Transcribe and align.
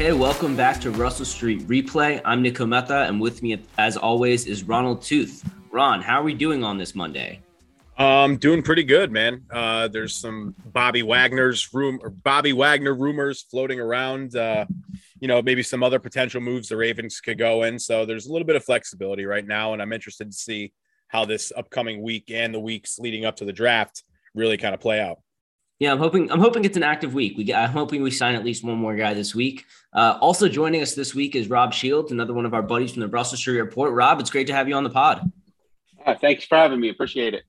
Okay, 0.00 0.14
welcome 0.14 0.56
back 0.56 0.80
to 0.80 0.90
Russell 0.90 1.26
Street 1.26 1.60
Replay. 1.68 2.22
I'm 2.24 2.40
Nico 2.40 2.64
Mehta, 2.64 3.02
and 3.02 3.20
with 3.20 3.42
me, 3.42 3.62
as 3.76 3.98
always, 3.98 4.46
is 4.46 4.62
Ronald 4.62 5.02
Toothe. 5.02 5.42
Ron, 5.70 6.00
how 6.00 6.18
are 6.18 6.22
we 6.22 6.32
doing 6.32 6.64
on 6.64 6.78
this 6.78 6.94
Monday? 6.94 7.42
Um, 7.98 8.38
doing 8.38 8.62
pretty 8.62 8.82
good, 8.82 9.12
man. 9.12 9.42
Uh, 9.50 9.88
there's 9.88 10.16
some 10.16 10.54
Bobby 10.64 11.02
Wagner's 11.02 11.74
room 11.74 12.00
or 12.02 12.08
Bobby 12.08 12.54
Wagner 12.54 12.94
rumors 12.94 13.42
floating 13.42 13.78
around. 13.78 14.34
Uh, 14.34 14.64
you 15.20 15.28
know, 15.28 15.42
maybe 15.42 15.62
some 15.62 15.82
other 15.82 15.98
potential 15.98 16.40
moves 16.40 16.70
the 16.70 16.78
Ravens 16.78 17.20
could 17.20 17.36
go 17.36 17.64
in. 17.64 17.78
So 17.78 18.06
there's 18.06 18.24
a 18.24 18.32
little 18.32 18.46
bit 18.46 18.56
of 18.56 18.64
flexibility 18.64 19.26
right 19.26 19.46
now, 19.46 19.74
and 19.74 19.82
I'm 19.82 19.92
interested 19.92 20.30
to 20.30 20.36
see 20.36 20.72
how 21.08 21.26
this 21.26 21.52
upcoming 21.54 22.00
week 22.00 22.30
and 22.30 22.54
the 22.54 22.58
weeks 22.58 22.98
leading 22.98 23.26
up 23.26 23.36
to 23.36 23.44
the 23.44 23.52
draft 23.52 24.02
really 24.34 24.56
kind 24.56 24.72
of 24.72 24.80
play 24.80 24.98
out. 24.98 25.18
Yeah, 25.80 25.92
I'm 25.92 25.98
hoping 25.98 26.30
I'm 26.30 26.40
hoping 26.40 26.66
it's 26.66 26.76
an 26.76 26.82
active 26.82 27.14
week. 27.14 27.38
We 27.38 27.54
I'm 27.54 27.70
hoping 27.70 28.02
we 28.02 28.10
sign 28.10 28.34
at 28.34 28.44
least 28.44 28.62
one 28.62 28.76
more 28.76 28.94
guy 28.94 29.14
this 29.14 29.34
week. 29.34 29.64
Uh, 29.94 30.18
also 30.20 30.46
joining 30.46 30.82
us 30.82 30.94
this 30.94 31.14
week 31.14 31.34
is 31.34 31.48
Rob 31.48 31.72
Shields, 31.72 32.12
another 32.12 32.34
one 32.34 32.44
of 32.44 32.52
our 32.52 32.60
buddies 32.60 32.92
from 32.92 33.00
the 33.00 33.08
Russell 33.08 33.38
Street 33.38 33.58
Report. 33.58 33.94
Rob, 33.94 34.20
it's 34.20 34.28
great 34.28 34.46
to 34.48 34.52
have 34.52 34.68
you 34.68 34.74
on 34.74 34.84
the 34.84 34.90
pod. 34.90 35.32
Uh, 36.04 36.14
thanks 36.14 36.44
for 36.44 36.56
having 36.56 36.80
me. 36.80 36.90
Appreciate 36.90 37.32
it. 37.32 37.44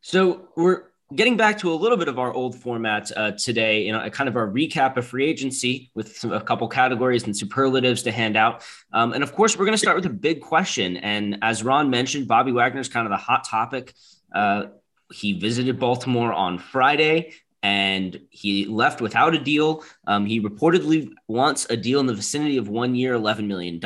So 0.00 0.48
we're 0.56 0.84
getting 1.14 1.36
back 1.36 1.58
to 1.58 1.70
a 1.70 1.74
little 1.74 1.98
bit 1.98 2.08
of 2.08 2.18
our 2.18 2.32
old 2.32 2.56
format 2.56 3.12
uh, 3.14 3.32
today, 3.32 3.82
you 3.84 3.92
know, 3.92 4.02
a 4.02 4.10
kind 4.10 4.30
of 4.30 4.36
a 4.36 4.46
recap 4.46 4.96
of 4.96 5.06
free 5.06 5.26
agency 5.26 5.90
with 5.94 6.16
some, 6.16 6.32
a 6.32 6.40
couple 6.40 6.66
categories 6.66 7.24
and 7.24 7.36
superlatives 7.36 8.02
to 8.04 8.10
hand 8.10 8.38
out. 8.38 8.64
Um, 8.94 9.12
and 9.12 9.22
of 9.22 9.34
course, 9.34 9.58
we're 9.58 9.66
going 9.66 9.74
to 9.74 9.78
start 9.78 9.96
with 9.96 10.06
a 10.06 10.10
big 10.10 10.40
question. 10.40 10.96
And 10.96 11.36
as 11.42 11.62
Ron 11.62 11.90
mentioned, 11.90 12.26
Bobby 12.26 12.52
Wagner 12.52 12.80
is 12.80 12.88
kind 12.88 13.06
of 13.06 13.10
the 13.10 13.18
hot 13.18 13.46
topic. 13.46 13.92
Uh, 14.34 14.68
he 15.12 15.34
visited 15.34 15.78
Baltimore 15.78 16.32
on 16.32 16.56
Friday 16.56 17.34
and 17.62 18.20
he 18.30 18.66
left 18.66 19.00
without 19.00 19.34
a 19.34 19.38
deal. 19.38 19.84
Um, 20.06 20.26
he 20.26 20.40
reportedly 20.40 21.10
wants 21.28 21.66
a 21.68 21.76
deal 21.76 22.00
in 22.00 22.06
the 22.06 22.14
vicinity 22.14 22.56
of 22.56 22.68
one 22.68 22.94
year, 22.94 23.14
$11 23.14 23.46
million. 23.46 23.80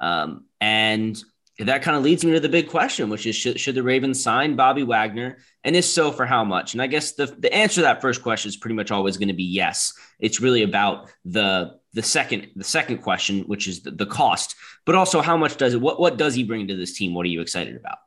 Um, 0.00 0.44
and 0.60 1.22
that 1.58 1.82
kind 1.82 1.96
of 1.96 2.02
leads 2.02 2.24
me 2.24 2.32
to 2.32 2.40
the 2.40 2.48
big 2.48 2.68
question, 2.68 3.08
which 3.08 3.26
is 3.26 3.34
should, 3.34 3.58
should, 3.58 3.74
the 3.74 3.82
Ravens 3.82 4.22
sign 4.22 4.54
Bobby 4.54 4.84
Wagner? 4.84 5.38
And 5.64 5.74
if 5.74 5.84
so, 5.84 6.12
for 6.12 6.24
how 6.24 6.44
much? 6.44 6.72
And 6.72 6.82
I 6.82 6.86
guess 6.86 7.12
the, 7.12 7.26
the 7.26 7.52
answer 7.52 7.76
to 7.76 7.82
that 7.82 8.00
first 8.00 8.22
question 8.22 8.48
is 8.48 8.56
pretty 8.56 8.76
much 8.76 8.90
always 8.90 9.16
going 9.16 9.28
to 9.28 9.34
be 9.34 9.44
yes. 9.44 9.92
It's 10.20 10.40
really 10.40 10.62
about 10.62 11.10
the 11.24 11.78
the 11.94 12.02
second 12.02 12.48
the 12.54 12.64
second 12.64 12.98
question, 12.98 13.40
which 13.42 13.66
is 13.66 13.82
the, 13.82 13.90
the 13.90 14.06
cost, 14.06 14.54
but 14.84 14.94
also 14.94 15.20
how 15.20 15.36
much 15.36 15.56
does 15.56 15.74
it 15.74 15.80
what 15.80 15.98
what 15.98 16.16
does 16.16 16.34
he 16.34 16.44
bring 16.44 16.68
to 16.68 16.76
this 16.76 16.96
team? 16.96 17.12
What 17.12 17.26
are 17.26 17.30
you 17.30 17.40
excited 17.40 17.76
about? 17.76 17.98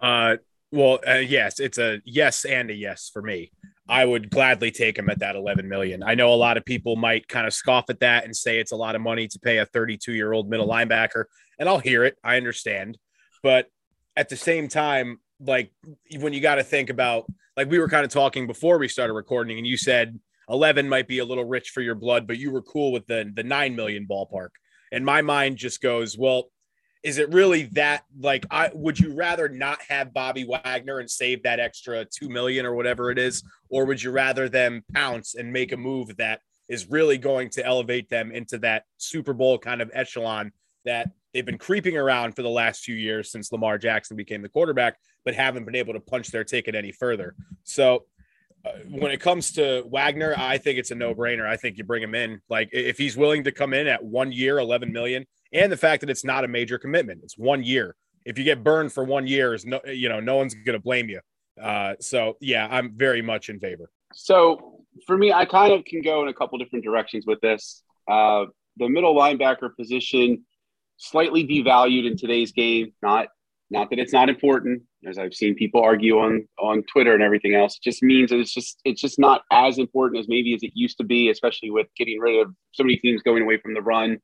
Uh 0.00 0.36
well, 0.72 1.00
uh, 1.06 1.14
yes, 1.14 1.58
it's 1.58 1.78
a 1.78 2.00
yes 2.04 2.44
and 2.44 2.70
a 2.70 2.74
yes 2.74 3.10
for 3.12 3.22
me. 3.22 3.50
I 3.88 4.04
would 4.04 4.30
gladly 4.30 4.70
take 4.70 4.98
him 4.98 5.10
at 5.10 5.18
that 5.18 5.36
11 5.36 5.68
million. 5.68 6.02
I 6.02 6.14
know 6.14 6.32
a 6.32 6.36
lot 6.36 6.56
of 6.56 6.64
people 6.64 6.96
might 6.96 7.26
kind 7.26 7.46
of 7.46 7.52
scoff 7.52 7.90
at 7.90 8.00
that 8.00 8.24
and 8.24 8.36
say 8.36 8.58
it's 8.58 8.72
a 8.72 8.76
lot 8.76 8.94
of 8.94 9.02
money 9.02 9.26
to 9.28 9.38
pay 9.38 9.58
a 9.58 9.66
32 9.66 10.12
year 10.12 10.32
old 10.32 10.48
middle 10.48 10.68
linebacker. 10.68 11.24
And 11.58 11.68
I'll 11.68 11.78
hear 11.78 12.04
it. 12.04 12.16
I 12.22 12.36
understand. 12.36 12.98
But 13.42 13.66
at 14.16 14.28
the 14.28 14.36
same 14.36 14.68
time, 14.68 15.18
like 15.40 15.72
when 16.18 16.32
you 16.32 16.40
got 16.40 16.56
to 16.56 16.64
think 16.64 16.90
about, 16.90 17.26
like 17.56 17.70
we 17.70 17.78
were 17.78 17.88
kind 17.88 18.04
of 18.04 18.10
talking 18.10 18.46
before 18.46 18.78
we 18.78 18.88
started 18.88 19.14
recording, 19.14 19.58
and 19.58 19.66
you 19.66 19.76
said 19.76 20.18
11 20.48 20.88
might 20.88 21.08
be 21.08 21.18
a 21.18 21.24
little 21.24 21.44
rich 21.44 21.70
for 21.70 21.80
your 21.80 21.94
blood, 21.94 22.26
but 22.26 22.38
you 22.38 22.50
were 22.50 22.62
cool 22.62 22.92
with 22.92 23.06
the, 23.06 23.30
the 23.34 23.42
9 23.42 23.74
million 23.74 24.06
ballpark. 24.06 24.50
And 24.92 25.04
my 25.04 25.22
mind 25.22 25.56
just 25.56 25.80
goes, 25.80 26.18
well, 26.18 26.50
is 27.02 27.18
it 27.18 27.32
really 27.32 27.64
that 27.72 28.04
like 28.18 28.44
I 28.50 28.70
would 28.74 28.98
you 28.98 29.14
rather 29.14 29.48
not 29.48 29.80
have 29.88 30.12
Bobby 30.12 30.44
Wagner 30.44 30.98
and 30.98 31.10
save 31.10 31.42
that 31.44 31.60
extra 31.60 32.04
2 32.04 32.28
million 32.28 32.66
or 32.66 32.74
whatever 32.74 33.10
it 33.10 33.18
is 33.18 33.42
or 33.68 33.84
would 33.86 34.02
you 34.02 34.10
rather 34.10 34.48
them 34.48 34.84
pounce 34.92 35.34
and 35.34 35.52
make 35.52 35.72
a 35.72 35.76
move 35.76 36.16
that 36.18 36.40
is 36.68 36.88
really 36.90 37.18
going 37.18 37.50
to 37.50 37.64
elevate 37.64 38.08
them 38.08 38.30
into 38.30 38.58
that 38.58 38.84
Super 38.98 39.32
Bowl 39.32 39.58
kind 39.58 39.80
of 39.80 39.90
echelon 39.94 40.52
that 40.84 41.10
they've 41.32 41.46
been 41.46 41.58
creeping 41.58 41.96
around 41.96 42.36
for 42.36 42.42
the 42.42 42.48
last 42.48 42.84
few 42.84 42.94
years 42.94 43.30
since 43.30 43.50
Lamar 43.50 43.78
Jackson 43.78 44.16
became 44.16 44.42
the 44.42 44.48
quarterback 44.48 44.98
but 45.24 45.34
haven't 45.34 45.64
been 45.64 45.76
able 45.76 45.92
to 45.94 46.00
punch 46.00 46.28
their 46.28 46.44
ticket 46.44 46.74
any 46.74 46.92
further. 46.92 47.34
So 47.64 48.04
uh, 48.64 48.72
when 48.88 49.10
it 49.10 49.20
comes 49.20 49.52
to 49.52 49.84
Wagner, 49.86 50.34
I 50.36 50.58
think 50.58 50.78
it's 50.78 50.90
a 50.90 50.94
no-brainer. 50.94 51.46
I 51.46 51.56
think 51.56 51.78
you 51.78 51.84
bring 51.84 52.02
him 52.02 52.14
in. 52.14 52.40
Like 52.48 52.70
if 52.72 52.98
he's 52.98 53.16
willing 53.16 53.44
to 53.44 53.52
come 53.52 53.74
in 53.74 53.86
at 53.86 54.04
1 54.04 54.32
year, 54.32 54.58
11 54.58 54.92
million, 54.92 55.26
and 55.52 55.70
the 55.70 55.76
fact 55.76 56.00
that 56.00 56.10
it's 56.10 56.24
not 56.24 56.44
a 56.44 56.48
major 56.48 56.78
commitment. 56.78 57.20
It's 57.22 57.36
one 57.38 57.62
year. 57.62 57.96
If 58.24 58.38
you 58.38 58.44
get 58.44 58.62
burned 58.62 58.92
for 58.92 59.04
one 59.04 59.26
year, 59.26 59.54
is 59.54 59.64
no, 59.64 59.80
you 59.86 60.08
know, 60.08 60.20
no 60.20 60.36
one's 60.36 60.54
going 60.54 60.78
to 60.78 60.82
blame 60.82 61.08
you. 61.08 61.20
Uh, 61.60 61.94
so 62.00 62.36
yeah, 62.40 62.68
I'm 62.70 62.96
very 62.96 63.22
much 63.22 63.48
in 63.48 63.58
favor. 63.58 63.90
So 64.12 64.84
for 65.06 65.16
me, 65.16 65.32
I 65.32 65.44
kind 65.44 65.72
of 65.72 65.84
can 65.84 66.02
go 66.02 66.22
in 66.22 66.28
a 66.28 66.34
couple 66.34 66.58
different 66.58 66.84
directions 66.84 67.24
with 67.26 67.40
this. 67.40 67.82
Uh, 68.08 68.46
the 68.76 68.88
middle 68.88 69.14
linebacker 69.14 69.74
position 69.76 70.44
slightly 70.96 71.46
devalued 71.46 72.06
in 72.06 72.16
today's 72.16 72.52
game. 72.52 72.92
Not 73.02 73.28
not 73.72 73.88
that 73.90 74.00
it's 74.00 74.12
not 74.12 74.28
important, 74.28 74.82
as 75.06 75.16
I've 75.16 75.32
seen 75.32 75.54
people 75.54 75.82
argue 75.82 76.18
on 76.18 76.46
on 76.58 76.82
Twitter 76.92 77.14
and 77.14 77.22
everything 77.22 77.54
else. 77.54 77.76
It 77.76 77.82
just 77.82 78.02
means 78.02 78.30
that 78.30 78.38
it's 78.38 78.52
just 78.52 78.80
it's 78.84 79.00
just 79.00 79.18
not 79.18 79.42
as 79.50 79.78
important 79.78 80.20
as 80.20 80.28
maybe 80.28 80.54
as 80.54 80.62
it 80.62 80.72
used 80.74 80.98
to 80.98 81.04
be, 81.04 81.30
especially 81.30 81.70
with 81.70 81.86
getting 81.96 82.18
rid 82.18 82.40
of 82.40 82.52
so 82.72 82.82
many 82.82 82.96
teams 82.96 83.22
going 83.22 83.42
away 83.42 83.58
from 83.58 83.74
the 83.74 83.82
run 83.82 84.18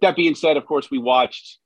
that 0.00 0.16
being 0.16 0.34
said, 0.34 0.56
of 0.56 0.66
course, 0.66 0.90
we 0.90 0.98
watched 0.98 1.58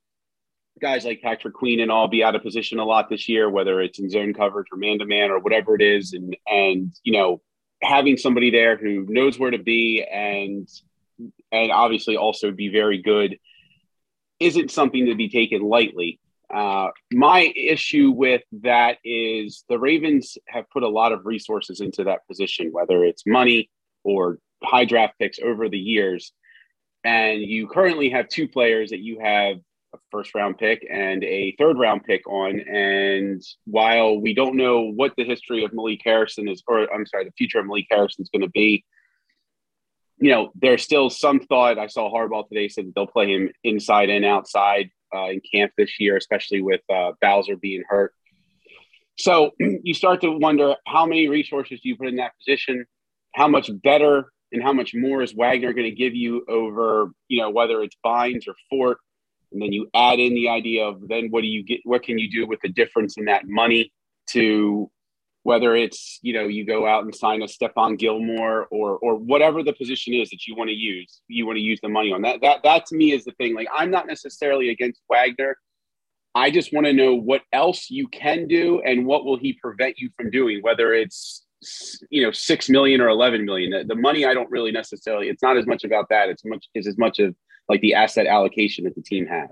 guys 0.81 1.05
like 1.05 1.21
Patrick 1.21 1.53
Queen 1.53 1.79
and 1.79 1.91
all 1.91 2.07
be 2.07 2.23
out 2.23 2.35
of 2.35 2.43
position 2.43 2.79
a 2.79 2.85
lot 2.85 3.09
this 3.09 3.29
year, 3.29 3.49
whether 3.49 3.81
it's 3.81 3.99
in 3.99 4.09
zone 4.09 4.33
coverage 4.33 4.67
or 4.71 4.77
man 4.77 4.99
to 4.99 5.05
man 5.05 5.31
or 5.31 5.39
whatever 5.39 5.75
it 5.75 5.81
is. 5.81 6.13
And, 6.13 6.35
and, 6.47 6.93
you 7.03 7.13
know, 7.13 7.41
having 7.81 8.17
somebody 8.17 8.51
there 8.51 8.77
who 8.77 9.05
knows 9.07 9.39
where 9.39 9.51
to 9.51 9.57
be 9.57 10.03
and, 10.03 10.67
and 11.51 11.71
obviously 11.71 12.17
also 12.17 12.51
be 12.51 12.69
very 12.69 13.01
good 13.01 13.37
isn't 14.39 14.71
something 14.71 15.05
to 15.05 15.15
be 15.15 15.29
taken 15.29 15.61
lightly. 15.61 16.19
Uh, 16.53 16.89
my 17.11 17.51
issue 17.55 18.11
with 18.11 18.41
that 18.51 18.97
is 19.03 19.63
the 19.69 19.79
Ravens 19.79 20.37
have 20.47 20.69
put 20.69 20.83
a 20.83 20.89
lot 20.89 21.11
of 21.11 21.25
resources 21.25 21.79
into 21.79 22.03
that 22.03 22.27
position, 22.27 22.69
whether 22.71 23.03
it's 23.03 23.23
money 23.25 23.69
or 24.03 24.39
high 24.63 24.85
draft 24.85 25.13
picks 25.19 25.39
over 25.39 25.69
the 25.69 25.79
years 25.79 26.33
and 27.05 27.41
you 27.41 27.67
currently 27.67 28.09
have 28.09 28.27
two 28.27 28.47
players 28.47 28.89
that 28.89 28.99
you 28.99 29.19
have 29.19 29.57
a 29.93 29.97
first 30.11 30.33
round 30.33 30.57
pick 30.57 30.85
and 30.89 31.23
a 31.23 31.55
third 31.57 31.77
round 31.77 32.03
pick 32.03 32.27
on. 32.27 32.59
And 32.59 33.41
while 33.65 34.19
we 34.19 34.33
don't 34.33 34.57
know 34.57 34.91
what 34.91 35.13
the 35.15 35.23
history 35.23 35.63
of 35.63 35.71
Malik 35.71 36.01
Harrison 36.03 36.49
is, 36.49 36.63
or 36.67 36.91
I'm 36.91 37.05
sorry, 37.05 37.25
the 37.25 37.31
future 37.37 37.59
of 37.59 37.67
Malik 37.67 37.85
Harrison 37.91 38.23
is 38.23 38.29
going 38.29 38.41
to 38.41 38.49
be, 38.49 38.83
you 40.17 40.31
know, 40.31 40.51
there's 40.55 40.81
still 40.81 41.11
some 41.11 41.39
thought. 41.39 41.77
I 41.77 41.87
saw 41.87 42.11
Harbaugh 42.11 42.49
today 42.49 42.69
said 42.69 42.91
they'll 42.95 43.05
play 43.05 43.31
him 43.31 43.51
inside 43.63 44.09
and 44.09 44.25
outside 44.25 44.89
uh, 45.13 45.27
in 45.27 45.41
camp 45.53 45.73
this 45.77 45.99
year, 45.99 46.17
especially 46.17 46.61
with 46.61 46.81
uh, 46.91 47.11
Bowser 47.21 47.55
being 47.55 47.83
hurt. 47.87 48.13
So 49.15 49.51
you 49.59 49.93
start 49.93 50.21
to 50.21 50.31
wonder 50.31 50.75
how 50.87 51.05
many 51.05 51.27
resources 51.27 51.81
do 51.81 51.89
you 51.89 51.97
put 51.97 52.07
in 52.07 52.15
that 52.15 52.31
position? 52.39 52.87
How 53.35 53.47
much 53.47 53.69
better 53.83 54.31
and 54.51 54.63
how 54.63 54.73
much 54.73 54.93
more 54.93 55.21
is 55.21 55.33
Wagner 55.33 55.73
going 55.73 55.89
to 55.89 55.95
give 55.95 56.15
you 56.15 56.45
over, 56.47 57.11
you 57.27 57.41
know, 57.41 57.49
whether 57.49 57.81
it's 57.81 57.95
Bynes 58.05 58.47
or 58.47 58.55
Fort, 58.69 58.97
and 59.51 59.61
then 59.61 59.71
you 59.71 59.89
add 59.93 60.19
in 60.19 60.33
the 60.33 60.49
idea 60.49 60.85
of 60.85 61.07
then 61.07 61.27
what 61.29 61.41
do 61.41 61.47
you 61.47 61.63
get? 61.63 61.79
What 61.83 62.03
can 62.03 62.17
you 62.17 62.29
do 62.29 62.47
with 62.47 62.59
the 62.61 62.69
difference 62.69 63.17
in 63.17 63.25
that 63.25 63.47
money 63.47 63.91
to 64.31 64.89
whether 65.43 65.75
it's 65.75 66.17
you 66.23 66.33
know 66.33 66.45
you 66.45 66.65
go 66.65 66.87
out 66.87 67.03
and 67.03 67.15
sign 67.15 67.43
a 67.43 67.45
Stephon 67.45 67.97
Gilmore 67.97 68.65
or 68.71 68.97
or 68.97 69.15
whatever 69.15 69.61
the 69.61 69.73
position 69.73 70.13
is 70.13 70.29
that 70.31 70.47
you 70.47 70.55
want 70.55 70.69
to 70.69 70.75
use, 70.75 71.21
you 71.27 71.45
want 71.45 71.57
to 71.57 71.61
use 71.61 71.79
the 71.81 71.89
money 71.89 72.11
on 72.11 72.23
that. 72.23 72.41
That 72.41 72.63
that 72.63 72.87
to 72.87 72.95
me 72.95 73.13
is 73.13 73.23
the 73.23 73.31
thing. 73.33 73.55
Like 73.55 73.67
I'm 73.73 73.91
not 73.91 74.07
necessarily 74.07 74.69
against 74.69 75.01
Wagner. 75.09 75.55
I 76.33 76.51
just 76.51 76.73
want 76.73 76.85
to 76.87 76.93
know 76.93 77.15
what 77.15 77.43
else 77.53 77.89
you 77.89 78.09
can 78.09 78.47
do 78.47 78.81
and 78.81 79.05
what 79.05 79.23
will 79.23 79.37
he 79.37 79.53
prevent 79.53 79.99
you 79.99 80.09
from 80.17 80.31
doing, 80.31 80.61
whether 80.61 80.93
it's 80.93 81.44
you 82.09 82.23
know 82.23 82.31
six 82.31 82.69
million 82.69 83.01
or 83.01 83.09
11 83.09 83.45
million. 83.45 83.71
The, 83.71 83.83
the, 83.83 83.95
money 83.95 84.25
i 84.25 84.33
don't 84.33 84.49
really 84.49 84.71
necessarily 84.71 85.29
it's 85.29 85.43
not 85.43 85.57
as 85.57 85.65
much 85.65 85.83
about 85.83 86.09
that. 86.09 86.29
It's 86.29 86.45
much 86.45 86.65
is 86.73 86.87
as 86.87 86.97
much 86.97 87.19
of 87.19 87.35
like 87.67 87.81
the 87.81 87.93
asset 87.93 88.27
allocation 88.27 88.85
that 88.85 88.95
the 88.95 89.01
team 89.01 89.25
has. 89.27 89.49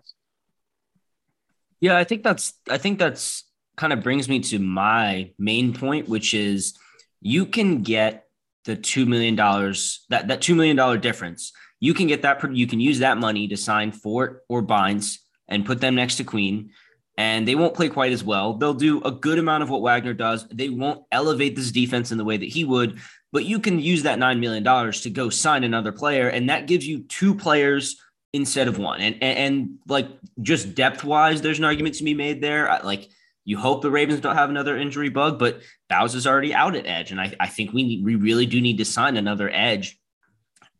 Yeah 1.79 1.97
i 1.97 2.03
think 2.03 2.23
that's 2.23 2.53
i 2.69 2.77
think 2.77 2.99
that's 2.99 3.43
kind 3.75 3.91
of 3.91 4.03
brings 4.03 4.29
me 4.29 4.39
to 4.39 4.59
my 4.59 5.31
main 5.39 5.73
point 5.73 6.07
which 6.07 6.33
is 6.33 6.77
you 7.21 7.45
can 7.45 7.81
get 7.81 8.23
the 8.65 8.75
two 8.75 9.05
million 9.05 9.35
dollars 9.35 10.05
that 10.09 10.27
that 10.27 10.41
two 10.41 10.55
million 10.55 10.75
dollar 10.75 10.97
difference. 10.97 11.51
You 11.79 11.93
can 11.93 12.07
get 12.07 12.21
that 12.21 12.55
you 12.55 12.67
can 12.67 12.79
use 12.79 12.99
that 12.99 13.17
money 13.17 13.47
to 13.47 13.57
sign 13.57 13.91
fort 13.91 14.43
or 14.47 14.63
Bynes 14.63 15.17
and 15.47 15.65
put 15.65 15.81
them 15.81 15.95
next 15.95 16.15
to 16.17 16.23
queen 16.23 16.71
and 17.17 17.47
they 17.47 17.55
won't 17.55 17.75
play 17.75 17.89
quite 17.89 18.11
as 18.11 18.23
well. 18.23 18.53
They'll 18.53 18.73
do 18.73 19.01
a 19.03 19.11
good 19.11 19.37
amount 19.37 19.63
of 19.63 19.69
what 19.69 19.81
Wagner 19.81 20.13
does. 20.13 20.47
They 20.47 20.69
won't 20.69 21.03
elevate 21.11 21.55
this 21.55 21.71
defense 21.71 22.11
in 22.11 22.17
the 22.17 22.25
way 22.25 22.37
that 22.37 22.49
he 22.49 22.63
would, 22.63 22.99
but 23.31 23.45
you 23.45 23.59
can 23.59 23.79
use 23.79 24.03
that 24.03 24.19
$9 24.19 24.39
million 24.39 24.63
to 24.91 25.09
go 25.09 25.29
sign 25.29 25.63
another 25.63 25.91
player. 25.91 26.27
And 26.27 26.49
that 26.49 26.67
gives 26.67 26.87
you 26.87 27.03
two 27.03 27.35
players 27.35 28.01
instead 28.33 28.67
of 28.67 28.79
one. 28.79 28.99
And, 28.99 29.15
and, 29.21 29.37
and 29.37 29.69
like 29.87 30.07
just 30.41 30.73
depth 30.73 31.03
wise, 31.03 31.41
there's 31.41 31.59
an 31.59 31.65
argument 31.65 31.95
to 31.95 32.03
be 32.03 32.15
made 32.15 32.41
there. 32.41 32.79
Like 32.83 33.09
you 33.45 33.57
hope 33.57 33.81
the 33.83 33.91
Ravens 33.91 34.21
don't 34.21 34.35
have 34.35 34.49
another 34.49 34.77
injury 34.77 35.09
bug, 35.09 35.37
but 35.37 35.61
Bowser's 35.89 36.25
already 36.25 36.53
out 36.53 36.75
at 36.75 36.87
edge. 36.87 37.11
And 37.11 37.21
I, 37.21 37.33
I 37.39 37.47
think 37.47 37.73
we, 37.73 37.83
need, 37.83 38.03
we 38.03 38.15
really 38.15 38.47
do 38.47 38.59
need 38.59 38.79
to 38.79 38.85
sign 38.85 39.17
another 39.17 39.51
edge. 39.51 39.99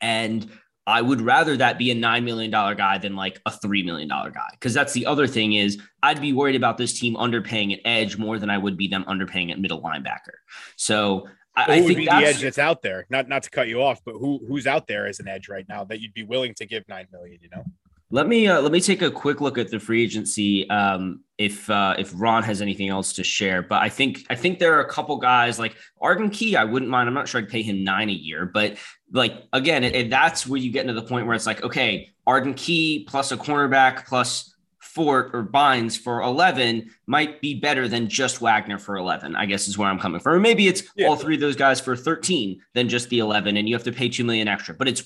And 0.02 0.50
I 0.86 1.02
would 1.02 1.22
rather 1.22 1.56
that 1.58 1.78
be 1.78 1.92
a 1.92 1.96
$9 1.96 2.24
million 2.24 2.52
guy 2.52 2.98
than 2.98 3.16
like 3.16 3.40
a 3.46 3.52
$3 3.52 3.86
million 3.86 4.10
guy. 4.10 4.50
Cause 4.60 4.74
that's 4.74 4.94
the 4.94 5.06
other 5.06 5.28
thing 5.28 5.54
is 5.54 5.82
I'd 6.02 6.20
be 6.20 6.34
worried 6.34 6.56
about 6.56 6.78
this 6.78 7.00
team 7.00 7.16
underpaying 7.16 7.74
at 7.74 7.80
edge 7.86 8.18
more 8.18 8.38
than 8.38 8.50
I 8.50 8.58
would 8.58 8.78
be 8.78 8.88
them 8.88 9.06
underpaying 9.06 9.52
at 9.52 9.60
middle 9.60 9.82
linebacker. 9.82 10.36
So 10.76 11.28
I, 11.56 11.76
I 11.76 11.82
think 11.82 11.98
be 11.98 12.06
the 12.06 12.14
edge 12.14 12.42
that's 12.42 12.58
out 12.58 12.82
there? 12.82 13.06
Not 13.10 13.30
not 13.30 13.44
to 13.44 13.50
cut 13.50 13.68
you 13.68 13.82
off, 13.82 14.02
but 14.04 14.14
who 14.14 14.44
who's 14.48 14.66
out 14.66 14.88
there 14.88 15.06
as 15.08 15.20
an 15.20 15.28
edge 15.28 15.48
right 15.48 15.66
now 15.70 15.84
that 15.86 16.00
you'd 16.00 16.14
be 16.14 16.24
willing 16.24 16.56
to 16.56 16.66
give 16.66 16.84
nine 16.90 17.08
million? 17.12 17.38
You 17.42 17.50
know, 17.50 17.64
let 18.10 18.28
me 18.28 18.48
uh, 18.48 18.62
let 18.62 18.72
me 18.72 18.82
take 18.82 19.02
a 19.02 19.12
quick 19.12 19.42
look 19.42 19.58
at 19.58 19.70
the 19.70 19.80
free 19.80 20.04
agency. 20.04 20.70
Um, 20.70 21.22
if 21.38 21.70
uh, 21.70 21.96
if 21.98 22.12
Ron 22.16 22.44
has 22.44 22.62
anything 22.62 22.90
else 22.90 23.14
to 23.14 23.24
share, 23.24 23.62
but 23.62 23.82
I 23.82 23.90
think 23.90 24.26
I 24.30 24.36
think 24.36 24.60
there 24.60 24.76
are 24.78 24.82
a 24.82 24.90
couple 24.90 25.18
guys 25.18 25.60
like 25.60 25.76
Arden 26.02 26.30
Key. 26.30 26.56
I 26.56 26.64
wouldn't 26.64 26.90
mind. 26.90 27.08
I'm 27.08 27.16
not 27.16 27.28
sure 27.28 27.42
I'd 27.42 27.50
pay 27.50 27.62
him 27.62 27.84
nine 27.84 28.10
a 28.10 28.14
year, 28.14 28.46
but 28.46 28.78
like 29.14 29.44
again, 29.54 29.84
it, 29.86 29.96
it- 29.96 30.10
that's 30.10 30.46
where 30.46 30.60
you 30.60 30.72
get 30.72 30.82
into 30.82 30.94
the 31.00 31.08
point 31.08 31.26
where 31.28 31.36
it's 31.36 31.46
like, 31.46 31.64
okay, 31.64 32.10
Arden 32.28 32.54
Key 32.56 33.06
plus 33.08 33.32
a 33.32 33.38
cornerback 33.38 34.06
plus 34.08 34.50
Fort 34.80 35.32
or 35.34 35.44
Bynes 35.44 35.98
for 35.98 36.22
11 36.22 36.92
might 37.08 37.42
be 37.42 37.56
better 37.56 37.88
than 37.88 38.08
just 38.08 38.42
Wagner 38.42 38.78
for 38.78 38.96
11, 38.98 39.36
I 39.36 39.46
guess 39.48 39.68
is 39.68 39.76
where 39.78 39.90
I'm 39.90 39.98
coming 39.98 40.20
from. 40.22 40.34
Or 40.34 40.40
maybe 40.40 40.68
it's 40.68 40.84
Yeah. 40.96 41.08
all 41.08 41.16
three 41.16 41.34
of 41.36 41.42
those 41.42 41.56
guys 41.56 41.80
for 41.82 41.96
13 41.96 42.62
than 42.76 42.90
just 42.90 43.10
the 43.10 43.18
11 43.20 43.58
and 43.58 43.68
you 43.68 43.74
have 43.74 43.84
to 43.86 43.92
pay 43.92 44.08
2 44.10 44.24
million 44.24 44.48
extra. 44.48 44.76
But 44.76 44.88
it's 44.88 45.04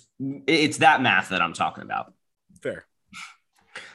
it's 0.48 0.78
that 0.80 1.02
math 1.02 1.30
that 1.30 1.42
I'm 1.42 1.54
talking 1.54 1.84
about. 1.84 2.14
fair. 2.62 2.86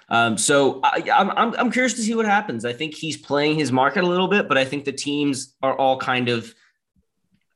Um, 0.08 0.36
so 0.36 0.80
I, 0.82 1.02
I'm, 1.12 1.30
I'm, 1.30 1.54
I'm 1.58 1.70
curious 1.70 1.94
to 1.94 2.02
see 2.02 2.14
what 2.14 2.26
happens. 2.26 2.64
I 2.64 2.72
think 2.72 2.94
he's 2.94 3.16
playing 3.16 3.58
his 3.58 3.72
market 3.72 4.04
a 4.04 4.06
little 4.06 4.28
bit, 4.28 4.46
but 4.48 4.58
I 4.58 4.64
think 4.64 4.84
the 4.84 4.92
teams 4.92 5.54
are 5.62 5.74
all 5.76 5.96
kind 5.98 6.28
of. 6.28 6.54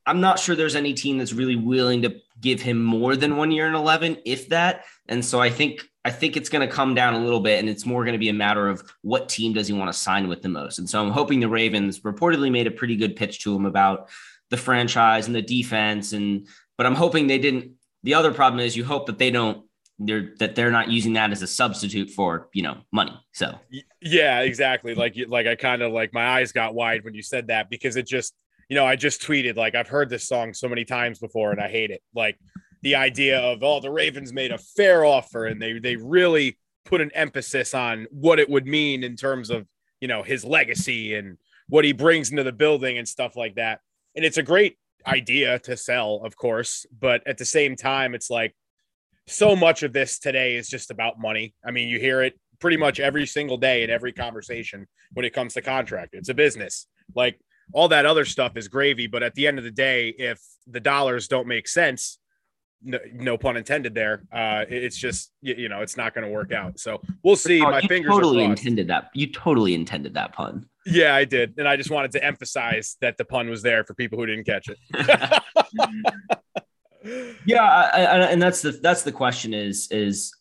I'm 0.07 0.21
not 0.21 0.39
sure 0.39 0.55
there's 0.55 0.77
any 0.77 0.95
team 0.95 1.19
that's 1.19 1.33
really 1.33 1.57
willing 1.57 2.03
to 2.03 2.17
give 2.41 2.63
him 2.63 2.83
more 2.83 3.17
than 3.17 3.37
one 3.37 3.51
year 3.51 3.67
and 3.67 3.75
11, 3.75 4.19
if 4.25 4.49
that. 4.51 4.85
And 5.09 5.25
so 5.25 5.41
I 5.41 5.51
think 5.51 5.83
I 6.05 6.11
think 6.11 6.37
it's 6.37 6.49
going 6.49 6.67
to 6.67 6.73
come 6.73 6.95
down 6.95 7.15
a 7.15 7.19
little 7.19 7.41
bit, 7.41 7.59
and 7.59 7.69
it's 7.69 7.85
more 7.85 8.05
going 8.05 8.13
to 8.13 8.19
be 8.19 8.29
a 8.29 8.33
matter 8.35 8.69
of 8.69 8.89
what 9.03 9.29
team 9.29 9.53
does 9.53 9.67
he 9.67 9.73
want 9.75 9.93
to 9.93 9.99
sign 9.99 10.29
with 10.29 10.41
the 10.41 10.49
most. 10.49 10.79
And 10.79 10.89
so 10.89 11.03
I'm 11.03 11.11
hoping 11.11 11.41
the 11.41 11.49
Ravens 11.49 12.01
reportedly 12.01 12.51
made 12.51 12.69
a 12.69 12.71
pretty 12.71 12.95
good 12.95 13.17
pitch 13.17 13.41
to 13.43 13.55
him 13.57 13.67
about 13.67 14.09
the 14.51 14.57
franchise 14.57 15.27
and 15.27 15.35
the 15.35 15.43
defense, 15.43 16.13
and 16.13 16.47
but 16.79 16.87
I'm 16.87 16.95
hoping 16.95 17.27
they 17.27 17.39
didn't. 17.39 17.73
The 18.05 18.15
other 18.15 18.33
problem 18.33 18.61
is 18.61 18.77
you 18.77 18.85
hope 18.85 19.07
that 19.07 19.19
they 19.19 19.33
don't 19.33 19.65
they're 19.99 20.35
that 20.39 20.55
they're 20.55 20.71
not 20.71 20.91
using 20.91 21.15
that 21.15 21.33
as 21.33 21.43
a 21.43 21.47
substitute 21.47 22.11
for 22.11 22.49
you 22.53 22.63
know 22.63 22.79
money. 22.93 23.19
So 23.33 23.59
Yeah, 24.01 24.41
exactly. 24.41 24.95
Like 24.95 25.17
you- 25.17 25.27
like 25.27 25.47
I 25.47 25.57
kind 25.57 25.83
of 25.83 25.93
like 25.93 26.13
my 26.13 26.25
eyes 26.25 26.53
got 26.53 26.75
wide 26.75 27.05
when 27.05 27.15
you 27.15 27.23
said 27.23 27.49
that 27.49 27.71
because 27.71 27.97
it 27.97 28.07
just 28.07 28.35
you 28.69 28.77
know 28.77 28.87
I 28.87 28.97
just 28.97 29.23
tweeted 29.23 29.57
like 29.57 29.75
I've 29.75 29.89
heard 29.89 30.11
this 30.11 30.27
song 30.27 30.55
so 30.55 30.69
many 30.69 30.85
times 30.85 31.19
before 31.19 31.53
and 31.53 31.61
I 31.61 31.69
hate 31.69 31.91
it. 31.91 32.03
Like 32.15 32.39
the 32.83 32.97
idea 32.97 33.41
of 33.41 33.63
oh 33.63 33.81
the 33.81 33.91
Ravens 33.91 34.33
made 34.33 34.53
a 34.53 34.59
fair 34.59 35.05
offer 35.05 35.47
and 35.47 35.61
they 35.61 35.79
they 35.79 35.97
really 35.97 36.59
put 36.85 37.01
an 37.01 37.11
emphasis 37.15 37.75
on 37.75 38.07
what 38.11 38.39
it 38.39 38.49
would 38.49 38.67
mean 38.67 39.03
in 39.03 39.17
terms 39.17 39.51
of 39.51 39.67
you 40.01 40.09
know 40.09 40.23
his 40.23 40.45
legacy 40.45 41.15
and 41.15 41.37
what 41.69 41.85
he 41.85 41.93
brings 41.93 42.31
into 42.31 42.45
the 42.45 42.53
building 42.53 42.99
and 42.99 43.09
stuff 43.09 43.37
like 43.37 43.57
that. 43.57 43.81
And 44.15 44.25
it's 44.25 44.39
a 44.39 44.43
great 44.43 44.77
idea 45.07 45.59
to 45.61 45.77
sell, 45.77 46.21
of 46.25 46.37
course, 46.37 46.87
but 47.01 47.27
at 47.27 47.39
the 47.39 47.45
same 47.45 47.77
time 47.77 48.15
it's 48.15 48.31
like 48.31 48.55
so 49.27 49.57
much 49.57 49.83
of 49.83 49.93
this 49.93 50.19
today 50.19 50.57
is 50.57 50.69
just 50.69 50.91
about 50.91 51.19
money. 51.19 51.55
I 51.65 51.73
mean, 51.73 51.89
you 51.89 51.99
hear 51.99 52.23
it 52.23 52.39
pretty 52.61 52.77
much 52.77 53.01
every 53.01 53.27
single 53.27 53.57
day 53.57 53.83
in 53.83 53.91
every 53.91 54.13
conversation 54.13 54.87
when 55.13 55.25
it 55.25 55.35
comes 55.35 55.55
to 55.55 55.63
contract. 55.63 56.15
It's 56.15 56.29
a 56.29 56.35
business. 56.35 56.87
Like 57.15 57.39
all 57.73 57.89
that 57.89 58.07
other 58.07 58.25
stuff 58.25 58.57
is 58.57 58.69
gravy, 58.69 59.07
but 59.07 59.23
at 59.23 59.35
the 59.35 59.47
end 59.47 59.59
of 59.59 59.65
the 59.65 59.71
day, 59.71 60.09
if 60.09 60.41
the 60.67 60.81
dollars 60.81 61.29
don't 61.29 61.47
make 61.47 61.69
sense, 61.69 62.19
no, 62.83 62.99
no 63.13 63.37
pun 63.39 63.57
intended 63.57 63.95
there, 63.95 64.23
uh, 64.33 64.65
it's 64.69 64.97
just 64.97 65.33
you, 65.41 65.55
you 65.57 65.69
know 65.69 65.81
it's 65.81 65.97
not 65.97 66.15
going 66.15 66.27
to 66.27 66.33
work 66.33 66.53
out. 66.53 66.79
So 66.79 67.01
we'll 67.25 67.37
see. 67.37 67.61
Oh, 67.61 67.71
My 67.71 67.81
fingers 67.81 68.11
totally 68.11 68.45
intended 68.45 68.89
that. 68.89 69.11
You 69.15 69.29
totally 69.33 69.75
intended 69.75 70.15
that 70.15 70.33
pun. 70.33 70.69
Yeah, 70.85 71.15
I 71.15 71.25
did, 71.25 71.55
and 71.59 71.67
I 71.67 71.77
just 71.77 71.91
wanted 71.91 72.13
to 72.13 72.25
emphasize 72.25 72.97
that 73.01 73.17
the 73.17 73.25
pun 73.25 73.51
was 73.51 73.63
there 73.63 73.83
for 73.83 73.95
people 73.95 74.19
who 74.19 74.27
didn't 74.27 74.45
catch 74.45 74.69
it. 74.69 75.43
Yeah, 77.45 77.63
I, 77.63 78.05
I, 78.05 78.19
and 78.27 78.43
that's 78.43 78.63
the 78.63 78.73
that's 78.73 79.03
the 79.03 79.13
question 79.13 79.55
is 79.55 79.89
is 79.91 80.35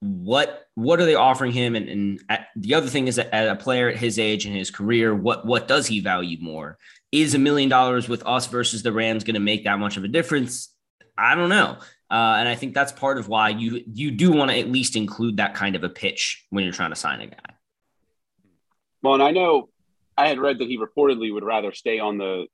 what 0.00 0.63
what 0.74 1.00
are 1.00 1.04
they 1.04 1.14
offering 1.14 1.52
him, 1.52 1.76
and, 1.76 1.88
and 1.88 2.20
at, 2.28 2.48
the 2.56 2.74
other 2.74 2.88
thing 2.88 3.06
is 3.06 3.16
that 3.16 3.32
at 3.32 3.48
a 3.48 3.56
player 3.56 3.88
at 3.88 3.96
his 3.96 4.18
age 4.18 4.44
and 4.44 4.56
his 4.56 4.70
career, 4.70 5.14
what 5.14 5.46
what 5.46 5.68
does 5.68 5.86
he 5.86 6.00
value 6.00 6.38
more? 6.40 6.78
Is 7.12 7.34
a 7.34 7.38
million 7.38 7.68
dollars 7.68 8.08
with 8.08 8.26
us 8.26 8.46
versus 8.48 8.82
the 8.82 8.92
Rams 8.92 9.22
going 9.22 9.34
to 9.34 9.40
make 9.40 9.64
that 9.64 9.78
much 9.78 9.96
of 9.96 10.04
a 10.04 10.08
difference? 10.08 10.74
I 11.16 11.36
don't 11.36 11.48
know, 11.48 11.78
uh, 12.10 12.36
and 12.38 12.48
I 12.48 12.56
think 12.56 12.74
that's 12.74 12.90
part 12.90 13.18
of 13.18 13.28
why 13.28 13.50
you 13.50 13.82
you 13.86 14.10
do 14.10 14.32
want 14.32 14.50
to 14.50 14.58
at 14.58 14.68
least 14.68 14.96
include 14.96 15.36
that 15.36 15.54
kind 15.54 15.76
of 15.76 15.84
a 15.84 15.88
pitch 15.88 16.44
when 16.50 16.64
you're 16.64 16.72
trying 16.72 16.90
to 16.90 16.96
sign 16.96 17.20
a 17.20 17.26
guy. 17.28 17.54
Well, 19.02 19.14
and 19.14 19.22
I 19.22 19.30
know 19.30 19.68
I 20.16 20.28
had 20.28 20.40
read 20.40 20.58
that 20.58 20.68
he 20.68 20.78
reportedly 20.78 21.32
would 21.32 21.44
rather 21.44 21.72
stay 21.72 22.00
on 22.00 22.18
the 22.18 22.46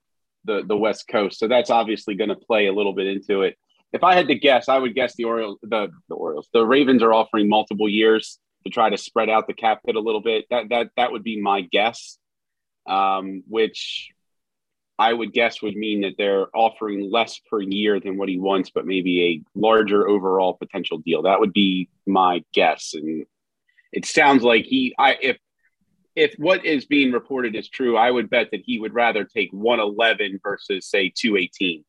the, 0.45 0.63
the 0.67 0.77
West 0.77 1.09
Coast, 1.09 1.39
so 1.39 1.49
that's 1.49 1.71
obviously 1.71 2.17
going 2.17 2.29
to 2.31 2.37
play 2.37 2.67
a 2.67 2.73
little 2.73 2.93
bit 2.93 3.07
into 3.07 3.43
it. 3.43 3.57
If 3.93 4.05
I 4.05 4.15
had 4.15 4.29
to 4.29 4.35
guess, 4.35 4.69
I 4.69 4.79
would 4.79 4.95
guess 4.95 5.15
the 5.17 5.25
Orioles, 5.25 5.59
the 5.63 5.89
the 6.09 6.15
Orioles, 6.15 6.49
the 6.53 6.65
Ravens 6.65 7.03
are 7.03 7.13
offering 7.13 7.49
multiple 7.49 7.89
years 7.89 8.39
to 8.65 8.71
try 8.71 8.91
to 8.91 8.97
spread 8.97 9.29
out 9.29 9.47
the 9.47 9.55
cap 9.55 9.81
hit 9.85 9.97
a 9.97 10.01
little 10.01 10.23
bit. 10.23 10.47
That 10.51 10.69
that 10.71 10.91
that 10.97 11.13
would 11.13 11.25
be 11.25 11.41
my 11.41 11.63
guess, 11.63 12.19
um, 12.89 13.43
which 13.49 14.11
I 14.99 15.13
would 15.13 15.33
guess 15.33 15.63
would 15.63 15.77
mean 15.77 16.03
that 16.03 16.15
they're 16.19 16.55
offering 16.55 17.11
less 17.11 17.41
per 17.51 17.61
year 17.61 17.99
than 18.01 18.19
what 18.19 18.29
he 18.29 18.39
wants, 18.39 18.71
but 18.71 18.87
maybe 18.87 19.25
a 19.25 19.59
larger 19.59 20.07
overall 20.07 20.55
potential 20.55 20.99
deal. 20.99 21.23
That 21.23 21.41
would 21.41 21.53
be 21.53 21.89
my 22.07 22.45
guess, 22.53 22.93
and 22.95 23.25
it 23.93 24.05
sounds 24.05 24.43
like 24.43 24.67
he. 24.67 24.95
I 24.99 25.17
if 25.21 25.39
if 26.15 26.35
what 26.37 26.65
is 26.65 26.85
being 26.85 27.13
reported 27.13 27.57
is 27.57 27.69
true, 27.69 27.97
I 27.97 28.11
would 28.11 28.29
bet 28.29 28.51
that 28.51 28.61
he 28.65 28.79
would 28.79 28.95
rather 28.95 29.25
take 29.25 29.51
111 29.53 30.41
versus 30.43 30.87
say 30.87 31.13
218. 31.17 31.85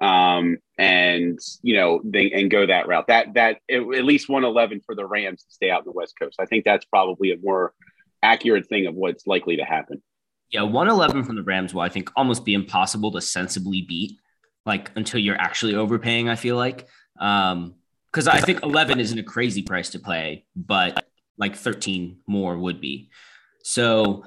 Um, 0.00 0.58
and 0.78 1.38
you 1.62 1.76
know, 1.76 2.00
they, 2.04 2.30
and 2.32 2.50
go 2.50 2.66
that 2.66 2.86
route. 2.86 3.06
That 3.06 3.34
that 3.34 3.60
at 3.70 3.84
least 4.04 4.28
111 4.28 4.82
for 4.84 4.94
the 4.94 5.06
Rams 5.06 5.44
to 5.44 5.52
stay 5.52 5.70
out 5.70 5.80
in 5.80 5.86
the 5.86 5.92
West 5.92 6.14
Coast. 6.20 6.36
I 6.38 6.46
think 6.46 6.64
that's 6.64 6.84
probably 6.84 7.32
a 7.32 7.36
more 7.42 7.72
accurate 8.22 8.68
thing 8.68 8.86
of 8.86 8.94
what's 8.94 9.26
likely 9.26 9.56
to 9.56 9.64
happen. 9.64 10.02
Yeah, 10.50 10.62
111 10.62 11.24
from 11.24 11.36
the 11.36 11.42
Rams 11.42 11.74
will 11.74 11.82
I 11.82 11.88
think 11.88 12.10
almost 12.14 12.44
be 12.44 12.54
impossible 12.54 13.10
to 13.12 13.20
sensibly 13.20 13.82
beat, 13.82 14.18
like 14.64 14.90
until 14.96 15.20
you're 15.20 15.40
actually 15.40 15.74
overpaying. 15.74 16.28
I 16.28 16.36
feel 16.36 16.56
like, 16.56 16.86
um, 17.18 17.74
because 18.12 18.28
I 18.28 18.40
think 18.40 18.62
11 18.62 19.00
isn't 19.00 19.18
a 19.18 19.22
crazy 19.22 19.62
price 19.62 19.90
to 19.90 19.98
play, 19.98 20.46
but 20.54 21.04
like 21.36 21.56
13 21.56 22.18
more 22.26 22.56
would 22.56 22.80
be. 22.80 23.10
So 23.62 24.24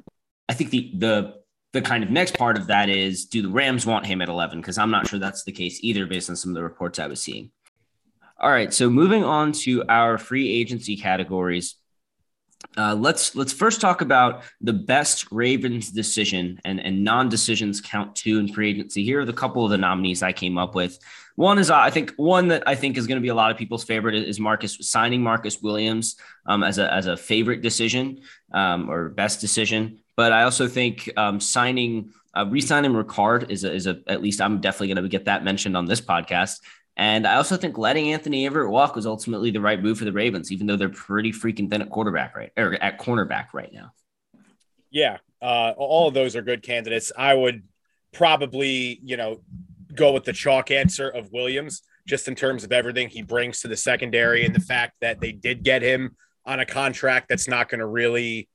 I 0.47 0.53
think 0.53 0.71
the 0.71 0.91
the 0.95 1.38
the 1.71 1.81
kind 1.81 2.03
of 2.03 2.09
next 2.09 2.38
part 2.38 2.57
of 2.57 2.67
that 2.67 2.89
is 2.89 3.25
do 3.25 3.41
the 3.41 3.49
Rams 3.49 3.85
want 3.85 4.05
him 4.05 4.21
at 4.21 4.29
11? 4.29 4.59
Because 4.59 4.77
I'm 4.77 4.91
not 4.91 5.07
sure 5.07 5.19
that's 5.19 5.43
the 5.43 5.51
case 5.51 5.79
either, 5.83 6.05
based 6.05 6.29
on 6.29 6.35
some 6.35 6.51
of 6.51 6.55
the 6.55 6.63
reports 6.63 6.99
I 6.99 7.07
was 7.07 7.21
seeing. 7.21 7.51
All 8.39 8.49
right, 8.49 8.73
so 8.73 8.89
moving 8.89 9.23
on 9.23 9.51
to 9.51 9.83
our 9.89 10.17
free 10.17 10.49
agency 10.49 10.95
categories. 10.95 11.75
Uh, 12.77 12.93
let's 12.93 13.35
let's 13.35 13.53
first 13.53 13.81
talk 13.81 14.01
about 14.01 14.43
the 14.61 14.73
best 14.73 15.31
Ravens 15.31 15.91
decision 15.91 16.59
and 16.65 16.79
and 16.79 17.03
non-decisions 17.03 17.81
count 17.81 18.15
two 18.15 18.39
in 18.39 18.47
free 18.47 18.69
agency. 18.69 19.03
Here 19.03 19.21
are 19.21 19.25
the 19.25 19.33
couple 19.33 19.63
of 19.63 19.71
the 19.71 19.77
nominees 19.77 20.23
I 20.23 20.33
came 20.33 20.57
up 20.57 20.75
with. 20.75 20.99
One 21.35 21.57
is 21.57 21.69
uh, 21.69 21.77
I 21.77 21.89
think 21.89 22.13
one 22.17 22.49
that 22.49 22.63
I 22.67 22.75
think 22.75 22.97
is 22.97 23.07
going 23.07 23.17
to 23.17 23.21
be 23.21 23.29
a 23.29 23.35
lot 23.35 23.51
of 23.51 23.57
people's 23.57 23.85
favorite 23.85 24.15
is 24.15 24.39
Marcus 24.39 24.77
signing 24.81 25.21
Marcus 25.21 25.61
Williams 25.61 26.17
um, 26.45 26.63
as 26.63 26.77
a 26.77 26.93
as 26.93 27.07
a 27.07 27.15
favorite 27.17 27.61
decision 27.61 28.21
um, 28.53 28.89
or 28.89 29.09
best 29.09 29.39
decision. 29.41 29.99
But 30.19 30.33
I 30.33 30.43
also 30.43 30.67
think 30.67 31.09
um, 31.15 31.39
signing 31.39 32.11
uh, 32.35 32.45
re-signing 32.45 32.91
Ricard 32.91 33.49
is 33.49 33.63
a, 33.63 33.71
is 33.71 33.88
a 33.88 34.01
at 34.05 34.21
least 34.21 34.41
I'm 34.41 34.59
definitely 34.59 34.93
going 34.93 35.01
to 35.01 35.07
get 35.07 35.23
that 35.23 35.45
mentioned 35.45 35.77
on 35.77 35.85
this 35.85 36.01
podcast. 36.01 36.59
And 36.97 37.25
I 37.25 37.35
also 37.35 37.55
think 37.55 37.77
letting 37.77 38.11
Anthony 38.11 38.45
Averett 38.45 38.69
walk 38.69 38.97
was 38.97 39.05
ultimately 39.05 39.49
the 39.49 39.61
right 39.61 39.81
move 39.81 39.97
for 39.97 40.03
the 40.03 40.11
Ravens, 40.11 40.51
even 40.51 40.67
though 40.67 40.75
they're 40.75 40.89
pretty 40.89 41.31
freaking 41.31 41.69
thin 41.69 41.81
at 41.81 41.89
quarterback 41.89 42.35
right 42.35 42.51
or 42.57 42.73
at 42.83 42.99
cornerback 42.99 43.53
right 43.53 43.71
now. 43.71 43.93
Yeah, 44.91 45.19
uh, 45.41 45.71
all 45.77 46.09
of 46.09 46.13
those 46.13 46.35
are 46.35 46.41
good 46.41 46.63
candidates. 46.63 47.13
I 47.17 47.33
would 47.33 47.63
probably, 48.11 48.99
you 49.01 49.15
know, 49.15 49.39
go 49.95 50.11
with 50.11 50.25
the 50.25 50.33
chalk 50.33 50.69
answer 50.69 51.07
of 51.07 51.31
Williams, 51.31 51.81
just 52.05 52.27
in 52.27 52.35
terms 52.35 52.65
of 52.65 52.73
everything 52.73 53.07
he 53.07 53.21
brings 53.21 53.61
to 53.61 53.69
the 53.69 53.77
secondary 53.77 54.43
and 54.43 54.53
the 54.53 54.59
fact 54.59 54.95
that 54.99 55.21
they 55.21 55.31
did 55.31 55.63
get 55.63 55.81
him 55.81 56.17
on 56.45 56.59
a 56.59 56.65
contract 56.65 57.29
that's 57.29 57.47
not 57.47 57.69
going 57.69 57.79
to 57.79 57.88
really 57.88 58.49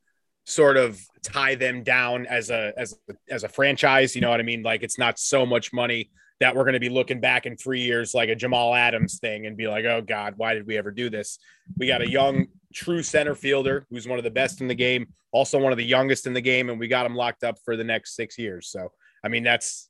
sort 0.44 0.76
of 0.76 1.00
tie 1.24 1.54
them 1.56 1.82
down 1.82 2.26
as 2.26 2.50
a 2.50 2.72
as 2.76 2.96
as 3.28 3.42
a 3.42 3.48
franchise. 3.48 4.14
You 4.14 4.20
know 4.20 4.30
what 4.30 4.40
I 4.40 4.44
mean? 4.44 4.62
Like 4.62 4.82
it's 4.82 4.98
not 4.98 5.18
so 5.18 5.44
much 5.44 5.72
money 5.72 6.10
that 6.40 6.54
we're 6.54 6.64
going 6.64 6.74
to 6.74 6.80
be 6.80 6.88
looking 6.88 7.20
back 7.20 7.46
in 7.46 7.56
three 7.56 7.80
years 7.80 8.12
like 8.12 8.28
a 8.28 8.34
Jamal 8.34 8.74
Adams 8.74 9.18
thing 9.18 9.46
and 9.46 9.56
be 9.56 9.68
like, 9.68 9.84
oh 9.84 10.02
God, 10.02 10.34
why 10.36 10.54
did 10.54 10.66
we 10.66 10.76
ever 10.76 10.90
do 10.90 11.08
this? 11.08 11.38
We 11.78 11.86
got 11.86 12.02
a 12.02 12.10
young, 12.10 12.46
true 12.74 13.02
center 13.02 13.34
fielder 13.34 13.86
who's 13.88 14.08
one 14.08 14.18
of 14.18 14.24
the 14.24 14.30
best 14.30 14.60
in 14.60 14.68
the 14.68 14.74
game, 14.74 15.06
also 15.32 15.58
one 15.58 15.72
of 15.72 15.78
the 15.78 15.84
youngest 15.84 16.26
in 16.26 16.32
the 16.32 16.40
game, 16.40 16.70
and 16.70 16.78
we 16.78 16.88
got 16.88 17.06
him 17.06 17.14
locked 17.14 17.44
up 17.44 17.56
for 17.64 17.76
the 17.76 17.84
next 17.84 18.16
six 18.16 18.36
years. 18.36 18.68
So, 18.68 18.92
I 19.24 19.28
mean, 19.28 19.44
that's 19.44 19.88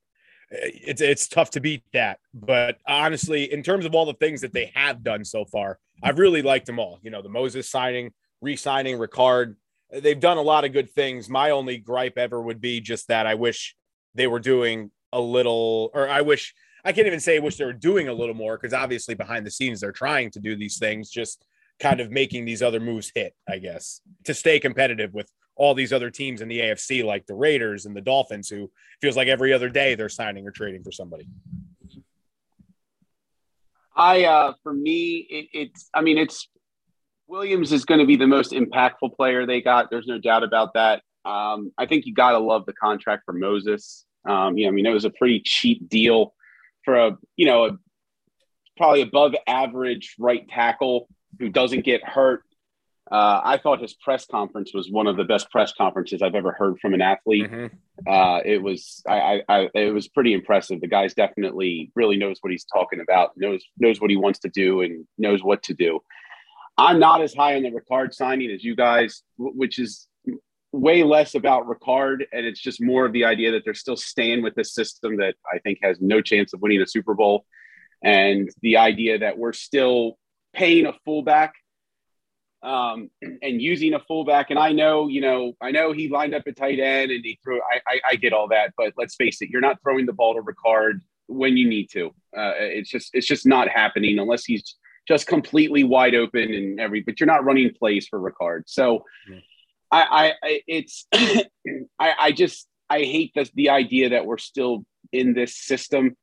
eh, 0.52 0.70
it's 0.72 1.00
it's 1.00 1.28
tough 1.28 1.50
to 1.50 1.60
beat 1.60 1.82
that. 1.92 2.18
But 2.34 2.78
honestly, 2.86 3.52
in 3.52 3.62
terms 3.62 3.86
of 3.86 3.94
all 3.94 4.06
the 4.06 4.14
things 4.14 4.42
that 4.42 4.52
they 4.52 4.70
have 4.74 5.02
done 5.02 5.24
so 5.24 5.46
far, 5.46 5.78
I've 6.02 6.18
really 6.18 6.42
liked 6.42 6.66
them 6.66 6.78
all. 6.78 7.00
You 7.02 7.10
know, 7.10 7.22
the 7.22 7.28
Moses 7.30 7.70
signing, 7.70 8.12
re-signing 8.40 8.98
Ricard. 8.98 9.56
They've 10.00 10.18
done 10.18 10.38
a 10.38 10.42
lot 10.42 10.64
of 10.64 10.72
good 10.72 10.90
things. 10.90 11.28
My 11.28 11.50
only 11.50 11.78
gripe 11.78 12.18
ever 12.18 12.40
would 12.40 12.60
be 12.60 12.80
just 12.80 13.08
that 13.08 13.26
I 13.26 13.34
wish 13.34 13.76
they 14.14 14.26
were 14.26 14.40
doing 14.40 14.90
a 15.12 15.20
little, 15.20 15.90
or 15.94 16.08
I 16.08 16.22
wish 16.22 16.54
I 16.84 16.92
can't 16.92 17.06
even 17.06 17.20
say 17.20 17.36
I 17.36 17.40
wish 17.40 17.56
they 17.56 17.64
were 17.64 17.72
doing 17.72 18.08
a 18.08 18.12
little 18.12 18.34
more 18.34 18.58
because 18.58 18.74
obviously 18.74 19.14
behind 19.14 19.46
the 19.46 19.50
scenes 19.50 19.80
they're 19.80 19.92
trying 19.92 20.30
to 20.32 20.40
do 20.40 20.54
these 20.56 20.78
things, 20.78 21.10
just 21.10 21.44
kind 21.80 22.00
of 22.00 22.10
making 22.10 22.44
these 22.44 22.62
other 22.62 22.80
moves 22.80 23.10
hit, 23.14 23.34
I 23.48 23.58
guess, 23.58 24.00
to 24.24 24.34
stay 24.34 24.60
competitive 24.60 25.14
with 25.14 25.30
all 25.56 25.74
these 25.74 25.92
other 25.92 26.10
teams 26.10 26.40
in 26.40 26.48
the 26.48 26.60
AFC, 26.60 27.04
like 27.04 27.26
the 27.26 27.34
Raiders 27.34 27.86
and 27.86 27.96
the 27.96 28.00
Dolphins, 28.00 28.48
who 28.48 28.70
feels 29.00 29.16
like 29.16 29.28
every 29.28 29.52
other 29.52 29.68
day 29.68 29.94
they're 29.94 30.08
signing 30.08 30.46
or 30.46 30.50
trading 30.50 30.82
for 30.82 30.92
somebody. 30.92 31.26
I, 33.96 34.24
uh, 34.24 34.54
for 34.62 34.72
me, 34.72 35.26
it, 35.30 35.48
it's, 35.52 35.88
I 35.94 36.00
mean, 36.00 36.18
it's 36.18 36.48
Williams 37.34 37.72
is 37.72 37.84
going 37.84 37.98
to 37.98 38.06
be 38.06 38.14
the 38.14 38.28
most 38.28 38.52
impactful 38.52 39.16
player 39.16 39.44
they 39.44 39.60
got. 39.60 39.90
There's 39.90 40.06
no 40.06 40.18
doubt 40.18 40.44
about 40.44 40.74
that. 40.74 41.02
Um, 41.24 41.72
I 41.76 41.86
think 41.86 42.06
you 42.06 42.14
got 42.14 42.30
to 42.30 42.38
love 42.38 42.64
the 42.64 42.72
contract 42.72 43.24
for 43.26 43.32
Moses. 43.32 44.04
Um, 44.24 44.56
you 44.56 44.66
know, 44.66 44.68
I 44.68 44.70
mean, 44.70 44.86
it 44.86 44.92
was 44.92 45.04
a 45.04 45.10
pretty 45.10 45.42
cheap 45.44 45.88
deal 45.88 46.32
for 46.84 46.94
a, 46.94 47.18
you 47.34 47.46
know, 47.46 47.64
a, 47.66 47.70
probably 48.76 49.02
above 49.02 49.34
average 49.48 50.14
right 50.16 50.48
tackle 50.48 51.08
who 51.40 51.48
doesn't 51.48 51.84
get 51.84 52.04
hurt 52.04 52.44
uh, 53.10 53.40
I 53.44 53.58
thought 53.58 53.82
his 53.82 53.92
press 53.92 54.26
conference 54.26 54.72
was 54.72 54.90
one 54.90 55.06
of 55.06 55.16
the 55.16 55.24
best 55.24 55.50
press 55.50 55.72
conferences 55.72 56.22
I've 56.22 56.34
ever 56.34 56.52
heard 56.52 56.78
from 56.80 56.94
an 56.94 57.02
athlete. 57.02 57.50
Mm-hmm. 57.50 58.10
Uh, 58.10 58.40
it 58.44 58.62
was 58.62 59.02
I, 59.06 59.42
I, 59.48 59.56
I, 59.56 59.68
it 59.74 59.92
was 59.92 60.08
pretty 60.08 60.32
impressive. 60.32 60.80
The 60.80 60.88
guy's 60.88 61.12
definitely 61.12 61.92
really 61.94 62.16
knows 62.16 62.38
what 62.40 62.50
he's 62.50 62.64
talking 62.64 63.00
about, 63.00 63.32
knows 63.36 63.62
knows 63.78 64.00
what 64.00 64.10
he 64.10 64.16
wants 64.16 64.38
to 64.40 64.48
do, 64.48 64.80
and 64.80 65.06
knows 65.18 65.44
what 65.44 65.62
to 65.64 65.74
do. 65.74 66.00
I'm 66.76 66.98
not 66.98 67.22
as 67.22 67.34
high 67.34 67.56
on 67.56 67.62
the 67.62 67.70
Ricard 67.70 68.12
signing 68.12 68.50
as 68.50 68.64
you 68.64 68.74
guys, 68.74 69.22
which 69.38 69.78
is 69.78 70.08
way 70.72 71.04
less 71.04 71.34
about 71.34 71.66
Ricard, 71.66 72.24
and 72.32 72.44
it's 72.44 72.60
just 72.60 72.82
more 72.82 73.06
of 73.06 73.12
the 73.12 73.24
idea 73.24 73.52
that 73.52 73.62
they're 73.64 73.74
still 73.74 73.96
staying 73.96 74.42
with 74.42 74.54
this 74.54 74.74
system 74.74 75.18
that 75.18 75.34
I 75.52 75.58
think 75.60 75.78
has 75.82 75.98
no 76.00 76.20
chance 76.20 76.52
of 76.52 76.60
winning 76.60 76.82
a 76.82 76.86
Super 76.86 77.14
Bowl, 77.14 77.44
and 78.02 78.50
the 78.60 78.76
idea 78.78 79.18
that 79.20 79.38
we're 79.38 79.52
still 79.52 80.18
paying 80.52 80.86
a 80.86 80.92
fullback 81.04 81.54
um, 82.64 83.10
and 83.42 83.60
using 83.60 83.94
a 83.94 84.00
fullback. 84.00 84.50
And 84.50 84.58
I 84.58 84.72
know, 84.72 85.08
you 85.08 85.20
know, 85.20 85.52
I 85.60 85.70
know 85.70 85.92
he 85.92 86.08
lined 86.08 86.34
up 86.34 86.46
a 86.46 86.52
tight 86.52 86.80
end 86.80 87.10
and 87.12 87.24
he 87.24 87.38
threw. 87.44 87.60
I, 87.60 87.80
I, 87.86 88.00
I, 88.12 88.16
get 88.16 88.32
all 88.32 88.48
that, 88.48 88.72
but 88.76 88.94
let's 88.96 89.14
face 89.14 89.42
it, 89.42 89.50
you're 89.50 89.60
not 89.60 89.80
throwing 89.82 90.06
the 90.06 90.12
ball 90.12 90.34
to 90.34 90.40
Ricard 90.40 91.00
when 91.26 91.56
you 91.56 91.68
need 91.68 91.90
to. 91.90 92.06
Uh, 92.36 92.52
it's 92.56 92.90
just 92.90 93.10
it's 93.12 93.26
just 93.26 93.46
not 93.46 93.68
happening 93.68 94.18
unless 94.18 94.44
he's 94.44 94.76
just 95.06 95.26
completely 95.26 95.84
wide 95.84 96.14
open 96.14 96.52
and 96.54 96.80
every. 96.80 97.00
But 97.00 97.20
you're 97.20 97.26
not 97.26 97.44
running 97.44 97.70
plays 97.74 98.06
for 98.08 98.18
Ricard. 98.18 98.62
So 98.66 99.04
I, 99.90 100.34
I, 100.42 100.60
it's 100.66 101.06
I, 101.14 102.14
I 102.18 102.32
just 102.32 102.66
I 102.90 103.00
hate 103.00 103.32
the 103.34 103.50
the 103.54 103.70
idea 103.70 104.10
that 104.10 104.26
we're 104.26 104.38
still 104.38 104.84
in 105.12 105.34
this 105.34 105.56
system 105.56 106.16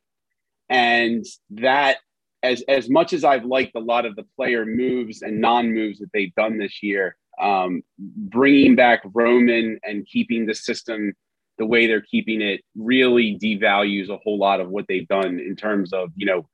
and 0.69 1.25
that 1.51 1.97
as 2.43 2.63
as 2.67 2.89
much 2.89 3.13
as 3.13 3.23
I've 3.23 3.45
liked 3.45 3.75
a 3.75 3.79
lot 3.79 4.05
of 4.05 4.15
the 4.15 4.25
player 4.35 4.65
moves 4.65 5.21
and 5.21 5.39
non 5.39 5.73
moves 5.73 5.99
that 5.99 6.09
they've 6.13 6.33
done 6.35 6.57
this 6.57 6.81
year, 6.81 7.15
um, 7.39 7.83
bringing 7.99 8.75
back 8.75 9.01
Roman 9.13 9.79
and 9.83 10.05
keeping 10.05 10.45
the 10.45 10.55
system 10.55 11.13
the 11.57 11.65
way 11.65 11.85
they're 11.85 12.01
keeping 12.01 12.41
it 12.41 12.61
really 12.75 13.37
devalues 13.37 14.09
a 14.09 14.17
whole 14.17 14.39
lot 14.39 14.59
of 14.59 14.69
what 14.69 14.85
they've 14.87 15.07
done 15.07 15.39
in 15.39 15.55
terms 15.55 15.93
of 15.93 16.09
you 16.15 16.25
know 16.25 16.47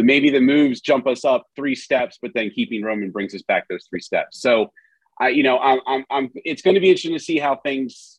the 0.00 0.06
maybe 0.06 0.30
the 0.30 0.40
moves 0.40 0.80
jump 0.80 1.06
us 1.06 1.24
up 1.24 1.46
three 1.54 1.74
steps, 1.74 2.18
but 2.22 2.30
then 2.34 2.50
keeping 2.50 2.82
Roman 2.82 3.10
brings 3.10 3.34
us 3.34 3.42
back 3.42 3.68
those 3.68 3.86
three 3.90 4.00
steps. 4.00 4.40
So, 4.40 4.72
I 5.18 5.28
you 5.28 5.42
know 5.42 5.58
I'm 5.58 5.80
I'm, 5.86 6.04
I'm 6.10 6.30
it's 6.34 6.62
going 6.62 6.74
to 6.74 6.80
be 6.80 6.88
interesting 6.88 7.12
to 7.12 7.20
see 7.20 7.38
how 7.38 7.56
things 7.56 8.18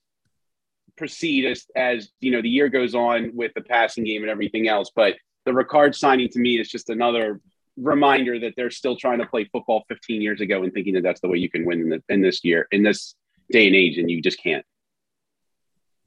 proceed 0.97 1.45
as 1.45 1.65
as 1.75 2.09
you 2.19 2.31
know 2.31 2.41
the 2.41 2.49
year 2.49 2.69
goes 2.69 2.93
on 2.93 3.31
with 3.33 3.51
the 3.55 3.61
passing 3.61 4.03
game 4.03 4.21
and 4.21 4.29
everything 4.29 4.67
else, 4.67 4.91
but 4.95 5.15
the 5.45 5.51
Ricard 5.51 5.95
signing 5.95 6.29
to 6.29 6.39
me 6.39 6.59
is 6.59 6.69
just 6.69 6.89
another 6.89 7.41
reminder 7.77 8.39
that 8.39 8.53
they're 8.55 8.69
still 8.69 8.95
trying 8.95 9.17
to 9.17 9.25
play 9.25 9.45
football 9.45 9.83
15 9.87 10.21
years 10.21 10.41
ago 10.41 10.61
and 10.61 10.71
thinking 10.71 10.93
that 10.93 11.03
that's 11.03 11.21
the 11.21 11.27
way 11.27 11.37
you 11.37 11.49
can 11.49 11.65
win 11.65 11.81
in, 11.81 11.89
the, 11.89 12.03
in 12.09 12.21
this 12.21 12.43
year, 12.43 12.67
in 12.71 12.83
this 12.83 13.15
day 13.51 13.65
and 13.65 13.75
age, 13.75 13.97
and 13.97 14.11
you 14.11 14.21
just 14.21 14.41
can't. 14.41 14.63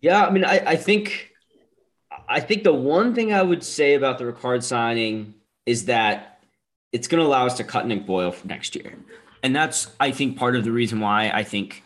Yeah, 0.00 0.24
I 0.24 0.30
mean, 0.30 0.44
I, 0.44 0.62
I 0.64 0.76
think, 0.76 1.32
I 2.28 2.40
think 2.40 2.62
the 2.62 2.74
one 2.74 3.14
thing 3.14 3.32
I 3.32 3.42
would 3.42 3.64
say 3.64 3.94
about 3.94 4.18
the 4.18 4.24
Ricard 4.24 4.62
signing 4.62 5.34
is 5.66 5.86
that 5.86 6.42
it's 6.92 7.08
going 7.08 7.20
to 7.20 7.26
allow 7.26 7.46
us 7.46 7.56
to 7.56 7.64
cut 7.64 7.86
Nick 7.86 8.06
Boyle 8.06 8.32
for 8.32 8.46
next 8.46 8.76
year, 8.76 8.94
and 9.42 9.54
that's 9.54 9.90
I 10.00 10.10
think 10.10 10.38
part 10.38 10.56
of 10.56 10.64
the 10.64 10.72
reason 10.72 11.00
why 11.00 11.30
I 11.30 11.42
think 11.42 11.82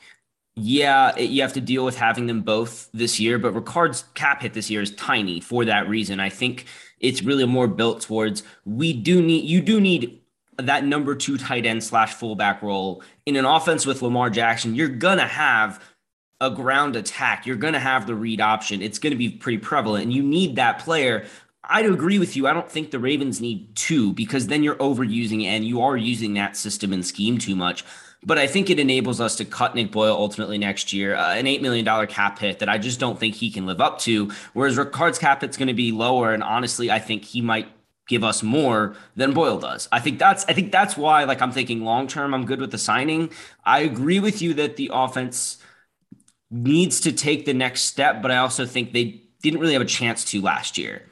yeah, 0.61 1.15
it, 1.17 1.31
you 1.31 1.43
have 1.43 1.53
to 1.53 1.61
deal 1.61 1.85
with 1.85 1.97
having 1.97 2.27
them 2.27 2.43
both 2.43 2.89
this 2.93 3.21
year, 3.21 3.39
but 3.39 3.53
Ricard's 3.53 4.05
cap 4.15 4.43
hit 4.43 4.55
this 4.55 4.69
year 4.69 4.83
is 4.83 4.95
tiny 4.97 5.41
for 5.41 5.65
that 5.65 5.89
reason. 5.89 6.19
I 6.19 6.31
think 6.31 6.67
it's 6.99 7.23
really 7.23 7.45
more 7.47 7.69
built 7.69 8.01
towards 8.01 8.43
we 8.65 8.93
do 8.93 9.23
need 9.23 9.45
you 9.45 9.61
do 9.61 9.81
need 9.81 10.21
that 10.57 10.85
number 10.85 11.15
two 11.15 11.39
tight 11.39 11.65
end 11.65 11.85
slash 11.85 12.13
fullback 12.15 12.61
role 12.61 13.03
in 13.25 13.37
an 13.37 13.45
offense 13.45 13.87
with 13.87 14.03
Lamar 14.03 14.31
Jackson. 14.31 14.75
You're 14.75 14.89
gonna 14.89 15.29
have 15.29 15.83
a 16.41 16.51
ground 16.51 16.97
attack. 16.97 17.47
You're 17.47 17.57
gonna 17.57 17.79
have 17.79 18.07
the 18.07 18.17
read 18.17 18.41
option. 18.41 18.83
It's 18.83 18.99
gonna 18.99 19.17
be 19.17 19.31
pretty 19.31 19.59
prevalent, 19.59 20.05
and 20.05 20.13
you 20.13 20.23
need 20.23 20.57
that 20.57 20.81
player. 20.81 21.27
I 21.69 21.83
agree 21.83 22.19
with 22.19 22.35
you. 22.35 22.47
I 22.47 22.55
don't 22.55 22.71
think 22.71 22.91
the 22.91 22.99
Ravens 22.99 23.41
need 23.41 23.77
two 23.77 24.15
because 24.15 24.47
then 24.47 24.63
you're 24.63 24.77
overusing 24.77 25.45
and 25.45 25.65
you 25.65 25.83
are 25.83 25.97
using 25.97 26.35
that 26.35 26.57
system 26.57 26.93
and 26.93 27.05
scheme 27.05 27.37
too 27.39 27.55
much. 27.55 27.85
But 28.25 28.39
I 28.39 28.47
think 28.47 28.71
it 28.71 28.81
enables 28.81 29.21
us 29.21 29.37
to 29.37 29.45
cut 29.45 29.75
Nick 29.75 29.93
Boyle 29.93 30.15
ultimately 30.15 30.59
next 30.59 30.93
year, 30.93 31.15
uh, 31.15 31.35
an 31.35 31.45
$8 31.45 31.61
million 31.61 32.07
cap 32.07 32.39
hit 32.39 32.59
that 32.61 32.69
I 32.69 32.79
just 32.79 32.99
don't 32.99 33.21
think 33.21 33.35
he 33.35 33.51
can 33.51 33.67
live 33.67 33.81
up 33.81 33.99
to. 34.01 34.33
Whereas 34.55 34.77
Ricard's 34.77 35.19
cap 35.19 35.43
hit's 35.43 35.57
going 35.57 35.69
to 35.69 35.75
be 35.75 35.93
lower. 35.93 36.33
And 36.33 36.43
honestly, 36.43 36.91
I 36.91 36.99
think 36.99 37.25
he 37.25 37.43
might 37.43 37.69
give 38.09 38.25
us 38.25 38.43
more 38.43 38.97
than 39.15 39.35
Boyle 39.35 39.59
does. 39.59 39.89
I 39.93 40.01
think 40.01 40.19
that's 40.19 40.45
I 40.47 40.55
think 40.55 40.73
that's 40.73 40.97
why 40.97 41.25
like 41.25 41.43
I'm 41.43 41.53
thinking 41.53 41.85
long 41.85 42.09
term 42.09 42.35
I'm 42.35 42.47
good 42.47 42.61
with 42.61 42.71
the 42.71 42.79
signing. 42.79 43.31
I 43.65 43.81
agree 43.81 44.19
with 44.19 44.41
you 44.41 44.55
that 44.55 44.77
the 44.77 44.91
offense 44.93 45.59
needs 46.51 47.01
to 47.03 47.13
take 47.13 47.45
the 47.45 47.55
next 47.55 47.83
step, 47.83 48.23
but 48.23 48.31
I 48.31 48.39
also 48.39 48.65
think 48.65 48.93
they 48.93 49.23
didn't 49.43 49.61
really 49.61 49.75
have 49.75 49.83
a 49.83 49.87
chance 49.87 50.25
to 50.25 50.41
last 50.41 50.79
year. 50.79 51.08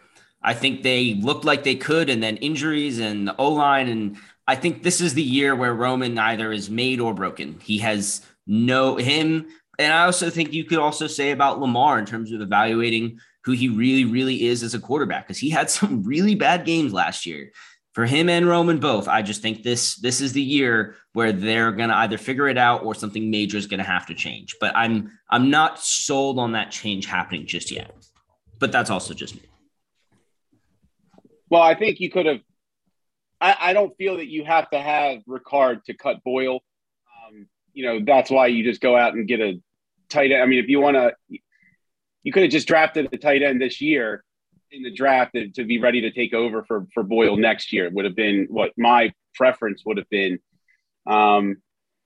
I 0.47 0.55
think 0.55 0.83
they 0.83 1.15
looked 1.15 1.45
like 1.45 1.65
they 1.65 1.75
could 1.75 2.09
and 2.09 2.23
then 2.23 2.37
injuries 2.37 3.01
and 3.01 3.27
the 3.27 3.37
O-line 3.37 3.89
and 3.89 4.17
I 4.47 4.55
think 4.55 4.85
this 4.85 5.01
is 5.01 5.15
the 5.15 5.23
year 5.23 5.57
where 5.57 5.75
Roman 5.75 6.19
either 6.19 6.53
is 6.53 6.71
made 6.71 7.01
or 7.01 7.13
broken. 7.13 7.59
He 7.61 7.79
has 7.79 8.23
no 8.47 8.97
him. 8.97 9.49
And 9.79 9.93
I 9.93 10.05
also 10.05 10.31
think 10.31 10.53
you 10.53 10.65
could 10.65 10.79
also 10.79 11.09
say 11.09 11.33
about 11.33 11.59
Lamar 11.61 11.99
in 11.99 12.07
terms 12.07 12.31
of 12.31 12.41
evaluating 12.41 13.19
who 13.45 13.53
he 13.53 13.69
really, 13.69 14.05
really 14.05 14.47
is 14.47 14.63
as 14.63 14.75
a 14.75 14.79
quarterback, 14.79 15.27
because 15.27 15.39
he 15.39 15.51
had 15.51 15.69
some 15.79 16.05
really 16.05 16.37
bad 16.37 16.65
games 16.65 16.93
last 16.93 17.27
year. 17.27 17.51
For 17.93 18.05
him 18.05 18.29
and 18.29 18.47
Roman 18.47 18.79
both, 18.79 19.09
I 19.09 19.23
just 19.23 19.41
think 19.41 19.63
this 19.63 19.97
this 19.97 20.21
is 20.21 20.35
the 20.35 20.43
year 20.43 20.97
where 21.15 21.33
they're 21.33 21.73
gonna 21.73 21.95
either 21.95 22.19
figure 22.19 22.47
it 22.47 22.59
out 22.59 22.85
or 22.85 22.95
something 22.95 23.31
major 23.31 23.57
is 23.57 23.67
gonna 23.67 23.83
have 23.83 24.07
to 24.07 24.15
change. 24.15 24.55
But 24.61 24.77
I'm 24.77 25.19
I'm 25.31 25.51
not 25.51 25.81
sold 25.81 26.39
on 26.39 26.53
that 26.53 26.71
change 26.71 27.07
happening 27.07 27.47
just 27.47 27.71
yet. 27.71 27.97
But 28.59 28.71
that's 28.71 28.91
also 28.91 29.15
just 29.15 29.35
me. 29.35 29.49
Well, 31.49 31.63
I 31.63 31.75
think 31.75 32.01
you 32.01 32.11
could 32.11 32.27
have 32.27 32.41
I, 33.41 33.57
I 33.61 33.73
don't 33.73 33.97
feel 33.97 34.17
that 34.17 34.29
you 34.29 34.45
have 34.45 34.69
to 34.71 34.81
have 34.81 35.19
Ricard 35.29 35.85
to 35.85 35.95
cut 35.95 36.23
Boyle. 36.25 36.61
Um, 37.27 37.47
you 37.73 37.85
know, 37.85 38.01
that's 38.05 38.31
why 38.31 38.47
you 38.47 38.65
just 38.65 38.81
go 38.81 38.97
out 38.97 39.15
and 39.15 39.29
get 39.29 39.41
a 39.41 39.61
tight 40.09 40.33
end. 40.33 40.43
I 40.43 40.47
mean, 40.47 40.59
if 40.59 40.69
you 40.69 40.81
want 40.81 40.97
to, 40.97 41.13
you 42.23 42.33
could 42.33 42.43
have 42.43 42.53
just 42.53 42.69
drafted 42.69 43.09
a 43.13 43.19
tight 43.19 43.43
end 43.43 43.61
this 43.61 43.81
year 43.81 44.25
in 44.71 44.83
the 44.83 44.91
draft 44.91 45.35
to, 45.35 45.49
to 45.51 45.65
be 45.65 45.79
ready 45.79 46.01
to 46.03 46.11
take 46.11 46.35
over 46.35 46.65
for 46.65 46.87
for 46.95 47.03
Boyle 47.03 47.37
next 47.37 47.73
year. 47.73 47.87
It 47.87 47.93
would 47.93 48.05
have 48.05 48.17
been 48.17 48.47
what 48.49 48.73
my 48.77 49.13
preference 49.35 49.83
would 49.85 49.99
have 49.99 50.09
been. 50.09 50.39
Um, 51.07 51.57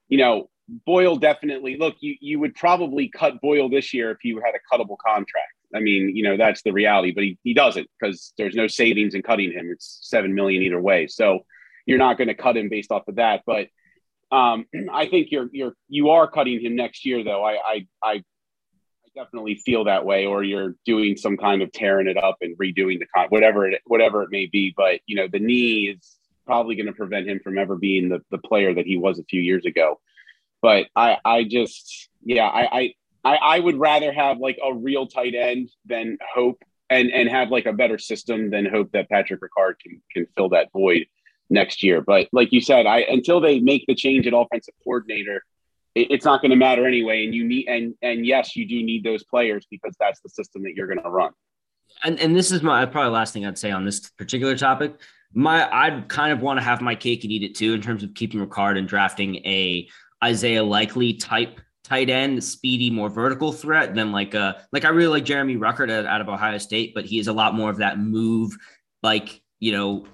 you 0.09 0.19
know, 0.19 0.51
Boyle 0.85 1.17
definitely 1.17 1.77
look. 1.77 1.97
You 2.01 2.17
you 2.21 2.41
would 2.41 2.55
probably 2.57 3.09
cut 3.09 3.41
Boyle 3.41 3.69
this 3.69 3.95
year 3.95 4.11
if 4.11 4.25
you 4.25 4.43
had 4.45 4.55
a 4.55 4.77
cuttable 4.77 4.97
contract. 4.99 5.55
I 5.75 5.81
mean, 5.81 6.15
you 6.17 6.23
know, 6.23 6.37
that's 6.37 6.63
the 6.63 6.73
reality, 6.73 7.13
but 7.13 7.25
he, 7.25 7.39
he 7.43 7.55
doesn't 7.55 7.89
because 8.01 8.33
there's 8.37 8.55
no 8.55 8.67
savings 8.67 9.15
in 9.15 9.23
cutting 9.23 9.53
him. 9.53 9.71
It's 9.73 9.99
seven 10.03 10.35
million 10.35 10.63
either 10.63 10.81
way. 10.81 11.07
So 11.07 11.41
you're 11.87 11.99
not 11.99 12.19
going 12.19 12.29
to 12.29 12.35
cut 12.35 12.57
him 12.57 12.69
based 12.69 12.91
off 12.91 13.09
of 13.09 13.17
that. 13.17 13.43
But 13.47 13.69
um, 14.33 14.67
I 14.93 15.07
think 15.07 15.31
you're 15.31 15.49
you're 15.53 15.75
you 15.89 16.11
are 16.11 16.29
cutting 16.29 16.61
him 16.61 16.77
next 16.77 17.05
year 17.05 17.23
though. 17.25 17.45
I 17.45 17.55
I 17.55 17.87
I 18.03 18.25
definitely 19.15 19.57
feel 19.57 19.85
that 19.85 20.05
way, 20.05 20.27
or 20.27 20.43
you're 20.43 20.75
doing 20.85 21.17
some 21.17 21.37
kind 21.37 21.63
of 21.63 21.73
tearing 21.73 22.07
it 22.07 22.17
up 22.17 22.37
and 22.41 22.57
redoing 22.59 22.99
the 22.99 23.07
con 23.15 23.27
whatever 23.29 23.69
it 23.69 23.81
whatever 23.87 24.23
it 24.23 24.31
may 24.31 24.47
be. 24.47 24.73
But 24.77 25.01
you 25.07 25.17
know, 25.17 25.29
the 25.31 25.41
knee 25.41 25.89
is 25.89 26.17
probably 26.47 26.75
going 26.75 26.87
to 26.87 26.93
prevent 26.93 27.29
him 27.29 27.41
from 27.43 27.59
ever 27.59 27.77
being 27.77 28.09
the, 28.09 28.21
the 28.31 28.39
player 28.39 28.75
that 28.75 28.87
he 28.87 28.97
was 28.97 29.19
a 29.19 29.25
few 29.25 29.41
years 29.41 29.65
ago. 29.65 30.01
But 30.63 30.87
I 30.97 31.19
I 31.25 31.45
just 31.45 32.09
yeah, 32.25 32.47
I, 32.47 32.81
I 32.81 32.95
I, 33.25 33.37
I 33.37 33.61
would 33.61 33.79
rather 33.79 34.13
have 34.13 34.39
like 34.39 34.59
a 34.65 34.73
real 34.75 35.07
tight 35.07 35.35
end 35.35 35.71
than 35.85 36.19
hope 36.35 36.63
and 36.89 37.11
and 37.11 37.29
have 37.29 37.51
like 37.51 37.67
a 37.67 37.73
better 37.73 37.99
system 37.99 38.51
than 38.51 38.67
hope 38.67 38.93
that 38.93 39.09
Patrick 39.09 39.41
Ricard 39.41 39.75
can 39.81 40.03
can 40.13 40.27
fill 40.37 40.49
that 40.51 40.73
void 40.73 41.07
next 41.49 41.83
year. 41.83 42.01
But 42.01 42.29
like 42.33 42.53
you 42.53 42.61
said, 42.61 42.87
I 42.87 43.01
until 43.01 43.41
they 43.41 43.61
make 43.61 43.85
the 43.87 43.95
change 43.95 44.27
at 44.27 44.35
offensive 44.35 44.75
coordinator, 44.83 45.43
it, 45.95 46.11
it's 46.11 46.25
not 46.25 46.41
going 46.41 46.51
to 46.51 46.57
matter 46.57 46.87
anyway. 46.87 47.25
And 47.25 47.35
you 47.35 47.45
need 47.45 47.69
and 47.69 47.95
and 48.03 48.27
yes, 48.27 48.57
you 48.57 48.67
do 48.67 48.83
need 48.83 49.05
those 49.05 49.25
players 49.25 49.67
because 49.71 49.95
that's 49.99 50.21
the 50.21 50.29
system 50.29 50.63
that 50.63 50.75
you're 50.75 50.89
going 50.89 51.03
to 51.03 51.11
run. 51.11 51.33
And 52.05 52.19
and 52.21 52.35
this 52.35 52.51
is 52.51 52.63
my 52.63 52.85
probably 52.87 53.13
last 53.13 53.33
thing 53.33 53.47
I'd 53.47 53.59
say 53.59 53.71
on 53.71 53.85
this 53.85 54.11
particular 54.11 54.57
topic. 54.57 54.95
My 55.33 55.71
I'd 55.71 56.09
kind 56.09 56.33
of 56.33 56.41
want 56.41 56.59
to 56.59 56.65
have 56.65 56.81
my 56.81 56.95
cake 56.95 57.23
and 57.25 57.33
eat 57.33 57.43
it 57.43 57.55
too 57.55 57.75
in 57.75 57.81
terms 57.81 58.03
of 58.03 58.15
keeping 58.15 58.45
Ricard 58.45 58.79
and 58.79 58.89
drafting 58.89 59.37
a 59.47 59.89
Isaiah 60.23 60.65
Likely 60.65 61.15
type 61.15 61.61
tight 61.91 62.09
end, 62.09 62.43
speedy, 62.43 62.89
more 62.89 63.11
vertical 63.11 63.53
threat 63.53 63.95
than 63.95 64.13
like 64.13 64.33
a 64.35 64.65
like 64.73 64.85
I 64.85 64.91
really 64.91 65.09
like 65.09 65.25
Jeremy 65.25 65.57
Ruckert 65.57 65.91
out 66.07 66.21
of 66.21 66.29
Ohio 66.29 66.57
State, 66.59 66.95
but 66.95 67.05
he 67.05 67.19
is 67.19 67.27
a 67.27 67.33
lot 67.33 67.55
more 67.55 67.69
of 67.69 67.79
that 67.79 67.99
move, 67.99 68.57
like 69.03 69.43
you 69.59 69.73
know, 69.73 70.07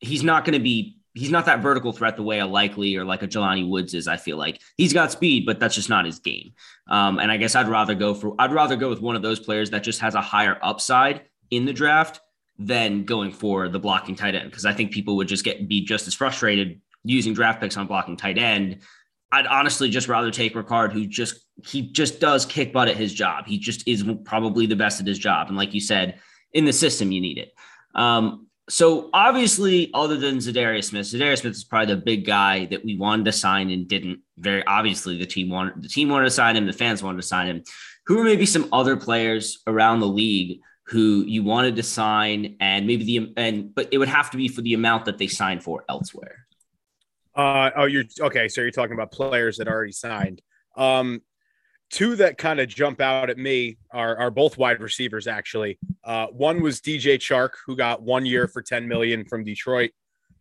he's 0.00 0.22
not 0.22 0.44
going 0.44 0.52
to 0.52 0.62
be 0.62 0.98
he's 1.14 1.30
not 1.30 1.46
that 1.46 1.60
vertical 1.60 1.92
threat 1.92 2.16
the 2.16 2.22
way 2.22 2.40
a 2.40 2.46
likely 2.46 2.94
or 2.94 3.04
like 3.04 3.22
a 3.22 3.26
Jelani 3.26 3.68
Woods 3.68 3.94
is. 3.94 4.06
I 4.06 4.18
feel 4.18 4.36
like 4.36 4.60
he's 4.76 4.92
got 4.92 5.10
speed, 5.10 5.46
but 5.46 5.58
that's 5.58 5.74
just 5.74 5.88
not 5.88 6.04
his 6.04 6.18
game. 6.18 6.52
Um, 6.88 7.18
and 7.18 7.32
I 7.32 7.38
guess 7.38 7.56
I'd 7.56 7.68
rather 7.68 7.94
go 7.94 8.12
for 8.12 8.34
I'd 8.38 8.52
rather 8.52 8.76
go 8.76 8.90
with 8.90 9.00
one 9.00 9.16
of 9.16 9.22
those 9.22 9.40
players 9.40 9.70
that 9.70 9.82
just 9.82 10.00
has 10.00 10.14
a 10.14 10.20
higher 10.20 10.58
upside 10.62 11.22
in 11.50 11.64
the 11.64 11.72
draft 11.72 12.20
than 12.58 13.04
going 13.04 13.32
for 13.32 13.68
the 13.68 13.78
blocking 13.78 14.14
tight 14.14 14.34
end 14.34 14.50
because 14.50 14.66
I 14.66 14.74
think 14.74 14.92
people 14.92 15.16
would 15.16 15.28
just 15.28 15.44
get 15.44 15.68
be 15.68 15.80
just 15.80 16.06
as 16.06 16.12
frustrated 16.12 16.82
using 17.04 17.32
draft 17.32 17.60
picks 17.60 17.78
on 17.78 17.86
blocking 17.86 18.16
tight 18.16 18.36
end 18.36 18.80
I'd 19.30 19.46
honestly 19.46 19.90
just 19.90 20.08
rather 20.08 20.30
take 20.30 20.54
Ricard, 20.54 20.92
who 20.92 21.06
just 21.06 21.40
he 21.64 21.82
just 21.82 22.20
does 22.20 22.46
kick 22.46 22.72
butt 22.72 22.88
at 22.88 22.96
his 22.96 23.12
job. 23.12 23.46
He 23.46 23.58
just 23.58 23.86
is 23.86 24.04
probably 24.24 24.66
the 24.66 24.76
best 24.76 25.00
at 25.00 25.06
his 25.06 25.18
job, 25.18 25.48
and 25.48 25.56
like 25.56 25.74
you 25.74 25.80
said, 25.80 26.20
in 26.52 26.64
the 26.64 26.72
system 26.72 27.12
you 27.12 27.20
need 27.20 27.38
it. 27.38 27.52
Um, 27.94 28.46
so 28.68 29.08
obviously, 29.14 29.90
other 29.94 30.16
than 30.16 30.38
Za'Darius 30.38 30.84
Smith, 30.84 31.06
Za'Darius 31.06 31.40
Smith 31.40 31.54
is 31.54 31.64
probably 31.64 31.94
the 31.94 32.00
big 32.00 32.26
guy 32.26 32.66
that 32.66 32.84
we 32.84 32.96
wanted 32.96 33.24
to 33.24 33.32
sign 33.32 33.70
and 33.70 33.88
didn't. 33.88 34.20
Very 34.36 34.64
obviously, 34.66 35.18
the 35.18 35.26
team 35.26 35.48
wanted 35.50 35.82
the 35.82 35.88
team 35.88 36.08
wanted 36.08 36.26
to 36.26 36.30
sign 36.30 36.56
him, 36.56 36.66
the 36.66 36.72
fans 36.72 37.02
wanted 37.02 37.20
to 37.20 37.26
sign 37.26 37.48
him. 37.48 37.62
Who 38.06 38.20
are 38.20 38.24
maybe 38.24 38.46
some 38.46 38.68
other 38.72 38.96
players 38.96 39.62
around 39.66 40.00
the 40.00 40.06
league 40.06 40.60
who 40.86 41.22
you 41.26 41.42
wanted 41.42 41.76
to 41.76 41.82
sign, 41.82 42.56
and 42.60 42.86
maybe 42.86 43.04
the 43.04 43.32
and 43.36 43.74
but 43.74 43.88
it 43.92 43.98
would 43.98 44.08
have 44.08 44.30
to 44.30 44.36
be 44.36 44.48
for 44.48 44.62
the 44.62 44.74
amount 44.74 45.04
that 45.04 45.18
they 45.18 45.26
signed 45.26 45.62
for 45.62 45.84
elsewhere. 45.88 46.46
Uh, 47.38 47.70
oh, 47.76 47.84
you're 47.84 48.04
okay. 48.20 48.48
So 48.48 48.60
you're 48.62 48.72
talking 48.72 48.94
about 48.94 49.12
players 49.12 49.58
that 49.58 49.68
already 49.68 49.92
signed. 49.92 50.42
Um, 50.76 51.22
two 51.88 52.16
that 52.16 52.36
kind 52.36 52.58
of 52.58 52.68
jump 52.68 53.00
out 53.00 53.30
at 53.30 53.38
me 53.38 53.78
are, 53.92 54.16
are 54.16 54.30
both 54.30 54.58
wide 54.58 54.80
receivers. 54.80 55.28
Actually, 55.28 55.78
uh, 56.02 56.26
one 56.26 56.60
was 56.60 56.80
DJ 56.80 57.14
Chark, 57.14 57.50
who 57.64 57.76
got 57.76 58.02
one 58.02 58.26
year 58.26 58.48
for 58.48 58.60
10 58.60 58.88
million 58.88 59.24
from 59.24 59.44
Detroit, 59.44 59.92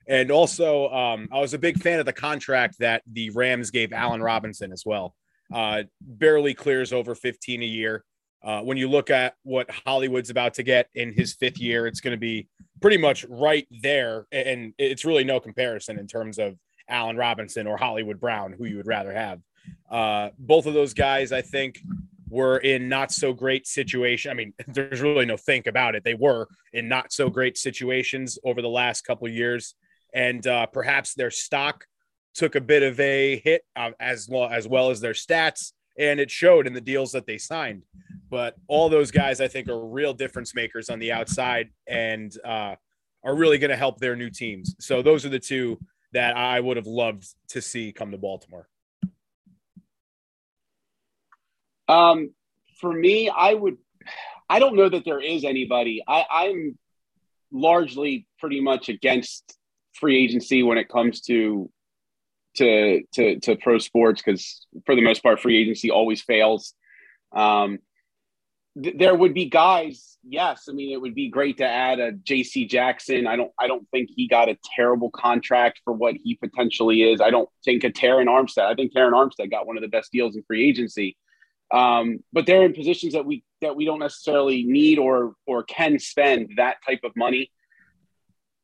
and 0.08 0.32
also 0.32 0.90
um, 0.90 1.30
I 1.32 1.40
was 1.40 1.54
a 1.54 1.60
big 1.60 1.80
fan 1.80 2.00
of 2.00 2.08
the 2.08 2.14
contract 2.14 2.80
that 2.80 3.04
the 3.12 3.30
Rams 3.30 3.70
gave 3.70 3.94
Allen 3.94 4.24
Robinson 4.24 4.72
as 4.72 4.82
well. 4.84 5.16
Uh, 5.54 5.84
barely 6.02 6.56
clears 6.56 6.92
over 6.92 7.14
15 7.14 7.62
a 7.62 7.66
year. 7.66 8.04
Uh, 8.44 8.62
when 8.62 8.78
you 8.78 8.90
look 8.90 9.12
at 9.12 9.36
what 9.44 9.70
Hollywood's 9.86 10.32
about 10.32 10.56
to 10.56 10.64
get 10.64 10.90
in 10.96 11.14
his 11.14 11.36
fifth 11.36 11.60
year, 11.60 11.86
it's 11.86 12.00
going 12.00 12.16
to 12.16 12.20
be 12.20 12.48
pretty 12.82 12.98
much 12.98 13.24
right 13.30 13.68
there, 13.84 14.26
and 14.32 14.74
it's 14.80 15.06
really 15.06 15.24
no 15.24 15.40
comparison 15.40 16.00
in 16.00 16.08
terms 16.08 16.40
of 16.40 16.56
Allen 16.90 17.18
Robinson 17.18 17.68
or 17.68 17.78
Hollywood 17.78 18.20
Brown, 18.20 18.54
who 18.54 18.66
you 18.66 18.78
would 18.78 18.88
rather 18.88 19.14
have. 19.14 19.42
Uh, 19.90 20.30
both 20.38 20.66
of 20.66 20.74
those 20.74 20.94
guys, 20.94 21.32
I 21.32 21.42
think, 21.42 21.82
were 22.30 22.58
in 22.58 22.90
not 22.90 23.12
so 23.12 23.34
great 23.34 23.68
situation. 23.68 24.32
I 24.32 24.34
mean, 24.34 24.54
there's 24.68 25.02
really 25.02 25.26
no 25.26 25.38
think 25.38 25.68
about 25.68 25.96
it. 25.96 26.04
They 26.04 26.14
were 26.14 26.48
in 26.74 26.88
not 26.88 27.12
so 27.12 27.30
great 27.30 27.58
situations 27.58 28.38
over 28.44 28.62
the 28.62 28.70
last 28.70 29.06
couple 29.06 29.28
years, 29.28 29.76
and 30.14 30.46
uh, 30.46 30.66
perhaps 30.68 31.14
their 31.14 31.32
stock 31.32 31.86
took 32.34 32.56
a 32.56 32.62
bit 32.62 32.84
of 32.84 33.00
a 33.00 33.42
hit 33.44 33.64
uh, 33.76 33.92
as 34.00 34.28
well 34.30 34.50
as 34.50 34.68
well 34.68 34.90
as 34.90 35.02
their 35.02 35.14
stats, 35.14 35.74
and 35.98 36.20
it 36.20 36.30
showed 36.30 36.68
in 36.68 36.74
the 36.74 36.82
deals 36.82 37.12
that 37.12 37.26
they 37.26 37.38
signed. 37.38 37.84
But 38.30 38.56
all 38.68 38.90
those 38.90 39.10
guys, 39.10 39.42
I 39.42 39.48
think, 39.48 39.70
are 39.70 39.86
real 39.86 40.14
difference 40.14 40.54
makers 40.54 40.90
on 40.90 41.00
the 41.00 41.14
outside 41.14 41.70
and 41.88 42.36
uh, 42.46 42.76
are 43.24 43.36
really 43.36 43.58
going 43.58 43.72
to 43.72 43.78
help 43.78 44.00
their 44.00 44.16
new 44.16 44.30
teams. 44.30 44.76
So 44.80 45.02
those 45.02 45.26
are 45.26 45.30
the 45.30 45.40
two 45.40 45.80
that 46.14 46.36
I 46.36 46.60
would 46.60 46.78
have 46.78 46.88
loved 46.88 47.26
to 47.50 47.62
see 47.62 47.92
come 47.92 48.12
to 48.12 48.18
Baltimore? 48.18 48.68
Um, 51.88 52.34
for 52.80 52.92
me, 52.92 53.30
I 53.30 53.54
would. 53.54 53.78
I 54.50 54.60
don't 54.60 54.76
know 54.76 54.88
that 54.88 55.04
there 55.04 55.20
is 55.20 55.44
anybody. 55.44 56.04
I, 56.08 56.26
I'm 56.30 56.78
largely 57.52 58.28
pretty 58.40 58.62
much 58.62 58.90
against 58.90 59.58
free 59.94 60.24
agency 60.24 60.64
when 60.64 60.78
it 60.78 60.90
comes 60.90 61.22
to 61.22 61.70
to 62.56 63.02
to, 63.14 63.40
to 63.40 63.56
pro 63.58 63.78
sports 63.78 64.22
because 64.22 64.66
for 64.86 64.96
the 64.96 65.02
most 65.02 65.24
part, 65.24 65.40
free 65.40 65.62
agency 65.62 65.92
always 65.92 66.22
fails. 66.22 66.74
Um, 67.36 67.80
there 68.78 69.16
would 69.16 69.34
be 69.34 69.46
guys 69.46 70.18
yes 70.24 70.68
i 70.70 70.72
mean 70.72 70.92
it 70.92 71.02
would 71.02 71.16
be 71.16 71.30
great 71.30 71.58
to 71.58 71.66
add 71.66 72.00
a 72.00 72.12
jc 72.12 72.70
jackson. 72.70 73.26
I 73.28 73.36
don't 73.36 73.52
i 73.60 73.68
don't 73.68 73.88
think 73.90 74.10
he 74.16 74.28
got 74.28 74.50
a 74.50 74.58
terrible 74.76 75.10
contract 75.10 75.82
for 75.84 75.94
what 75.94 76.16
he 76.16 76.36
potentially 76.36 77.04
is. 77.04 77.22
I 77.22 77.32
don't 77.32 77.50
think 77.66 77.84
a 77.84 77.90
Terron 77.90 78.28
armstead 78.28 78.66
i 78.66 78.76
think 78.76 78.94
Terron 78.94 79.14
armstead 79.14 79.50
got 79.52 79.66
one 79.66 79.78
of 79.78 79.82
the 79.82 79.90
best 79.90 80.12
deals 80.12 80.36
in 80.36 80.44
free 80.44 80.68
agency. 80.68 81.18
Um, 81.70 82.20
but 82.32 82.46
they're 82.46 82.64
in 82.64 82.74
positions 82.74 83.14
that 83.14 83.26
we 83.26 83.44
that 83.62 83.76
we 83.76 83.86
don't 83.86 84.00
necessarily 84.00 84.64
need 84.64 85.00
or 85.00 85.34
or 85.46 85.64
can 85.64 86.00
spend 86.00 86.54
that 86.58 86.78
type 86.86 87.02
of 87.04 87.12
money. 87.16 87.52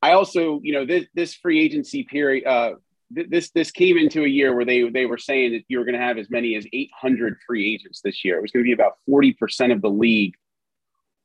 I 0.02 0.14
also 0.14 0.62
you 0.64 0.74
know 0.74 0.86
this 0.86 1.06
this 1.14 1.34
free 1.34 1.62
agency 1.62 2.04
period 2.04 2.46
uh, 2.46 2.74
this 3.14 3.52
this 3.52 3.72
came 3.72 3.98
into 3.98 4.24
a 4.24 4.28
year 4.28 4.56
where 4.56 4.66
they 4.66 4.90
they 4.90 5.06
were 5.06 5.18
saying 5.18 5.54
that 5.54 5.64
you 5.68 5.80
were 5.80 5.86
going 5.86 5.98
to 5.98 6.02
have 6.02 6.18
as 6.18 6.30
many 6.30 6.56
as 6.56 6.66
800 6.72 7.38
free 7.46 7.74
agents 7.74 8.02
this 8.02 8.24
year. 8.24 8.38
It 8.38 8.42
was 8.42 8.52
going 8.52 8.64
to 8.64 8.68
be 8.68 8.74
about 8.74 8.98
40% 9.10 9.74
of 9.74 9.82
the 9.82 9.90
league 9.90 10.36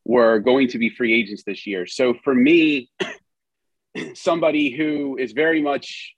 were 0.05 0.39
going 0.39 0.69
to 0.69 0.79
be 0.79 0.89
free 0.89 1.15
agents 1.15 1.43
this 1.45 1.67
year. 1.67 1.87
So 1.87 2.15
for 2.25 2.35
me, 2.35 2.91
somebody 4.15 4.71
who 4.71 5.17
is 5.19 5.33
very 5.33 5.61
much 5.61 6.15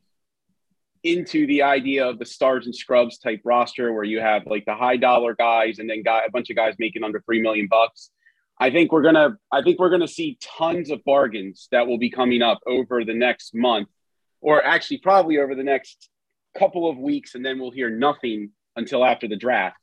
into 1.02 1.46
the 1.46 1.62
idea 1.62 2.06
of 2.06 2.18
the 2.18 2.26
stars 2.26 2.66
and 2.66 2.74
scrubs 2.74 3.18
type 3.18 3.40
roster 3.44 3.92
where 3.92 4.04
you 4.04 4.20
have 4.20 4.46
like 4.46 4.64
the 4.66 4.74
high 4.74 4.96
dollar 4.96 5.35
guys 5.35 5.78
and 5.78 5.88
then 5.88 6.02
guy, 6.02 6.22
a 6.26 6.30
bunch 6.30 6.50
of 6.50 6.56
guys 6.56 6.74
making 6.78 7.02
under 7.02 7.20
3 7.20 7.40
million 7.40 7.66
bucks. 7.68 8.11
I 8.59 8.70
think 8.70 8.92
we're 8.92 9.02
going 9.02 9.14
to 9.14 9.37
I 9.50 9.62
think 9.62 9.78
we're 9.78 9.88
going 9.88 10.02
to 10.02 10.09
see 10.09 10.38
tons 10.40 10.90
of 10.90 11.02
bargains 11.04 11.68
that 11.72 11.87
will 11.87 11.98
be 11.98 12.11
coming 12.11 12.42
up 12.42 12.61
over 12.66 13.04
the 13.04 13.14
next 13.14 13.54
month 13.54 13.88
or 14.40 14.64
actually 14.64 14.98
probably 14.98 15.38
over 15.38 15.55
the 15.55 15.62
next 15.62 16.09
couple 16.59 16.88
of 16.88 16.98
weeks, 16.98 17.35
and 17.35 17.44
then 17.44 17.59
we'll 17.59 17.70
hear 17.70 17.90
nothing 17.90 18.50
until 18.76 19.05
after 19.05 19.29
the 19.29 19.37
draft. 19.37 19.76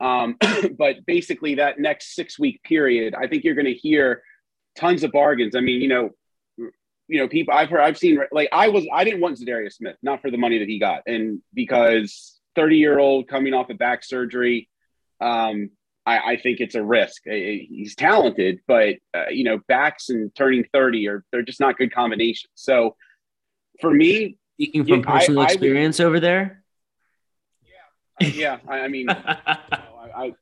Um, 0.00 0.36
but 0.78 1.04
basically, 1.06 1.56
that 1.56 1.78
next 1.78 2.14
six 2.14 2.38
week 2.38 2.62
period, 2.62 3.14
I 3.14 3.26
think 3.26 3.44
you're 3.44 3.54
going 3.54 3.66
to 3.66 3.74
hear 3.74 4.22
tons 4.76 5.04
of 5.04 5.12
bargains. 5.12 5.54
I 5.54 5.60
mean, 5.60 5.80
you 5.80 5.88
know, 5.88 6.10
you 7.08 7.18
know, 7.18 7.28
people 7.28 7.54
I've 7.54 7.68
heard, 7.68 7.80
I've 7.80 7.98
seen 7.98 8.20
like 8.32 8.48
I 8.52 8.68
was, 8.68 8.86
I 8.92 9.04
didn't 9.04 9.20
want 9.20 9.38
Za'Darius 9.38 9.74
Smith, 9.74 9.96
not 10.02 10.22
for 10.22 10.30
the 10.30 10.38
money 10.38 10.58
that 10.58 10.68
he 10.68 10.78
got, 10.78 11.02
and 11.06 11.40
because 11.52 12.40
30 12.54 12.76
year 12.76 12.98
old 12.98 13.28
coming 13.28 13.54
off 13.54 13.70
of 13.70 13.78
back 13.78 14.04
surgery, 14.04 14.68
um, 15.20 15.70
I, 16.04 16.18
I, 16.18 16.36
think 16.36 16.60
it's 16.60 16.74
a 16.74 16.82
risk. 16.82 17.22
He's 17.24 17.94
talented, 17.94 18.60
but 18.66 18.96
uh, 19.14 19.28
you 19.30 19.44
know, 19.44 19.60
backs 19.68 20.08
and 20.08 20.34
turning 20.34 20.64
30 20.72 21.08
are 21.08 21.24
they're 21.30 21.42
just 21.42 21.60
not 21.60 21.78
good 21.78 21.94
combinations. 21.94 22.50
So 22.54 22.96
for 23.80 23.92
me, 23.92 24.38
speaking 24.54 24.84
from 24.84 25.00
yeah, 25.00 25.06
personal 25.06 25.42
I, 25.42 25.44
experience 25.46 26.00
I 26.00 26.04
would, 26.04 26.08
over 26.08 26.20
there. 26.20 26.64
Yeah, 28.20 28.26
uh, 28.26 28.30
yeah. 28.30 28.58
I, 28.68 28.88
mean, 28.88 29.08
I, 29.10 29.58
I, 30.14 30.34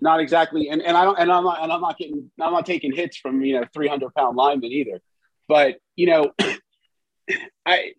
not 0.00 0.20
exactly, 0.20 0.68
and, 0.68 0.82
and 0.82 0.96
I 0.96 1.04
don't, 1.04 1.18
and 1.18 1.30
I'm 1.30 1.44
not, 1.44 1.62
and 1.62 1.72
I'm 1.72 1.80
not 1.80 1.98
getting, 1.98 2.30
I'm 2.40 2.52
not 2.52 2.66
taking 2.66 2.92
hits 2.92 3.16
from 3.16 3.42
you 3.42 3.60
know 3.60 3.66
300 3.72 4.14
pound 4.14 4.36
linemen 4.36 4.70
either. 4.72 5.00
But 5.48 5.76
you 5.96 6.06
know, 6.06 6.32
I 7.66 7.92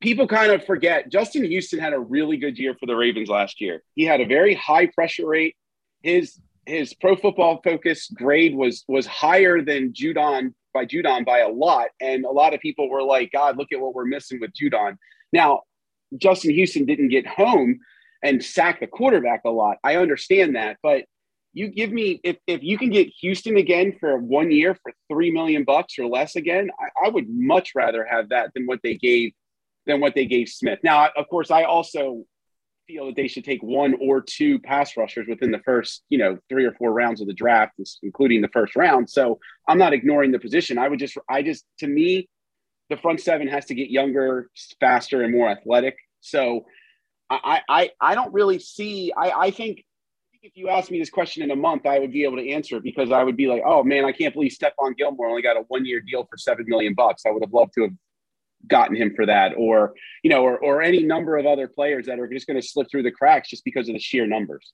people 0.00 0.26
kind 0.26 0.52
of 0.52 0.64
forget 0.64 1.10
Justin 1.10 1.44
Houston 1.44 1.78
had 1.78 1.92
a 1.92 1.98
really 1.98 2.36
good 2.36 2.58
year 2.58 2.76
for 2.78 2.86
the 2.86 2.94
Ravens 2.94 3.28
last 3.28 3.60
year. 3.60 3.82
He 3.94 4.04
had 4.04 4.20
a 4.20 4.26
very 4.26 4.54
high 4.54 4.86
pressure 4.86 5.26
rate. 5.26 5.56
His 6.02 6.38
his 6.66 6.94
pro 6.94 7.16
football 7.16 7.60
focus 7.62 8.08
grade 8.08 8.54
was 8.54 8.84
was 8.88 9.06
higher 9.06 9.62
than 9.62 9.92
Judon 9.92 10.52
by 10.74 10.84
Judon 10.84 11.24
by 11.24 11.38
a 11.38 11.48
lot. 11.48 11.88
And 12.00 12.24
a 12.24 12.30
lot 12.30 12.54
of 12.54 12.60
people 12.60 12.90
were 12.90 13.02
like, 13.02 13.32
God, 13.32 13.56
look 13.56 13.72
at 13.72 13.80
what 13.80 13.94
we're 13.94 14.04
missing 14.04 14.40
with 14.40 14.52
Judon. 14.52 14.96
Now, 15.32 15.62
Justin 16.18 16.52
Houston 16.52 16.84
didn't 16.84 17.08
get 17.08 17.26
home 17.26 17.78
and 18.22 18.44
sack 18.44 18.80
the 18.80 18.86
quarterback 18.86 19.42
a 19.44 19.50
lot. 19.50 19.78
I 19.82 19.96
understand 19.96 20.56
that. 20.56 20.76
But 20.82 21.04
you 21.52 21.68
give 21.68 21.90
me 21.90 22.20
if, 22.22 22.36
if 22.46 22.62
you 22.62 22.76
can 22.76 22.90
get 22.90 23.08
Houston 23.20 23.56
again 23.56 23.96
for 23.98 24.18
one 24.18 24.50
year 24.50 24.74
for 24.74 24.92
three 25.10 25.30
million 25.30 25.64
bucks 25.64 25.98
or 25.98 26.06
less 26.06 26.36
again, 26.36 26.70
I, 26.78 27.06
I 27.06 27.08
would 27.08 27.26
much 27.28 27.72
rather 27.74 28.04
have 28.04 28.28
that 28.28 28.50
than 28.54 28.66
what 28.66 28.80
they 28.82 28.96
gave 28.96 29.32
than 29.86 30.00
what 30.00 30.14
they 30.14 30.26
gave 30.26 30.48
Smith. 30.48 30.80
Now, 30.82 31.08
of 31.16 31.28
course, 31.28 31.50
I 31.50 31.62
also 31.62 32.24
feel 32.86 33.06
that 33.06 33.16
they 33.16 33.28
should 33.28 33.44
take 33.44 33.62
one 33.62 33.94
or 34.00 34.20
two 34.20 34.58
pass 34.58 34.96
rushers 34.96 35.26
within 35.28 35.50
the 35.50 35.60
first, 35.60 36.02
you 36.08 36.18
know, 36.18 36.38
three 36.48 36.64
or 36.64 36.72
four 36.72 36.92
rounds 36.92 37.20
of 37.20 37.26
the 37.26 37.34
draft, 37.34 37.72
including 38.02 38.40
the 38.42 38.48
first 38.48 38.76
round. 38.76 39.10
So 39.10 39.38
I'm 39.68 39.78
not 39.78 39.92
ignoring 39.92 40.32
the 40.32 40.38
position. 40.38 40.78
I 40.78 40.88
would 40.88 40.98
just, 40.98 41.16
I 41.28 41.42
just, 41.42 41.64
to 41.80 41.86
me, 41.86 42.28
the 42.90 42.96
front 42.96 43.20
seven 43.20 43.48
has 43.48 43.66
to 43.66 43.74
get 43.74 43.90
younger, 43.90 44.48
faster, 44.78 45.22
and 45.22 45.32
more 45.32 45.48
athletic. 45.48 45.96
So 46.20 46.66
I, 47.28 47.60
I, 47.68 47.90
I 48.00 48.14
don't 48.14 48.32
really 48.32 48.58
see. 48.58 49.12
I, 49.16 49.30
I 49.30 49.50
think 49.50 49.84
if 50.42 50.52
you 50.54 50.68
asked 50.68 50.92
me 50.92 51.00
this 51.00 51.10
question 51.10 51.42
in 51.42 51.50
a 51.50 51.56
month, 51.56 51.86
I 51.86 51.98
would 51.98 52.12
be 52.12 52.22
able 52.22 52.36
to 52.36 52.50
answer 52.50 52.76
it 52.76 52.84
because 52.84 53.10
I 53.10 53.24
would 53.24 53.36
be 53.36 53.48
like, 53.48 53.62
oh 53.66 53.82
man, 53.82 54.04
I 54.04 54.12
can't 54.12 54.32
believe 54.32 54.52
Stephon 54.52 54.96
Gilmore 54.96 55.28
only 55.28 55.42
got 55.42 55.56
a 55.56 55.64
one 55.66 55.84
year 55.84 56.00
deal 56.00 56.24
for 56.30 56.36
seven 56.36 56.64
million 56.68 56.94
bucks. 56.94 57.24
I 57.26 57.30
would 57.30 57.42
have 57.42 57.52
loved 57.52 57.72
to 57.74 57.82
have 57.82 57.90
gotten 58.68 58.96
him 58.96 59.12
for 59.14 59.26
that, 59.26 59.54
or 59.56 59.94
you 60.22 60.30
know, 60.30 60.42
or 60.42 60.58
or 60.58 60.82
any 60.82 61.02
number 61.02 61.36
of 61.36 61.46
other 61.46 61.68
players 61.68 62.06
that 62.06 62.18
are 62.18 62.28
just 62.28 62.46
going 62.46 62.60
to 62.60 62.66
slip 62.66 62.88
through 62.90 63.02
the 63.02 63.10
cracks 63.10 63.50
just 63.50 63.64
because 63.64 63.88
of 63.88 63.94
the 63.94 64.00
sheer 64.00 64.26
numbers. 64.26 64.72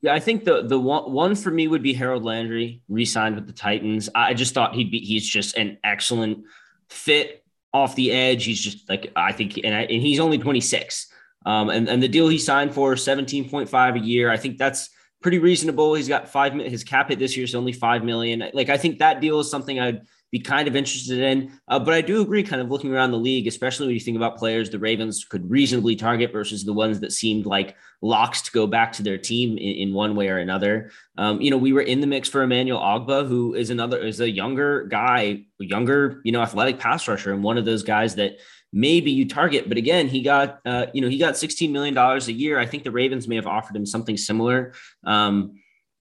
Yeah, 0.00 0.14
I 0.14 0.20
think 0.20 0.44
the 0.44 0.62
the 0.62 0.78
one 0.78 1.12
one 1.12 1.34
for 1.34 1.50
me 1.50 1.66
would 1.66 1.82
be 1.82 1.92
Harold 1.92 2.24
Landry, 2.24 2.82
re-signed 2.88 3.34
with 3.34 3.46
the 3.46 3.52
Titans. 3.52 4.08
I 4.14 4.34
just 4.34 4.54
thought 4.54 4.74
he'd 4.74 4.90
be 4.90 5.00
he's 5.00 5.28
just 5.28 5.56
an 5.56 5.78
excellent 5.82 6.44
fit 6.88 7.44
off 7.72 7.96
the 7.96 8.12
edge. 8.12 8.44
He's 8.44 8.60
just 8.60 8.88
like 8.88 9.10
I 9.16 9.32
think, 9.32 9.58
and, 9.64 9.74
I, 9.74 9.82
and 9.82 10.02
he's 10.02 10.20
only 10.20 10.38
26. 10.38 11.08
Um, 11.46 11.70
and 11.70 11.88
and 11.88 12.02
the 12.02 12.08
deal 12.08 12.28
he 12.28 12.38
signed 12.38 12.74
for 12.74 12.94
17.5 12.94 13.96
a 13.96 14.04
year. 14.04 14.30
I 14.30 14.36
think 14.36 14.58
that's 14.58 14.90
pretty 15.20 15.38
reasonable. 15.38 15.94
He's 15.94 16.08
got 16.08 16.28
five. 16.28 16.52
His 16.54 16.84
cap 16.84 17.08
hit 17.08 17.18
this 17.18 17.36
year 17.36 17.44
is 17.44 17.54
only 17.54 17.72
five 17.72 18.04
million. 18.04 18.44
Like 18.52 18.68
I 18.68 18.76
think 18.76 18.98
that 18.98 19.20
deal 19.20 19.40
is 19.40 19.50
something 19.50 19.80
I'd 19.80 20.02
be 20.30 20.38
kind 20.38 20.68
of 20.68 20.76
interested 20.76 21.20
in. 21.20 21.52
Uh, 21.68 21.78
but 21.78 21.94
I 21.94 22.00
do 22.00 22.20
agree, 22.20 22.42
kind 22.42 22.60
of 22.60 22.70
looking 22.70 22.92
around 22.92 23.12
the 23.12 23.18
league, 23.18 23.46
especially 23.46 23.86
when 23.86 23.94
you 23.94 24.00
think 24.00 24.16
about 24.16 24.36
players 24.36 24.70
the 24.70 24.78
Ravens 24.78 25.24
could 25.24 25.50
reasonably 25.50 25.96
target 25.96 26.32
versus 26.32 26.64
the 26.64 26.72
ones 26.72 27.00
that 27.00 27.12
seemed 27.12 27.46
like 27.46 27.76
locks 28.02 28.42
to 28.42 28.52
go 28.52 28.66
back 28.66 28.92
to 28.92 29.02
their 29.02 29.18
team 29.18 29.56
in, 29.56 29.88
in 29.88 29.94
one 29.94 30.14
way 30.14 30.28
or 30.28 30.38
another. 30.38 30.90
Um, 31.16 31.40
you 31.40 31.50
know, 31.50 31.56
we 31.56 31.72
were 31.72 31.82
in 31.82 32.00
the 32.00 32.06
mix 32.06 32.28
for 32.28 32.42
Emmanuel 32.42 32.80
Ogbah, 32.80 33.26
who 33.26 33.54
is 33.54 33.70
another 33.70 33.98
is 33.98 34.20
a 34.20 34.30
younger 34.30 34.84
guy, 34.84 35.44
younger, 35.58 36.20
you 36.24 36.32
know, 36.32 36.42
athletic 36.42 36.78
pass 36.78 37.08
rusher, 37.08 37.32
and 37.32 37.42
one 37.42 37.58
of 37.58 37.64
those 37.64 37.82
guys 37.82 38.14
that 38.16 38.38
maybe 38.72 39.10
you 39.10 39.26
target. 39.26 39.68
But 39.68 39.78
again, 39.78 40.08
he 40.08 40.22
got 40.22 40.60
uh, 40.64 40.86
you 40.92 41.00
know 41.00 41.08
he 41.08 41.18
got 41.18 41.36
sixteen 41.36 41.72
million 41.72 41.94
dollars 41.94 42.28
a 42.28 42.32
year. 42.32 42.58
I 42.58 42.66
think 42.66 42.84
the 42.84 42.90
Ravens 42.90 43.26
may 43.26 43.36
have 43.36 43.46
offered 43.46 43.76
him 43.76 43.86
something 43.86 44.16
similar. 44.16 44.74
Um, 45.04 45.57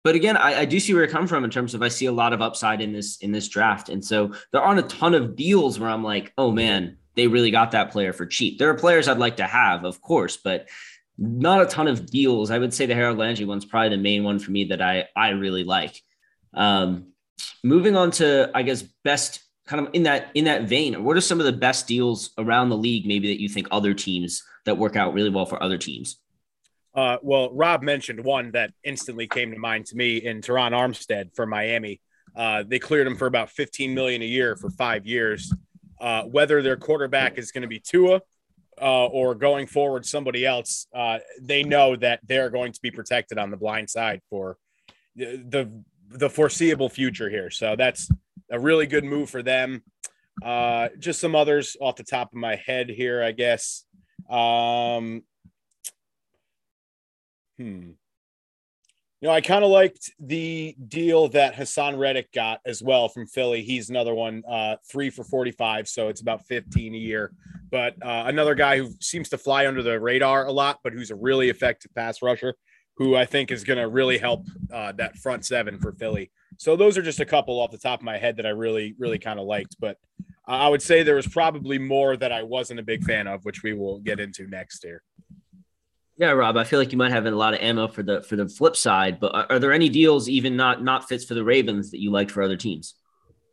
but 0.08 0.14
again, 0.14 0.38
I, 0.38 0.60
I, 0.60 0.64
do 0.64 0.80
see 0.80 0.94
where 0.94 1.04
it 1.04 1.10
come 1.10 1.26
from 1.26 1.44
in 1.44 1.50
terms 1.50 1.74
of 1.74 1.82
I 1.82 1.88
see 1.88 2.06
a 2.06 2.12
lot 2.12 2.32
of 2.32 2.40
upside 2.40 2.80
in 2.80 2.94
this 2.94 3.18
in 3.18 3.30
this 3.30 3.46
draft, 3.46 3.90
and 3.90 4.02
so 4.02 4.32
there 4.52 4.62
aren't 4.62 4.80
a 4.80 4.84
ton 4.84 5.12
of 5.12 5.36
deals 5.36 5.78
where 5.78 5.90
I'm 5.90 6.02
like, 6.02 6.32
oh 6.38 6.50
man, 6.50 6.96
they 7.14 7.26
really 7.26 7.50
got 7.50 7.72
that 7.72 7.92
player 7.92 8.14
for 8.14 8.24
cheap. 8.24 8.58
There 8.58 8.70
are 8.70 8.74
players 8.74 9.06
I'd 9.06 9.18
like 9.18 9.36
to 9.36 9.46
have, 9.46 9.84
of 9.84 10.00
course, 10.00 10.38
but 10.38 10.66
not 11.18 11.60
a 11.60 11.66
ton 11.66 11.88
of 11.88 12.06
deals. 12.06 12.50
I 12.50 12.56
would 12.56 12.72
say 12.72 12.86
the 12.86 12.94
Harold 12.94 13.18
Landry 13.18 13.44
one's 13.44 13.66
probably 13.66 13.90
the 13.90 14.02
main 14.02 14.24
one 14.24 14.38
for 14.38 14.50
me 14.50 14.64
that 14.64 14.80
I 14.80 15.08
I 15.14 15.32
really 15.32 15.64
like. 15.64 16.00
Um, 16.54 17.08
moving 17.62 17.94
on 17.94 18.10
to 18.12 18.50
I 18.54 18.62
guess 18.62 18.80
best 19.04 19.44
kind 19.66 19.86
of 19.86 19.92
in 19.92 20.04
that 20.04 20.30
in 20.32 20.46
that 20.46 20.62
vein. 20.62 21.04
What 21.04 21.18
are 21.18 21.20
some 21.20 21.38
of 21.38 21.44
the 21.44 21.52
best 21.52 21.86
deals 21.86 22.30
around 22.38 22.70
the 22.70 22.78
league? 22.78 23.06
Maybe 23.06 23.28
that 23.28 23.42
you 23.42 23.50
think 23.50 23.68
other 23.70 23.92
teams 23.92 24.42
that 24.64 24.78
work 24.78 24.96
out 24.96 25.12
really 25.12 25.28
well 25.28 25.44
for 25.44 25.62
other 25.62 25.76
teams. 25.76 26.18
Uh, 26.94 27.18
well, 27.22 27.52
Rob 27.52 27.82
mentioned 27.82 28.24
one 28.24 28.52
that 28.52 28.72
instantly 28.82 29.26
came 29.26 29.52
to 29.52 29.58
mind 29.58 29.86
to 29.86 29.96
me 29.96 30.16
in 30.16 30.40
Terron 30.40 30.72
Armstead 30.72 31.34
for 31.34 31.46
Miami. 31.46 32.00
Uh, 32.34 32.64
they 32.66 32.78
cleared 32.78 33.06
him 33.06 33.16
for 33.16 33.26
about 33.26 33.50
15 33.50 33.94
million 33.94 34.22
a 34.22 34.26
year 34.26 34.56
for 34.56 34.70
five 34.70 35.06
years. 35.06 35.52
Uh, 36.00 36.22
whether 36.24 36.62
their 36.62 36.76
quarterback 36.76 37.38
is 37.38 37.50
going 37.50 37.62
to 37.62 37.68
be 37.68 37.80
Tua 37.80 38.20
uh, 38.80 39.06
or 39.06 39.34
going 39.34 39.66
forward 39.66 40.06
somebody 40.06 40.46
else, 40.46 40.86
uh, 40.94 41.18
they 41.40 41.64
know 41.64 41.96
that 41.96 42.20
they're 42.24 42.50
going 42.50 42.72
to 42.72 42.80
be 42.80 42.90
protected 42.90 43.38
on 43.38 43.50
the 43.50 43.56
blind 43.56 43.90
side 43.90 44.20
for 44.30 44.56
the, 45.16 45.82
the 46.08 46.30
foreseeable 46.30 46.88
future 46.88 47.28
here. 47.28 47.50
So 47.50 47.74
that's 47.76 48.08
a 48.50 48.58
really 48.58 48.86
good 48.86 49.04
move 49.04 49.28
for 49.28 49.42
them. 49.42 49.82
Uh, 50.42 50.88
just 50.98 51.20
some 51.20 51.34
others 51.34 51.76
off 51.80 51.96
the 51.96 52.04
top 52.04 52.32
of 52.32 52.38
my 52.38 52.54
head 52.54 52.88
here, 52.88 53.22
I 53.22 53.32
guess. 53.32 53.84
Um, 54.30 55.22
Hmm. 57.58 57.90
You 59.20 59.26
know, 59.26 59.34
I 59.34 59.40
kind 59.40 59.64
of 59.64 59.70
liked 59.70 60.12
the 60.20 60.76
deal 60.86 61.26
that 61.30 61.56
Haason 61.56 61.98
Reddick 61.98 62.30
got 62.30 62.60
as 62.64 62.80
well 62.80 63.08
from 63.08 63.26
Philly. 63.26 63.62
He's 63.62 63.90
another 63.90 64.14
one, 64.14 64.44
uh, 64.48 64.76
three 64.88 65.10
for 65.10 65.24
45. 65.24 65.88
So 65.88 66.06
it's 66.06 66.20
about 66.20 66.46
15 66.46 66.94
a 66.94 66.96
year. 66.96 67.32
But 67.68 67.94
uh, 68.00 68.24
another 68.26 68.54
guy 68.54 68.78
who 68.78 68.90
seems 69.00 69.28
to 69.30 69.38
fly 69.38 69.66
under 69.66 69.82
the 69.82 69.98
radar 69.98 70.46
a 70.46 70.52
lot, 70.52 70.78
but 70.84 70.92
who's 70.92 71.10
a 71.10 71.16
really 71.16 71.48
effective 71.48 71.92
pass 71.96 72.22
rusher, 72.22 72.54
who 72.96 73.16
I 73.16 73.24
think 73.24 73.50
is 73.50 73.64
going 73.64 73.80
to 73.80 73.88
really 73.88 74.18
help 74.18 74.46
uh, 74.72 74.92
that 74.92 75.16
front 75.16 75.44
seven 75.44 75.80
for 75.80 75.92
Philly. 75.92 76.30
So 76.56 76.76
those 76.76 76.96
are 76.96 77.02
just 77.02 77.20
a 77.20 77.26
couple 77.26 77.58
off 77.58 77.72
the 77.72 77.78
top 77.78 77.98
of 77.98 78.04
my 78.04 78.18
head 78.18 78.36
that 78.36 78.46
I 78.46 78.50
really, 78.50 78.94
really 79.00 79.18
kind 79.18 79.40
of 79.40 79.46
liked. 79.46 79.76
But 79.80 79.96
I 80.46 80.68
would 80.68 80.80
say 80.80 81.02
there 81.02 81.16
was 81.16 81.26
probably 81.26 81.78
more 81.78 82.16
that 82.16 82.30
I 82.30 82.44
wasn't 82.44 82.80
a 82.80 82.84
big 82.84 83.02
fan 83.02 83.26
of, 83.26 83.44
which 83.44 83.64
we 83.64 83.74
will 83.74 83.98
get 83.98 84.20
into 84.20 84.46
next 84.46 84.84
here. 84.84 85.02
Yeah, 86.18 86.32
Rob, 86.32 86.56
I 86.56 86.64
feel 86.64 86.80
like 86.80 86.90
you 86.90 86.98
might 86.98 87.12
have 87.12 87.26
a 87.26 87.30
lot 87.30 87.54
of 87.54 87.60
ammo 87.60 87.86
for 87.86 88.02
the 88.02 88.22
for 88.22 88.34
the 88.34 88.48
flip 88.48 88.74
side, 88.74 89.20
but 89.20 89.32
are, 89.34 89.46
are 89.50 89.58
there 89.60 89.72
any 89.72 89.88
deals 89.88 90.28
even 90.28 90.56
not 90.56 90.82
not 90.82 91.08
fits 91.08 91.24
for 91.24 91.34
the 91.34 91.44
Ravens 91.44 91.92
that 91.92 92.00
you 92.00 92.10
liked 92.10 92.32
for 92.32 92.42
other 92.42 92.56
teams? 92.56 92.94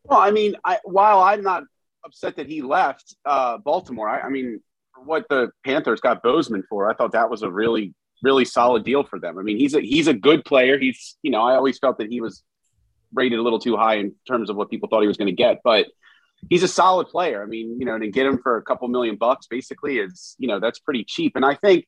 Well, 0.03 0.19
I 0.19 0.31
mean, 0.31 0.55
I, 0.65 0.79
while 0.83 1.21
I'm 1.21 1.43
not 1.43 1.63
upset 2.03 2.35
that 2.37 2.47
he 2.47 2.63
left 2.63 3.15
uh, 3.23 3.59
Baltimore, 3.59 4.09
I, 4.09 4.21
I 4.21 4.29
mean, 4.29 4.61
what 5.03 5.27
the 5.29 5.51
Panthers 5.63 6.01
got 6.01 6.23
Bozeman 6.23 6.63
for, 6.67 6.89
I 6.89 6.95
thought 6.95 7.11
that 7.11 7.29
was 7.29 7.43
a 7.43 7.51
really 7.51 7.93
really 8.23 8.45
solid 8.45 8.83
deal 8.83 9.03
for 9.03 9.19
them. 9.19 9.37
I 9.37 9.43
mean, 9.43 9.57
he's 9.57 9.75
a 9.75 9.81
he's 9.81 10.07
a 10.07 10.13
good 10.13 10.43
player. 10.43 10.79
He's 10.79 11.17
you 11.21 11.29
know, 11.29 11.41
I 11.41 11.55
always 11.55 11.77
felt 11.77 11.99
that 11.99 12.09
he 12.09 12.19
was 12.19 12.41
rated 13.13 13.37
a 13.37 13.43
little 13.43 13.59
too 13.59 13.77
high 13.77 13.95
in 13.95 14.15
terms 14.27 14.49
of 14.49 14.55
what 14.55 14.71
people 14.71 14.89
thought 14.89 15.01
he 15.01 15.07
was 15.07 15.17
going 15.17 15.27
to 15.27 15.35
get, 15.35 15.61
but 15.63 15.85
he's 16.49 16.63
a 16.63 16.67
solid 16.67 17.09
player. 17.09 17.43
I 17.43 17.45
mean, 17.45 17.79
you 17.79 17.85
know, 17.85 17.99
to 17.99 18.07
get 18.07 18.25
him 18.25 18.39
for 18.41 18.57
a 18.57 18.63
couple 18.63 18.87
million 18.87 19.17
bucks 19.17 19.45
basically 19.45 19.99
is 19.99 20.35
you 20.39 20.47
know 20.47 20.59
that's 20.59 20.79
pretty 20.79 21.03
cheap, 21.03 21.35
and 21.35 21.45
I 21.45 21.53
think 21.53 21.85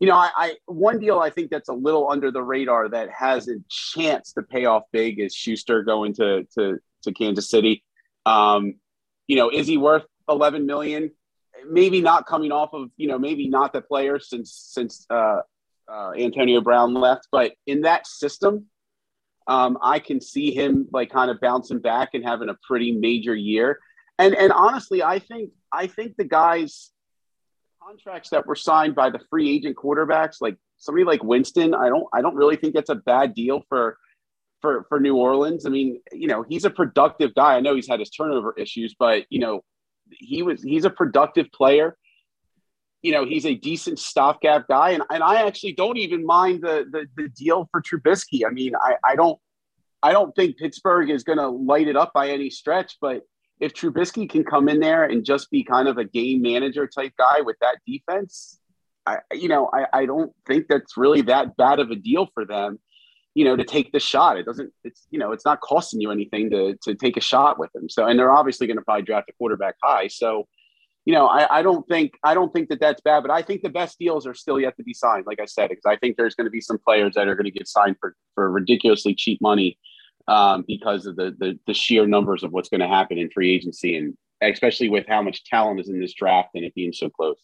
you 0.00 0.06
know, 0.06 0.14
I, 0.14 0.30
I, 0.36 0.52
one 0.66 0.98
deal 1.00 1.18
I 1.18 1.30
think 1.30 1.50
that's 1.50 1.68
a 1.68 1.74
little 1.74 2.10
under 2.10 2.30
the 2.30 2.42
radar 2.42 2.88
that 2.90 3.10
has 3.10 3.48
a 3.48 3.56
chance 3.68 4.32
to 4.34 4.42
pay 4.42 4.64
off 4.64 4.84
big 4.92 5.18
is 5.18 5.34
Schuster 5.34 5.82
going 5.82 6.14
to 6.14 6.46
to, 6.54 6.78
to 7.02 7.12
Kansas 7.12 7.50
City. 7.50 7.84
Um, 8.24 8.74
you 9.26 9.36
know, 9.36 9.50
is 9.50 9.66
he 9.66 9.76
worth 9.76 10.04
11 10.28 10.66
million? 10.66 11.10
Maybe 11.68 12.00
not 12.00 12.26
coming 12.26 12.52
off 12.52 12.72
of 12.72 12.90
you 12.96 13.08
know 13.08 13.18
maybe 13.18 13.48
not 13.48 13.72
the 13.72 13.80
player 13.80 14.20
since 14.20 14.52
since 14.52 15.04
uh, 15.10 15.40
uh, 15.88 16.12
Antonio 16.16 16.60
Brown 16.60 16.94
left, 16.94 17.28
but 17.32 17.54
in 17.66 17.82
that 17.82 18.06
system, 18.06 18.66
um, 19.48 19.78
I 19.82 19.98
can 19.98 20.20
see 20.20 20.52
him 20.52 20.86
like 20.92 21.10
kind 21.10 21.30
of 21.30 21.40
bouncing 21.40 21.80
back 21.80 22.10
and 22.14 22.24
having 22.24 22.48
a 22.48 22.56
pretty 22.66 22.92
major 22.92 23.34
year. 23.34 23.80
And 24.18 24.34
and 24.36 24.52
honestly, 24.52 25.02
I 25.02 25.18
think 25.18 25.50
I 25.72 25.88
think 25.88 26.16
the 26.16 26.24
guys 26.24 26.92
contracts 27.82 28.30
that 28.30 28.46
were 28.46 28.56
signed 28.56 28.94
by 28.94 29.10
the 29.10 29.20
free 29.30 29.50
agent 29.50 29.76
quarterbacks, 29.76 30.36
like 30.40 30.56
somebody 30.76 31.04
like 31.04 31.22
Winston, 31.22 31.74
I 31.74 31.88
don't 31.88 32.06
I 32.12 32.22
don't 32.22 32.34
really 32.34 32.56
think 32.56 32.74
that's 32.74 32.90
a 32.90 32.94
bad 32.94 33.34
deal 33.34 33.62
for 33.68 33.98
for 34.60 34.84
for 34.88 35.00
New 35.00 35.16
Orleans. 35.16 35.66
I 35.66 35.70
mean, 35.70 36.00
you 36.12 36.28
know, 36.28 36.44
he's 36.48 36.64
a 36.64 36.70
productive 36.70 37.34
guy. 37.34 37.54
I 37.54 37.60
know 37.60 37.74
he's 37.74 37.88
had 37.88 38.00
his 38.00 38.10
turnover 38.10 38.54
issues, 38.56 38.94
but 38.98 39.24
you 39.30 39.38
know, 39.38 39.62
he 40.10 40.42
was 40.42 40.62
he's 40.62 40.84
a 40.84 40.90
productive 40.90 41.50
player. 41.52 41.96
You 43.02 43.12
know, 43.12 43.24
he's 43.24 43.46
a 43.46 43.54
decent 43.54 44.00
stopgap 44.00 44.66
guy, 44.66 44.90
and, 44.90 45.04
and 45.10 45.22
I 45.22 45.46
actually 45.46 45.74
don't 45.74 45.98
even 45.98 46.26
mind 46.26 46.62
the, 46.62 46.84
the 46.90 47.06
the 47.16 47.28
deal 47.28 47.68
for 47.70 47.80
Trubisky. 47.80 48.44
I 48.46 48.50
mean, 48.50 48.72
I 48.76 48.96
I 49.04 49.14
don't 49.14 49.38
I 50.02 50.12
don't 50.12 50.34
think 50.34 50.58
Pittsburgh 50.58 51.10
is 51.10 51.24
going 51.24 51.38
to 51.38 51.48
light 51.48 51.88
it 51.88 51.96
up 51.96 52.12
by 52.12 52.28
any 52.30 52.50
stretch, 52.50 52.96
but 53.00 53.22
if 53.60 53.72
Trubisky 53.74 54.28
can 54.28 54.44
come 54.44 54.68
in 54.68 54.80
there 54.80 55.04
and 55.04 55.24
just 55.24 55.50
be 55.50 55.64
kind 55.64 55.88
of 55.88 55.98
a 55.98 56.04
game 56.04 56.42
manager 56.42 56.86
type 56.86 57.12
guy 57.18 57.40
with 57.40 57.56
that 57.60 57.78
defense, 57.86 58.60
I, 59.06 59.18
you 59.32 59.48
know, 59.48 59.70
I, 59.72 59.86
I 59.92 60.06
don't 60.06 60.32
think 60.46 60.66
that's 60.68 60.96
really 60.96 61.22
that 61.22 61.56
bad 61.56 61.80
of 61.80 61.90
a 61.90 61.96
deal 61.96 62.28
for 62.34 62.44
them, 62.44 62.78
you 63.34 63.44
know, 63.44 63.56
to 63.56 63.64
take 63.64 63.90
the 63.92 64.00
shot. 64.00 64.36
It 64.36 64.44
doesn't, 64.44 64.72
it's, 64.84 65.06
you 65.10 65.18
know, 65.18 65.32
it's 65.32 65.44
not 65.44 65.60
costing 65.60 66.00
you 66.00 66.10
anything 66.10 66.50
to, 66.50 66.76
to 66.82 66.94
take 66.94 67.16
a 67.16 67.20
shot 67.20 67.58
with 67.58 67.72
them. 67.72 67.88
So, 67.88 68.06
and 68.06 68.18
they're 68.18 68.32
obviously 68.32 68.66
going 68.66 68.76
to 68.76 68.84
probably 68.84 69.02
draft 69.02 69.30
a 69.30 69.32
quarterback 69.34 69.76
high. 69.82 70.08
So, 70.08 70.46
you 71.04 71.14
know, 71.14 71.26
I, 71.26 71.58
I 71.58 71.62
don't 71.62 71.88
think, 71.88 72.12
I 72.22 72.34
don't 72.34 72.52
think 72.52 72.68
that 72.68 72.80
that's 72.80 73.00
bad, 73.00 73.22
but 73.22 73.30
I 73.30 73.40
think 73.40 73.62
the 73.62 73.70
best 73.70 73.98
deals 73.98 74.26
are 74.26 74.34
still 74.34 74.60
yet 74.60 74.76
to 74.76 74.82
be 74.82 74.92
signed, 74.92 75.24
like 75.26 75.40
I 75.40 75.46
said, 75.46 75.70
because 75.70 75.86
I 75.86 75.96
think 75.96 76.16
there's 76.16 76.34
going 76.34 76.44
to 76.44 76.50
be 76.50 76.60
some 76.60 76.78
players 76.78 77.14
that 77.14 77.28
are 77.28 77.34
going 77.34 77.46
to 77.46 77.50
get 77.50 77.66
signed 77.66 77.96
for, 77.98 78.14
for 78.34 78.50
ridiculously 78.50 79.14
cheap 79.14 79.40
money 79.40 79.78
um, 80.28 80.64
because 80.68 81.06
of 81.06 81.16
the, 81.16 81.34
the, 81.38 81.58
the 81.66 81.74
sheer 81.74 82.06
numbers 82.06 82.44
of 82.44 82.52
what's 82.52 82.68
going 82.68 82.80
to 82.80 82.86
happen 82.86 83.18
in 83.18 83.30
free 83.30 83.52
agency, 83.52 83.96
and 83.96 84.16
especially 84.42 84.88
with 84.88 85.06
how 85.08 85.22
much 85.22 85.42
talent 85.44 85.80
is 85.80 85.88
in 85.88 86.00
this 86.00 86.12
draft 86.12 86.50
and 86.54 86.64
it 86.64 86.74
being 86.74 86.92
so 86.92 87.08
close. 87.08 87.40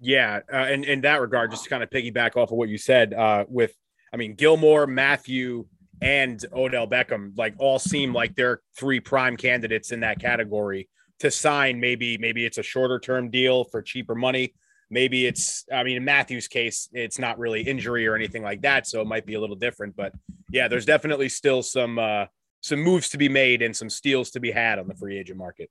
Yeah, 0.00 0.40
uh, 0.52 0.56
and 0.56 0.84
in 0.84 1.02
that 1.02 1.20
regard, 1.20 1.52
just 1.52 1.64
to 1.64 1.70
kind 1.70 1.82
of 1.82 1.88
piggyback 1.88 2.36
off 2.36 2.50
of 2.50 2.58
what 2.58 2.68
you 2.68 2.76
said, 2.76 3.14
uh, 3.14 3.44
with 3.48 3.72
I 4.12 4.16
mean 4.16 4.34
Gilmore, 4.34 4.88
Mathieu, 4.88 5.66
and 6.00 6.44
Odell 6.52 6.88
Beckham, 6.88 7.38
like 7.38 7.54
all 7.58 7.78
seem 7.78 8.12
like 8.12 8.34
they're 8.34 8.60
three 8.76 8.98
prime 8.98 9.36
candidates 9.36 9.92
in 9.92 10.00
that 10.00 10.18
category 10.18 10.88
to 11.20 11.30
sign. 11.30 11.78
Maybe 11.78 12.18
maybe 12.18 12.44
it's 12.44 12.58
a 12.58 12.64
shorter 12.64 12.98
term 12.98 13.30
deal 13.30 13.62
for 13.62 13.80
cheaper 13.80 14.16
money. 14.16 14.54
Maybe 14.92 15.26
it's 15.26 15.64
i 15.72 15.82
mean 15.82 15.96
in 15.96 16.04
Mathieu's 16.04 16.48
case 16.48 16.88
it's 16.92 17.18
not 17.18 17.38
really 17.38 17.62
injury 17.62 18.06
or 18.06 18.14
anything 18.14 18.42
like 18.42 18.60
that 18.60 18.86
so 18.86 19.00
it 19.00 19.06
might 19.06 19.24
be 19.24 19.34
a 19.34 19.40
little 19.40 19.56
different 19.56 19.96
but 19.96 20.12
yeah 20.50 20.68
there's 20.68 20.84
definitely 20.84 21.30
still 21.30 21.62
some 21.62 21.98
uh 21.98 22.26
some 22.60 22.78
moves 22.78 23.08
to 23.08 23.18
be 23.18 23.28
made 23.28 23.62
and 23.62 23.74
some 23.74 23.88
steals 23.88 24.30
to 24.32 24.38
be 24.38 24.50
had 24.50 24.78
on 24.78 24.86
the 24.86 24.94
free 24.94 25.18
agent 25.18 25.38
market 25.38 25.70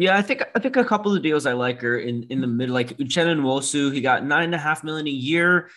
yeah, 0.00 0.16
I 0.16 0.22
think 0.22 0.44
I 0.54 0.60
think 0.60 0.76
a 0.76 0.84
couple 0.84 1.12
of 1.12 1.20
deals 1.22 1.44
I 1.44 1.54
like 1.54 1.82
are 1.82 1.98
in 1.98 2.22
in 2.30 2.40
the 2.40 2.46
mid, 2.46 2.70
like 2.70 2.96
Uchenna 2.98 3.36
Nwosu. 3.36 3.92
He 3.92 4.00
got 4.00 4.24
nine 4.24 4.44
and 4.44 4.54
a 4.54 4.58
half 4.58 4.84
million 4.84 5.08
a 5.08 5.10
year, 5.10 5.70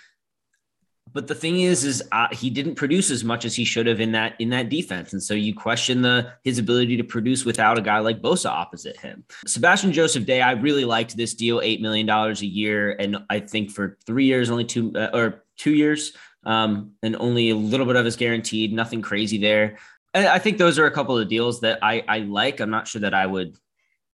but 1.14 1.28
the 1.28 1.36
thing 1.36 1.60
is, 1.60 1.84
is 1.84 2.04
uh, 2.12 2.28
he 2.32 2.50
didn't 2.50 2.76
produce 2.76 3.12
as 3.12 3.24
much 3.24 3.44
as 3.44 3.56
he 3.56 3.66
should 3.66 3.88
have 3.88 4.00
in 4.00 4.12
that 4.14 4.36
in 4.40 4.50
that 4.50 4.70
defense, 4.70 5.14
and 5.14 5.22
so 5.22 5.34
you 5.34 5.54
question 5.54 6.02
the 6.02 6.32
his 6.44 6.58
ability 6.58 6.98
to 6.98 7.04
produce 7.04 7.44
without 7.44 7.78
a 7.78 7.82
guy 7.82 8.00
like 8.00 8.22
Bosa 8.22 8.50
opposite 8.50 8.98
him. 8.98 9.24
Sebastian 9.46 9.92
Joseph 9.92 10.26
Day, 10.26 10.42
I 10.42 10.52
really 10.52 10.86
liked 10.86 11.18
this 11.18 11.34
deal, 11.34 11.60
eight 11.62 11.82
million 11.82 12.06
dollars 12.06 12.42
a 12.42 12.46
year, 12.46 12.96
and 13.00 13.18
I 13.30 13.40
think 13.40 13.72
for 13.72 13.98
three 14.06 14.26
years, 14.26 14.50
only 14.50 14.66
two 14.66 14.94
uh, 14.96 15.10
or 15.14 15.44
two 15.58 15.74
years, 15.74 16.14
um, 16.46 16.92
and 17.04 17.16
only 17.18 17.50
a 17.50 17.56
little 17.56 17.86
bit 17.86 17.96
of 17.96 18.06
his 18.06 18.16
guaranteed, 18.16 18.74
nothing 18.74 19.02
crazy 19.02 19.38
there. 19.38 19.78
I 20.14 20.40
think 20.40 20.58
those 20.58 20.78
are 20.78 20.88
a 20.88 20.92
couple 20.92 21.18
of 21.18 21.30
deals 21.30 21.62
that 21.62 21.80
I, 21.82 22.04
I 22.06 22.20
like. 22.20 22.60
I'm 22.60 22.70
not 22.70 22.86
sure 22.86 23.00
that 23.00 23.14
I 23.14 23.26
would 23.26 23.56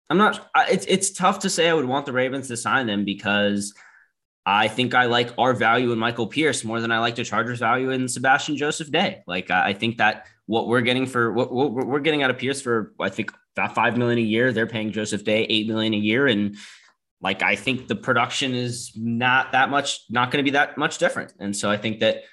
I'm 0.09 0.17
not. 0.17 0.49
It's 0.69 0.85
it's 0.87 1.11
tough 1.11 1.39
to 1.39 1.49
say 1.49 1.67
I 1.67 1.73
would 1.73 1.85
want 1.85 2.05
the 2.05 2.13
Ravens 2.13 2.47
to 2.49 2.57
sign 2.57 2.85
them 2.85 3.05
because 3.05 3.73
I 4.45 4.67
think 4.67 4.93
I 4.93 5.05
like 5.05 5.31
our 5.37 5.53
value 5.53 5.91
in 5.91 5.97
Michael 5.97 6.27
Pierce 6.27 6.63
more 6.63 6.79
than 6.79 6.91
I 6.91 6.99
like 6.99 7.15
the 7.15 7.23
Chargers' 7.23 7.59
value 7.59 7.89
in 7.89 8.07
Sebastian 8.07 8.57
Joseph 8.57 8.91
Day. 8.91 9.23
Like 9.25 9.49
I 9.49 9.73
think 9.73 9.97
that 9.97 10.27
what 10.45 10.67
we're 10.67 10.81
getting 10.81 11.07
for 11.07 11.31
what, 11.31 11.51
what 11.51 11.73
we're 11.73 11.99
getting 11.99 12.21
out 12.21 12.29
of 12.29 12.37
Pierce 12.37 12.61
for 12.61 12.93
I 12.99 13.09
think 13.09 13.31
about 13.57 13.73
five 13.73 13.97
million 13.97 14.19
a 14.19 14.21
year. 14.21 14.53
They're 14.53 14.67
paying 14.67 14.91
Joseph 14.91 15.23
Day 15.23 15.45
eight 15.45 15.67
million 15.67 15.93
a 15.93 15.97
year, 15.97 16.27
and 16.27 16.55
like 17.21 17.41
I 17.41 17.55
think 17.55 17.87
the 17.87 17.95
production 17.95 18.53
is 18.53 18.91
not 18.95 19.53
that 19.53 19.69
much, 19.69 20.01
not 20.09 20.29
going 20.29 20.43
to 20.45 20.49
be 20.49 20.53
that 20.55 20.77
much 20.77 20.99
different. 20.99 21.33
And 21.39 21.55
so 21.55 21.71
I 21.71 21.77
think 21.77 21.99
that 22.01 22.23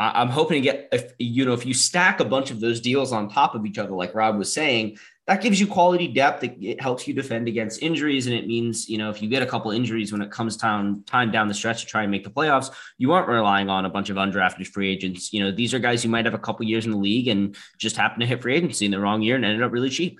I'm 0.00 0.30
hoping 0.30 0.60
to 0.62 0.68
get 0.68 0.88
if 0.90 1.12
you 1.18 1.44
know 1.44 1.52
if 1.52 1.64
you 1.64 1.74
stack 1.74 2.18
a 2.18 2.24
bunch 2.24 2.50
of 2.50 2.58
those 2.58 2.80
deals 2.80 3.12
on 3.12 3.28
top 3.28 3.54
of 3.54 3.64
each 3.66 3.78
other, 3.78 3.92
like 3.92 4.16
Rob 4.16 4.36
was 4.36 4.52
saying, 4.52 4.96
that 5.26 5.40
gives 5.40 5.60
you 5.60 5.66
quality 5.68 6.08
depth. 6.08 6.42
It, 6.42 6.56
it, 6.60 6.80
helps 6.80 7.06
you 7.06 7.14
defend 7.14 7.46
against 7.46 7.82
injuries. 7.82 8.26
And 8.26 8.34
it 8.34 8.46
means, 8.46 8.88
you 8.88 8.98
know, 8.98 9.08
if 9.08 9.22
you 9.22 9.28
get 9.28 9.42
a 9.42 9.46
couple 9.46 9.70
injuries 9.70 10.10
when 10.10 10.20
it 10.20 10.32
comes 10.32 10.56
time, 10.56 11.04
time 11.04 11.30
down 11.30 11.46
the 11.46 11.54
stretch 11.54 11.82
to 11.82 11.86
try 11.86 12.02
and 12.02 12.10
make 12.10 12.24
the 12.24 12.30
playoffs, 12.30 12.72
you 12.98 13.12
aren't 13.12 13.28
relying 13.28 13.70
on 13.70 13.84
a 13.84 13.88
bunch 13.88 14.10
of 14.10 14.16
undrafted 14.16 14.66
free 14.66 14.90
agents. 14.90 15.32
You 15.32 15.44
know, 15.44 15.52
these 15.52 15.74
are 15.74 15.78
guys 15.78 16.02
who 16.02 16.08
might 16.08 16.24
have 16.24 16.34
a 16.34 16.38
couple 16.38 16.66
years 16.66 16.86
in 16.86 16.90
the 16.90 16.96
league 16.96 17.28
and 17.28 17.56
just 17.78 17.96
happen 17.96 18.20
to 18.20 18.26
hit 18.26 18.42
free 18.42 18.56
agency 18.56 18.84
in 18.84 18.90
the 18.90 18.98
wrong 18.98 19.22
year 19.22 19.36
and 19.36 19.44
ended 19.44 19.62
up 19.62 19.70
really 19.70 19.90
cheap. 19.90 20.18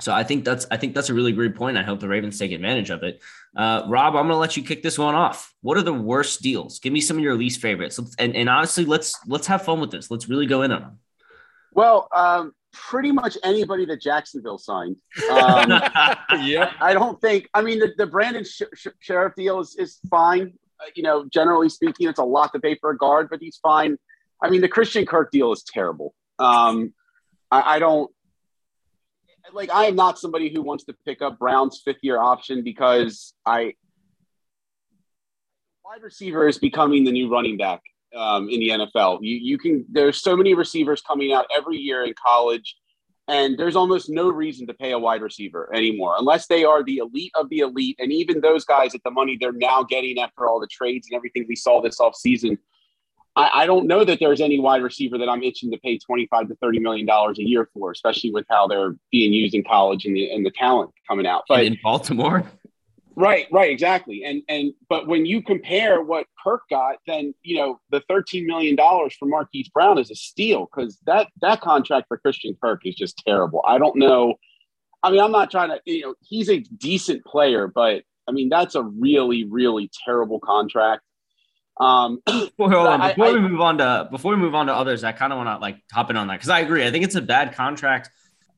So 0.00 0.14
I 0.14 0.24
think 0.24 0.46
that's 0.46 0.66
I 0.70 0.78
think 0.78 0.94
that's 0.94 1.10
a 1.10 1.14
really 1.14 1.32
great 1.32 1.54
point. 1.54 1.76
I 1.76 1.82
hope 1.82 2.00
the 2.00 2.08
Ravens 2.08 2.38
take 2.38 2.52
advantage 2.52 2.88
of 2.88 3.02
it. 3.02 3.20
Uh, 3.54 3.82
Rob, 3.86 4.16
I'm 4.16 4.22
going 4.22 4.28
to 4.28 4.36
let 4.36 4.56
you 4.56 4.62
kick 4.62 4.82
this 4.82 4.98
one 4.98 5.14
off. 5.14 5.52
What 5.60 5.76
are 5.76 5.82
the 5.82 5.92
worst 5.92 6.40
deals? 6.40 6.78
Give 6.78 6.90
me 6.90 7.02
some 7.02 7.18
of 7.18 7.22
your 7.22 7.34
least 7.34 7.60
favorites. 7.60 8.00
And, 8.18 8.34
and 8.34 8.48
honestly, 8.48 8.86
let's 8.86 9.14
let's 9.26 9.46
have 9.48 9.62
fun 9.62 9.78
with 9.78 9.90
this. 9.90 10.10
Let's 10.10 10.26
really 10.26 10.46
go 10.46 10.62
in 10.62 10.72
on 10.72 10.80
them. 10.80 10.98
Well, 11.74 12.08
um, 12.16 12.54
pretty 12.72 13.12
much 13.12 13.36
anybody 13.42 13.84
that 13.86 14.00
Jacksonville 14.00 14.58
signed. 14.58 14.96
Um, 15.30 15.70
yeah, 16.40 16.72
I 16.80 16.92
don't 16.92 17.20
think. 17.20 17.48
I 17.54 17.62
mean, 17.62 17.78
the, 17.78 17.92
the 17.96 18.06
Brandon 18.06 18.44
Sh- 18.44 18.62
Sh- 18.74 18.88
Scherff 19.00 19.34
deal 19.34 19.60
is 19.60 19.76
is 19.76 19.98
fine. 20.10 20.54
Uh, 20.80 20.86
you 20.94 21.02
know, 21.02 21.24
generally 21.26 21.68
speaking, 21.68 22.08
it's 22.08 22.18
a 22.18 22.24
lot 22.24 22.52
to 22.52 22.60
pay 22.60 22.76
for 22.76 22.90
a 22.90 22.96
guard, 22.96 23.28
but 23.30 23.40
he's 23.40 23.58
fine. 23.62 23.96
I 24.42 24.50
mean, 24.50 24.60
the 24.60 24.68
Christian 24.68 25.06
Kirk 25.06 25.30
deal 25.30 25.52
is 25.52 25.62
terrible. 25.62 26.14
Um, 26.38 26.94
I, 27.50 27.76
I 27.76 27.78
don't 27.78 28.10
like. 29.52 29.70
I 29.70 29.86
am 29.86 29.96
not 29.96 30.18
somebody 30.18 30.52
who 30.52 30.62
wants 30.62 30.84
to 30.84 30.94
pick 31.04 31.22
up 31.22 31.38
Brown's 31.38 31.80
fifth 31.84 32.02
year 32.02 32.18
option 32.18 32.62
because 32.62 33.34
I 33.46 33.74
wide 35.84 36.02
receiver 36.02 36.48
is 36.48 36.58
becoming 36.58 37.04
the 37.04 37.12
new 37.12 37.30
running 37.30 37.56
back 37.56 37.82
um, 38.16 38.48
in 38.48 38.60
the 38.60 38.68
NFL. 38.70 39.18
You, 39.22 39.36
you 39.36 39.58
can 39.58 39.84
there's 39.90 40.20
so 40.20 40.36
many 40.36 40.54
receivers 40.54 41.00
coming 41.02 41.32
out 41.32 41.46
every 41.56 41.76
year 41.76 42.04
in 42.04 42.14
college, 42.22 42.76
and 43.28 43.58
there's 43.58 43.76
almost 43.76 44.10
no 44.10 44.28
reason 44.28 44.66
to 44.66 44.74
pay 44.74 44.92
a 44.92 44.98
wide 44.98 45.22
receiver 45.22 45.70
anymore 45.74 46.14
unless 46.18 46.46
they 46.46 46.64
are 46.64 46.82
the 46.82 46.98
elite 46.98 47.32
of 47.34 47.48
the 47.48 47.58
elite. 47.60 47.96
And 47.98 48.12
even 48.12 48.40
those 48.40 48.64
guys 48.64 48.94
at 48.94 49.02
the 49.04 49.10
money 49.10 49.36
they're 49.40 49.52
now 49.52 49.82
getting 49.82 50.18
after 50.18 50.48
all 50.48 50.60
the 50.60 50.66
trades 50.66 51.08
and 51.10 51.16
everything 51.16 51.46
we 51.48 51.56
saw 51.56 51.80
this 51.80 52.00
off 52.00 52.16
season. 52.16 52.58
I, 53.36 53.62
I 53.62 53.66
don't 53.66 53.86
know 53.86 54.04
that 54.04 54.18
there's 54.18 54.40
any 54.40 54.58
wide 54.58 54.82
receiver 54.82 55.16
that 55.18 55.28
I'm 55.28 55.42
itching 55.44 55.70
to 55.70 55.78
pay 55.78 55.98
25 55.98 56.48
to 56.48 56.54
30 56.56 56.80
million 56.80 57.06
dollars 57.06 57.38
a 57.38 57.44
year 57.44 57.68
for, 57.72 57.92
especially 57.92 58.32
with 58.32 58.44
how 58.50 58.66
they're 58.66 58.96
being 59.12 59.32
used 59.32 59.54
in 59.54 59.62
college 59.62 60.04
and 60.04 60.16
the, 60.16 60.30
and 60.32 60.44
the 60.44 60.50
talent 60.50 60.90
coming 61.08 61.26
out. 61.26 61.44
But 61.48 61.64
in 61.64 61.78
Baltimore, 61.82 62.44
Right, 63.20 63.46
right, 63.52 63.70
exactly. 63.70 64.24
And 64.24 64.42
and 64.48 64.72
but 64.88 65.06
when 65.06 65.26
you 65.26 65.42
compare 65.42 66.00
what 66.00 66.26
Kirk 66.42 66.62
got, 66.70 66.96
then 67.06 67.34
you 67.42 67.56
know 67.56 67.78
the 67.90 68.00
thirteen 68.08 68.46
million 68.46 68.76
dollars 68.76 69.14
for 69.18 69.26
Marquise 69.26 69.68
Brown 69.68 69.98
is 69.98 70.10
a 70.10 70.14
steal 70.14 70.66
because 70.66 70.98
that 71.04 71.28
that 71.42 71.60
contract 71.60 72.08
for 72.08 72.16
Christian 72.16 72.56
Kirk 72.62 72.80
is 72.86 72.94
just 72.94 73.22
terrible. 73.26 73.62
I 73.66 73.76
don't 73.76 73.96
know. 73.96 74.36
I 75.02 75.10
mean, 75.10 75.20
I'm 75.20 75.32
not 75.32 75.50
trying 75.50 75.68
to. 75.68 75.80
You 75.84 76.00
know, 76.00 76.14
he's 76.20 76.48
a 76.48 76.60
decent 76.60 77.22
player, 77.26 77.68
but 77.68 78.04
I 78.26 78.32
mean 78.32 78.48
that's 78.48 78.74
a 78.74 78.82
really, 78.82 79.44
really 79.44 79.90
terrible 80.04 80.40
contract. 80.40 81.02
Um, 81.78 82.22
well, 82.58 82.86
on. 82.86 83.06
Before 83.06 83.26
I, 83.26 83.32
we 83.32 83.40
move 83.40 83.60
on 83.60 83.78
to 83.78 84.08
before 84.10 84.30
we 84.30 84.38
move 84.38 84.54
on 84.54 84.66
to 84.68 84.74
others, 84.74 85.04
I 85.04 85.12
kind 85.12 85.30
of 85.30 85.36
want 85.36 85.50
to 85.50 85.58
like 85.58 85.76
hop 85.92 86.08
in 86.08 86.16
on 86.16 86.28
that 86.28 86.36
because 86.36 86.48
I 86.48 86.60
agree. 86.60 86.86
I 86.86 86.90
think 86.90 87.04
it's 87.04 87.16
a 87.16 87.22
bad 87.22 87.54
contract, 87.54 88.08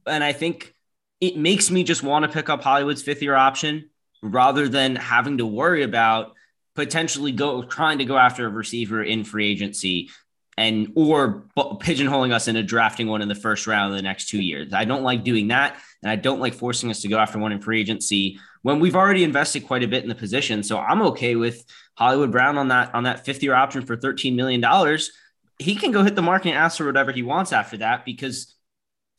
and 0.07 0.23
I 0.23 0.33
think 0.33 0.73
it 1.21 1.37
makes 1.37 1.69
me 1.69 1.83
just 1.83 2.05
want 2.05 2.25
to 2.25 2.29
pick 2.31 2.49
up 2.49 2.63
Hollywood's 2.63 3.03
fifth 3.03 3.23
year 3.23 3.35
option 3.35 3.89
rather 4.23 4.69
than 4.69 4.97
having 4.97 5.39
to 5.39 5.47
worry 5.47 5.83
about 5.83 6.35
potentially 6.75 7.33
go 7.33 7.63
trying 7.63 7.99
to 7.99 8.05
go 8.05 8.17
after 8.17 8.47
a 8.47 8.51
receiver 8.51 9.03
in 9.03 9.25
free 9.25 9.51
agency 9.51 10.11
and 10.57 10.93
or 10.97 11.45
pigeonholing 11.57 12.33
us 12.33 12.49
into 12.49 12.63
drafting 12.63 13.09
one 13.09 13.23
in 13.23 13.29
the 13.29 13.35
first 13.35 13.67
round 13.67 13.93
in 13.93 13.97
the 13.97 14.03
next 14.03 14.29
two 14.29 14.41
years. 14.41 14.73
I 14.73 14.85
don't 14.85 15.03
like 15.03 15.25
doing 15.25 15.49
that, 15.49 15.77
and 16.03 16.11
I 16.11 16.17
don't 16.17 16.41
like 16.41 16.55
forcing 16.55 16.91
us 16.91 17.01
to 17.03 17.09
go 17.09 17.19
after 17.19 17.39
one 17.39 17.53
in 17.53 17.61
free 17.61 17.81
agency 17.81 18.39
when 18.63 18.79
we've 18.79 18.97
already 18.97 19.25
invested 19.25 19.67
quite 19.67 19.83
a 19.83 19.89
bit 19.89 20.03
in 20.03 20.09
the 20.09 20.15
position. 20.15 20.63
So 20.63 20.79
I'm 20.79 21.03
okay 21.03 21.37
with 21.37 21.65
Hollywood 21.95 22.31
Brown 22.31 22.59
on 22.59 22.69
that 22.69 22.95
on 22.95 23.05
that 23.05 23.25
fifth 23.25 23.43
year 23.43 23.55
option 23.55 23.85
for 23.85 23.97
13 23.97 24.37
million 24.37 24.61
dollars. 24.61 25.11
He 25.59 25.75
can 25.75 25.91
go 25.91 26.03
hit 26.03 26.17
the 26.17 26.23
market 26.23 26.51
and 26.51 26.59
ask 26.59 26.79
for 26.79 26.87
whatever 26.87 27.13
he 27.13 27.23
wants 27.23 27.53
after 27.53 27.79
that 27.79 28.05
because 28.05 28.55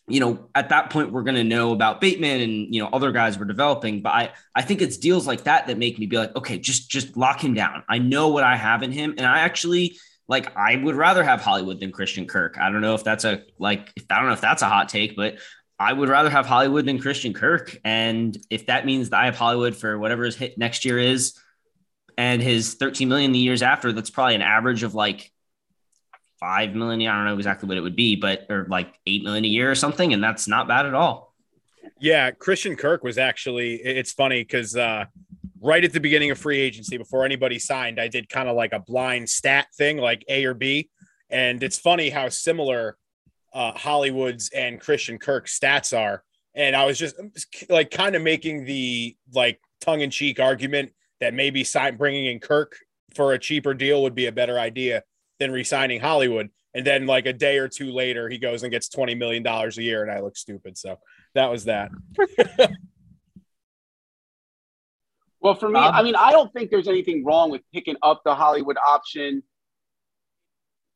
you 0.08 0.20
know, 0.20 0.50
at 0.54 0.70
that 0.70 0.90
point, 0.90 1.12
we're 1.12 1.24
going 1.24 1.36
to 1.36 1.44
know 1.44 1.72
about 1.72 2.02
Bateman 2.02 2.42
and, 2.42 2.76
you 2.76 2.82
know, 2.82 2.90
other 2.92 3.12
guys 3.12 3.40
we're 3.40 3.46
developing. 3.46 4.02
But 4.02 4.10
I, 4.10 4.34
I 4.54 4.62
think 4.62 4.82
it's 4.82 4.98
deals 4.98 5.26
like 5.26 5.44
that 5.46 5.68
that 5.68 5.78
make 5.78 5.98
me 5.98 6.08
be 6.08 6.18
like, 6.18 6.36
okay, 6.36 6.60
just, 6.60 6.90
just 6.90 7.16
lock 7.16 7.42
him 7.44 7.54
down. 7.54 7.84
I 7.88 8.00
know 8.00 8.28
what 8.28 8.44
I 8.44 8.58
have 8.58 8.84
in 8.84 8.92
him. 8.92 9.16
And 9.18 9.26
I 9.26 9.40
actually, 9.40 9.98
like, 10.28 10.56
I 10.58 10.76
would 10.76 10.96
rather 10.96 11.24
have 11.24 11.42
Hollywood 11.42 11.80
than 11.80 11.92
Christian 11.92 12.28
Kirk. 12.28 12.58
I 12.60 12.70
don't 12.70 12.82
know 12.82 12.96
if 12.96 13.04
that's 13.04 13.24
a, 13.24 13.44
like, 13.60 13.92
I 14.10 14.18
don't 14.18 14.28
know 14.28 14.34
if 14.34 14.42
that's 14.42 14.62
a 14.62 14.68
hot 14.70 14.90
take, 14.90 15.16
but 15.16 15.38
I 15.80 15.94
would 15.94 16.10
rather 16.10 16.30
have 16.30 16.46
Hollywood 16.46 16.86
than 16.86 17.00
Christian 17.00 17.34
Kirk. 17.34 17.78
And 17.84 18.38
if 18.50 18.68
that 18.68 18.86
means 18.86 19.10
that 19.10 19.22
I 19.22 19.26
have 19.26 19.38
Hollywood 19.38 19.76
for 19.76 19.98
whatever 19.98 20.26
his 20.26 20.36
hit 20.36 20.58
next 20.58 20.86
year 20.86 21.00
is 21.00 21.38
and 22.18 22.42
his 22.42 22.76
13 22.76 23.10
million 23.10 23.32
the 23.32 23.40
years 23.40 23.62
after, 23.62 23.92
that's 23.92 24.10
probably 24.10 24.36
an 24.36 24.42
average 24.42 24.84
of 24.84 24.96
like 24.96 25.33
five 26.44 26.76
million. 26.76 27.10
I 27.10 27.16
don't 27.16 27.26
know 27.26 27.38
exactly 27.38 27.70
what 27.70 27.78
it 27.78 27.82
would 27.82 27.96
be, 27.96 28.18
but 28.18 28.46
or 28.50 28.66
like 28.70 29.00
eight 29.08 29.24
million 29.24 29.46
a 29.46 29.48
year 29.48 29.72
or 29.72 29.76
something, 29.76 30.12
and 30.12 30.22
that's 30.22 30.46
not 30.46 30.68
bad 30.68 30.86
at 30.86 30.94
all. 30.94 31.34
Yeah, 32.00 32.32
Christian 32.32 32.76
Kirk 32.76 33.02
was 33.02 33.18
actually. 33.18 33.76
It's 33.76 34.12
funny 34.12 34.42
because 34.42 34.76
uh, 34.76 35.06
right 35.62 35.82
at 35.86 35.94
the 35.94 36.02
beginning 36.02 36.32
of 36.32 36.38
free 36.38 36.60
agency, 36.60 36.98
before 36.98 37.24
anybody 37.24 37.60
signed, 37.60 37.98
I 37.98 38.10
did 38.10 38.28
kind 38.28 38.50
of 38.50 38.58
like 38.58 38.74
a 38.74 38.80
blind 38.80 39.30
stat 39.30 39.68
thing, 39.78 39.98
like 39.98 40.26
A 40.28 40.44
or 40.44 40.54
B, 40.54 40.90
and 41.30 41.64
it's 41.64 41.80
funny 41.80 42.10
how 42.10 42.28
similar 42.28 42.98
uh, 43.54 43.72
Hollywood's 43.72 44.50
and 44.50 44.82
Christian 44.82 45.20
Kirk's 45.20 45.58
stats 45.58 45.98
are. 45.98 46.24
And 46.56 46.76
I 46.76 46.86
was 46.86 47.00
just 47.00 47.16
like 47.70 47.90
kind 47.90 48.16
of 48.16 48.22
making 48.22 48.66
the 48.66 49.16
like 49.34 49.62
tongue 49.80 50.02
in 50.02 50.10
cheek 50.10 50.42
argument 50.42 50.92
that 51.22 51.34
maybe 51.34 51.64
sign, 51.64 51.96
bringing 51.96 52.26
in 52.26 52.40
Kirk 52.40 52.76
for 53.16 53.32
a 53.32 53.40
cheaper 53.40 53.74
deal 53.74 54.02
would 54.04 54.16
be 54.16 54.26
a 54.26 54.32
better 54.32 54.60
idea 54.60 55.04
than 55.44 55.52
re-signing 55.52 56.00
Hollywood. 56.00 56.50
And 56.74 56.88
then 56.88 57.06
like 57.06 57.26
a 57.26 57.34
day 57.34 57.58
or 57.58 57.68
two 57.68 57.92
later, 57.92 58.30
he 58.30 58.38
goes 58.38 58.64
and 58.64 58.72
gets 58.72 58.90
$20 58.90 59.18
million 59.18 59.46
a 59.46 59.70
year 59.82 60.02
and 60.02 60.12
I 60.12 60.22
look 60.22 60.38
stupid. 60.38 60.78
So 60.78 60.98
that 61.36 61.52
was 61.52 61.66
that. 61.66 61.92
well, 65.42 65.54
for 65.56 65.70
me, 65.70 65.80
um, 65.80 65.94
I 65.94 66.02
mean, 66.02 66.16
I 66.16 66.32
don't 66.32 66.52
think 66.54 66.72
there's 66.72 66.88
anything 66.88 67.24
wrong 67.26 67.52
with 67.52 67.62
picking 67.74 67.98
up 68.02 68.22
the 68.26 68.34
Hollywood 68.34 68.78
option. 68.78 69.44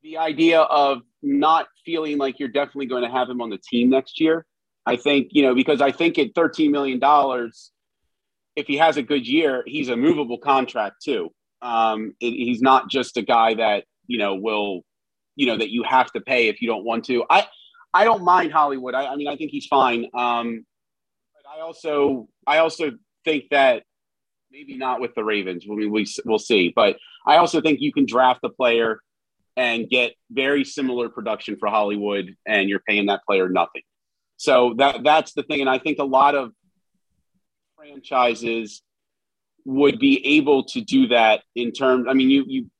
The 0.02 0.16
idea 0.16 0.60
of 0.62 1.02
not 1.22 1.68
feeling 1.84 2.18
like 2.18 2.38
you're 2.38 2.48
definitely 2.48 2.86
going 2.86 3.02
to 3.04 3.10
have 3.10 3.28
him 3.28 3.40
on 3.40 3.50
the 3.50 3.58
team 3.58 3.90
next 3.90 4.18
year. 4.18 4.46
I 4.86 4.96
think, 4.96 5.28
you 5.32 5.42
know, 5.42 5.54
because 5.54 5.80
I 5.82 5.92
think 5.92 6.18
at 6.18 6.32
$13 6.34 6.70
million, 6.70 6.98
if 8.56 8.66
he 8.66 8.78
has 8.78 8.96
a 8.96 9.02
good 9.02 9.28
year, 9.28 9.62
he's 9.66 9.90
a 9.90 9.96
movable 9.96 10.38
contract 10.38 11.02
too. 11.04 11.30
Um, 11.60 12.14
it, 12.20 12.30
he's 12.30 12.62
not 12.62 12.88
just 12.88 13.16
a 13.16 13.22
guy 13.22 13.54
that 13.54 13.84
you 14.08 14.18
know 14.18 14.34
will 14.34 14.82
you 15.36 15.46
know 15.46 15.56
that 15.56 15.70
you 15.70 15.84
have 15.84 16.10
to 16.12 16.20
pay 16.20 16.48
if 16.48 16.60
you 16.60 16.68
don't 16.68 16.84
want 16.84 17.04
to. 17.04 17.24
I 17.30 17.46
I 17.94 18.04
don't 18.04 18.24
mind 18.24 18.52
Hollywood. 18.52 18.94
I, 18.94 19.06
I 19.06 19.16
mean 19.16 19.28
I 19.28 19.36
think 19.36 19.52
he's 19.52 19.66
fine. 19.66 20.06
Um, 20.14 20.66
but 21.34 21.48
I 21.48 21.60
also 21.60 22.28
I 22.46 22.58
also 22.58 22.92
think 23.24 23.44
that 23.50 23.84
Maybe 24.50 24.78
not 24.78 25.00
with 25.00 25.14
the 25.14 25.24
Ravens. 25.24 25.66
I 25.70 25.74
mean, 25.74 25.92
we 25.92 26.06
we'll 26.24 26.38
see. 26.38 26.72
But 26.74 26.96
I 27.26 27.36
also 27.36 27.60
think 27.60 27.80
you 27.80 27.92
can 27.92 28.06
draft 28.06 28.40
a 28.44 28.48
player 28.48 29.00
and 29.56 29.88
get 29.88 30.14
very 30.30 30.64
similar 30.64 31.08
production 31.08 31.56
for 31.58 31.68
Hollywood, 31.68 32.34
and 32.46 32.68
you're 32.68 32.80
paying 32.80 33.06
that 33.06 33.20
player 33.26 33.48
nothing. 33.48 33.82
So 34.38 34.74
that 34.78 35.04
that's 35.04 35.34
the 35.34 35.42
thing, 35.42 35.60
and 35.60 35.68
I 35.68 35.78
think 35.78 35.98
a 35.98 36.04
lot 36.04 36.34
of 36.34 36.52
franchises 37.76 38.82
would 39.66 39.98
be 39.98 40.38
able 40.38 40.64
to 40.64 40.80
do 40.80 41.08
that 41.08 41.42
in 41.54 41.72
terms. 41.72 42.06
I 42.08 42.14
mean, 42.14 42.30
you 42.30 42.44
you. 42.46 42.70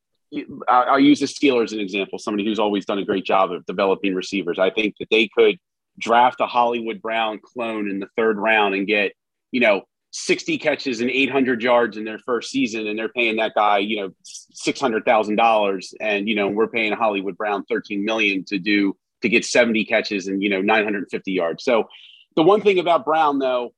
I'll 0.69 0.99
use 0.99 1.21
the 1.21 1.27
Steelers 1.27 1.65
as 1.65 1.73
an 1.73 1.81
example. 1.81 2.19
Somebody 2.19 2.45
who's 2.45 2.59
always 2.59 2.85
done 2.85 2.99
a 2.99 3.05
great 3.05 3.25
job 3.25 3.53
of 3.53 3.65
developing 3.67 4.15
receivers. 4.15 4.59
I 4.59 4.71
think 4.71 4.95
that 4.99 5.09
they 5.11 5.29
could 5.29 5.57
draft 5.99 6.41
a 6.41 6.47
Hollywood 6.47 7.01
Brown 7.01 7.41
clone 7.43 7.91
in 7.91 7.99
the 7.99 8.09
third 8.17 8.39
round 8.39 8.75
and 8.75 8.87
get, 8.87 9.13
you 9.51 9.61
know, 9.61 9.83
60 10.11 10.59
catches 10.59 11.01
and 11.01 11.11
800 11.11 11.63
yards 11.63 11.97
in 11.97 12.05
their 12.05 12.19
first 12.19 12.51
season, 12.51 12.87
and 12.87 12.99
they're 12.99 13.09
paying 13.09 13.37
that 13.37 13.55
guy, 13.55 13.79
you 13.79 14.01
know, 14.01 14.11
six 14.23 14.81
hundred 14.81 15.05
thousand 15.05 15.37
dollars, 15.37 15.93
and 16.01 16.29
you 16.29 16.35
know 16.35 16.49
we're 16.49 16.69
paying 16.69 16.93
Hollywood 16.93 17.37
Brown 17.37 17.65
13 17.65 18.05
million 18.05 18.45
to 18.47 18.59
do 18.59 18.97
to 19.21 19.29
get 19.29 19.45
70 19.45 19.85
catches 19.85 20.29
and 20.29 20.43
you 20.43 20.49
know 20.49 20.63
950 20.63 21.33
yards. 21.33 21.63
So 21.65 21.89
the 22.37 22.43
one 22.43 22.63
thing 22.63 22.79
about 22.79 23.05
Brown, 23.05 23.39
though, 23.39 23.75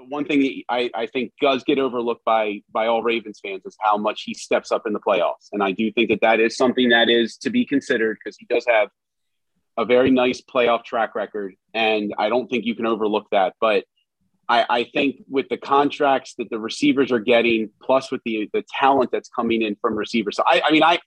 the 0.00 0.06
one 0.08 0.24
thing 0.24 0.40
that 0.40 0.62
I, 0.68 0.90
I 0.94 1.06
think 1.06 1.32
does 1.40 1.62
get 1.64 1.78
overlooked 1.78 2.24
by 2.24 2.62
by 2.72 2.86
all 2.86 3.02
Ravens 3.02 3.40
fans 3.42 3.62
is 3.64 3.76
how 3.80 3.96
much 3.96 4.22
he 4.22 4.34
steps 4.34 4.72
up 4.72 4.86
in 4.86 4.92
the 4.92 5.00
playoffs, 5.00 5.48
and 5.52 5.62
I 5.62 5.72
do 5.72 5.92
think 5.92 6.10
that 6.10 6.20
that 6.22 6.40
is 6.40 6.56
something 6.56 6.88
that 6.88 7.08
is 7.08 7.36
to 7.38 7.50
be 7.50 7.64
considered 7.64 8.18
because 8.22 8.36
he 8.36 8.46
does 8.46 8.64
have 8.66 8.88
a 9.76 9.84
very 9.84 10.10
nice 10.10 10.40
playoff 10.40 10.84
track 10.84 11.14
record, 11.14 11.54
and 11.74 12.14
I 12.18 12.28
don't 12.28 12.48
think 12.48 12.64
you 12.64 12.74
can 12.74 12.86
overlook 12.86 13.26
that, 13.30 13.54
but 13.60 13.84
I, 14.48 14.66
I, 14.68 14.84
think 14.84 15.22
with 15.28 15.48
the 15.48 15.56
contracts 15.56 16.34
that 16.38 16.50
the 16.50 16.58
receivers 16.58 17.12
are 17.12 17.20
getting, 17.20 17.70
plus 17.80 18.10
with 18.10 18.20
the 18.24 18.50
the 18.52 18.64
talent 18.80 19.10
that's 19.12 19.28
coming 19.28 19.62
in 19.62 19.76
from 19.80 19.94
receivers. 19.94 20.36
So 20.36 20.42
I, 20.46 20.62
I 20.64 20.72
mean, 20.72 20.82
I, 20.82 20.98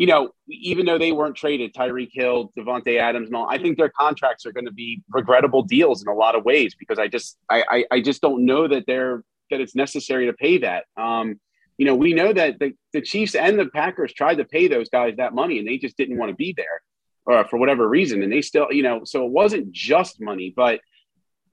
you 0.00 0.06
know, 0.06 0.30
even 0.48 0.86
though 0.86 0.96
they 0.96 1.12
weren't 1.12 1.36
traded, 1.36 1.74
Tyreek 1.74 2.08
Hill, 2.10 2.50
Davante 2.58 2.98
Adams, 2.98 3.28
and 3.28 3.36
all, 3.36 3.46
I 3.50 3.58
think 3.58 3.76
their 3.76 3.90
contracts 3.90 4.46
are 4.46 4.52
going 4.52 4.64
to 4.64 4.72
be 4.72 5.02
regrettable 5.10 5.60
deals 5.60 6.00
in 6.00 6.08
a 6.08 6.14
lot 6.14 6.34
of 6.34 6.42
ways 6.42 6.74
because 6.74 6.98
I 6.98 7.06
just 7.06 7.36
I, 7.50 7.64
I, 7.68 7.84
I 7.90 8.00
just 8.00 8.22
don't 8.22 8.46
know 8.46 8.66
that 8.66 8.84
they're 8.86 9.22
that 9.50 9.60
it's 9.60 9.74
necessary 9.74 10.24
to 10.24 10.32
pay 10.32 10.56
that. 10.56 10.86
Um, 10.96 11.38
you 11.76 11.84
know, 11.84 11.94
we 11.94 12.14
know 12.14 12.32
that 12.32 12.58
the, 12.58 12.72
the 12.94 13.02
Chiefs 13.02 13.34
and 13.34 13.58
the 13.58 13.66
Packers 13.66 14.14
tried 14.14 14.36
to 14.36 14.46
pay 14.46 14.68
those 14.68 14.88
guys 14.88 15.16
that 15.18 15.34
money 15.34 15.58
and 15.58 15.68
they 15.68 15.76
just 15.76 15.98
didn't 15.98 16.16
want 16.16 16.30
to 16.30 16.34
be 16.34 16.54
there 16.56 16.80
or 17.26 17.44
for 17.44 17.58
whatever 17.58 17.86
reason. 17.86 18.22
And 18.22 18.32
they 18.32 18.40
still, 18.40 18.68
you 18.70 18.82
know, 18.82 19.02
so 19.04 19.26
it 19.26 19.30
wasn't 19.30 19.70
just 19.70 20.18
money, 20.18 20.50
but 20.56 20.80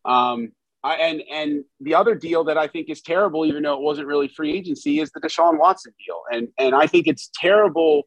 um, 0.05 0.53
I, 0.85 0.95
and 0.95 1.21
and 1.29 1.65
the 1.81 1.95
other 1.95 2.15
deal 2.15 2.45
that 2.45 2.57
I 2.57 2.67
think 2.67 2.89
is 2.89 3.01
terrible, 3.01 3.45
even 3.45 3.63
though 3.63 3.73
it 3.73 3.81
wasn't 3.81 4.07
really 4.07 4.29
free 4.29 4.53
agency, 4.53 5.01
is 5.01 5.11
the 5.11 5.19
Deshaun 5.19 5.59
Watson 5.59 5.91
deal. 6.05 6.21
And 6.31 6.47
and 6.57 6.73
I 6.73 6.87
think 6.87 7.07
it's 7.07 7.29
terrible. 7.35 8.03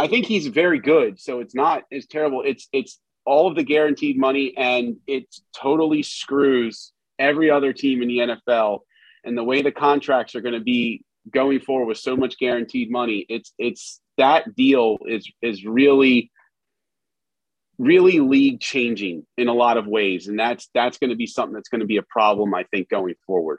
I 0.00 0.06
think 0.06 0.24
he's 0.24 0.46
very 0.46 0.78
good, 0.78 1.20
so 1.20 1.40
it's 1.40 1.54
not 1.54 1.82
as 1.92 2.06
terrible. 2.06 2.42
It's 2.42 2.68
it's 2.72 2.98
all 3.26 3.48
of 3.48 3.54
the 3.54 3.62
guaranteed 3.62 4.18
money, 4.18 4.54
and 4.56 4.96
it 5.06 5.26
totally 5.54 6.02
screws 6.02 6.92
every 7.18 7.50
other 7.50 7.74
team 7.74 8.00
in 8.00 8.08
the 8.08 8.18
NFL. 8.18 8.78
And 9.24 9.36
the 9.36 9.44
way 9.44 9.60
the 9.60 9.72
contracts 9.72 10.34
are 10.34 10.40
going 10.40 10.54
to 10.54 10.64
be 10.64 11.04
going 11.30 11.60
forward 11.60 11.84
with 11.84 11.98
so 11.98 12.16
much 12.16 12.38
guaranteed 12.38 12.90
money, 12.90 13.26
it's 13.28 13.52
it's 13.58 14.00
that 14.16 14.54
deal 14.56 14.96
is 15.06 15.30
is 15.42 15.66
really 15.66 16.30
really 17.76 18.20
league 18.20 18.60
changing 18.60 19.26
in 19.36 19.48
a 19.48 19.54
lot 19.54 19.78
of 19.78 19.86
ways 19.86 20.28
and 20.28 20.38
that's 20.38 20.68
that's 20.74 20.98
going 20.98 21.08
to 21.08 21.16
be 21.16 21.26
something 21.26 21.54
that's 21.54 21.70
going 21.70 21.80
to 21.80 21.86
be 21.86 21.96
a 21.96 22.02
problem 22.02 22.52
i 22.52 22.62
think 22.64 22.90
going 22.90 23.14
forward 23.26 23.58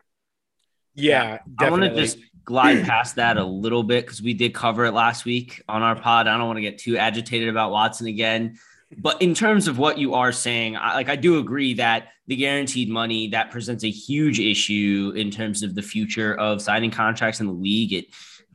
yeah 0.96 1.40
i 1.60 1.70
want 1.70 1.84
to 1.84 1.94
just 1.96 2.18
glide 2.44 2.84
past 2.86 3.16
that 3.16 3.38
a 3.38 3.44
little 3.44 3.84
bit 3.84 4.06
because 4.06 4.22
we 4.22 4.34
did 4.34 4.54
cover 4.54 4.86
it 4.86 4.92
last 4.92 5.26
week 5.26 5.62
on 5.70 5.84
our 5.84 5.96
pod. 5.96 6.28
I 6.28 6.38
don't 6.38 6.48
want 6.48 6.58
to 6.58 6.62
get 6.62 6.80
too 6.80 6.98
agitated 6.98 7.50
about 7.50 7.72
watson 7.72 8.08
again. 8.08 8.58
But 8.98 9.22
in 9.22 9.34
terms 9.34 9.70
of 9.70 9.78
what 9.78 9.98
you 9.98 10.16
are 10.16 10.34
saying 10.34 10.76
I, 10.76 10.96
like 10.96 11.08
i 11.08 11.16
do 11.16 11.38
agree 11.40 11.76
that 11.76 12.10
the 12.28 12.36
guaranteed 12.36 12.90
money 12.90 13.30
that 13.30 13.52
presents 13.52 13.84
a 13.84 13.90
huge 13.90 14.40
issue 14.40 15.14
in 15.16 15.32
terms 15.32 15.64
of 15.64 15.76
the 15.76 15.82
future 15.82 16.36
of 16.36 16.62
signing 16.62 16.92
contracts 16.92 17.40
in 17.40 17.48
the 17.48 17.54
league. 17.54 17.94
It 17.94 18.06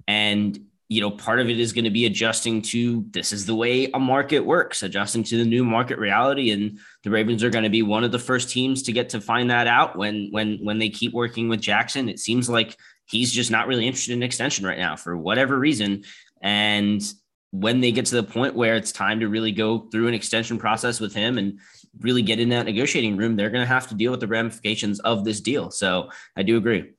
and 0.07 0.59
you 0.89 1.01
know, 1.01 1.11
part 1.11 1.41
of 1.41 1.49
it 1.49 1.59
is 1.59 1.73
going 1.73 1.85
to 1.85 1.91
be 1.91 2.07
adjusting 2.07 2.63
to 2.63 3.05
this 3.11 3.33
is 3.33 3.45
the 3.45 3.55
way 3.55 3.91
a 3.93 3.99
market 3.99 4.41
works, 4.41 4.83
adjusting 4.85 5.25
to 5.25 5.37
the 5.37 5.45
new 5.45 5.65
market 5.65 5.99
reality. 5.99 6.53
And 6.53 6.79
the 7.03 7.11
Ravens 7.11 7.43
are 7.43 7.51
going 7.51 7.65
to 7.65 7.71
be 7.71 7.83
one 7.83 8.05
of 8.05 8.13
the 8.13 8.19
first 8.21 8.51
teams 8.51 8.83
to 8.85 8.93
get 8.93 9.09
to 9.11 9.21
find 9.21 9.51
that 9.51 9.67
out 9.67 9.97
when 9.97 10.29
when 10.31 10.59
when 10.63 10.79
they 10.79 10.89
keep 10.89 11.13
working 11.13 11.49
with 11.49 11.61
Jackson. 11.61 12.09
It 12.09 12.21
seems 12.21 12.49
like 12.49 12.77
he's 13.07 13.33
just 13.33 13.51
not 13.51 13.67
really 13.67 13.87
interested 13.87 14.13
in 14.13 14.23
extension 14.23 14.65
right 14.65 14.79
now 14.79 14.95
for 14.95 15.17
whatever 15.17 15.59
reason. 15.59 16.05
And 16.41 17.03
when 17.51 17.81
they 17.81 17.91
get 17.91 18.07
to 18.07 18.17
the 18.17 18.23
point 18.23 18.55
where 18.55 18.77
it's 18.77 18.93
time 18.93 19.21
to 19.21 19.29
really 19.29 19.53
go 19.53 19.89
through 19.91 20.09
an 20.09 20.15
extension 20.15 20.59
process 20.59 21.01
with 21.01 21.15
him 21.15 21.39
and 21.39 21.59
really 22.01 22.23
get 22.23 22.39
in 22.39 22.51
that 22.51 22.67
negotiating 22.67 23.17
room, 23.17 23.35
they're 23.35 23.51
going 23.51 23.63
to 23.63 23.73
have 23.73 23.89
to 23.89 23.95
deal 23.95 24.11
with 24.11 24.21
the 24.21 24.27
ramifications 24.27 25.01
of 25.01 25.25
this 25.25 25.41
deal. 25.41 25.71
So 25.71 26.11
I 26.37 26.43
do 26.43 26.57
agree. 26.57 26.93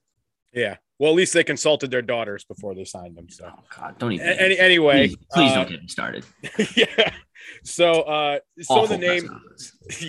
Yeah. 0.54 0.78
Well, 1.00 1.12
at 1.12 1.16
least 1.16 1.34
they 1.34 1.44
consulted 1.44 1.92
their 1.92 2.02
daughters 2.02 2.44
before 2.44 2.74
they 2.74 2.84
signed 2.84 3.16
them. 3.16 3.30
So, 3.30 3.52
oh, 3.56 3.64
God, 3.76 4.00
don't 4.00 4.14
even. 4.14 4.28
Any, 4.28 4.58
anyway, 4.58 5.10
please, 5.10 5.18
please 5.32 5.52
uh, 5.52 5.56
don't 5.56 5.70
get 5.70 5.82
me 5.82 5.88
started. 5.88 6.26
yeah. 6.76 7.14
So, 7.64 8.02
uh, 8.02 8.40
some 8.62 8.80
of 8.80 8.90
the 8.90 8.98
name. 8.98 9.30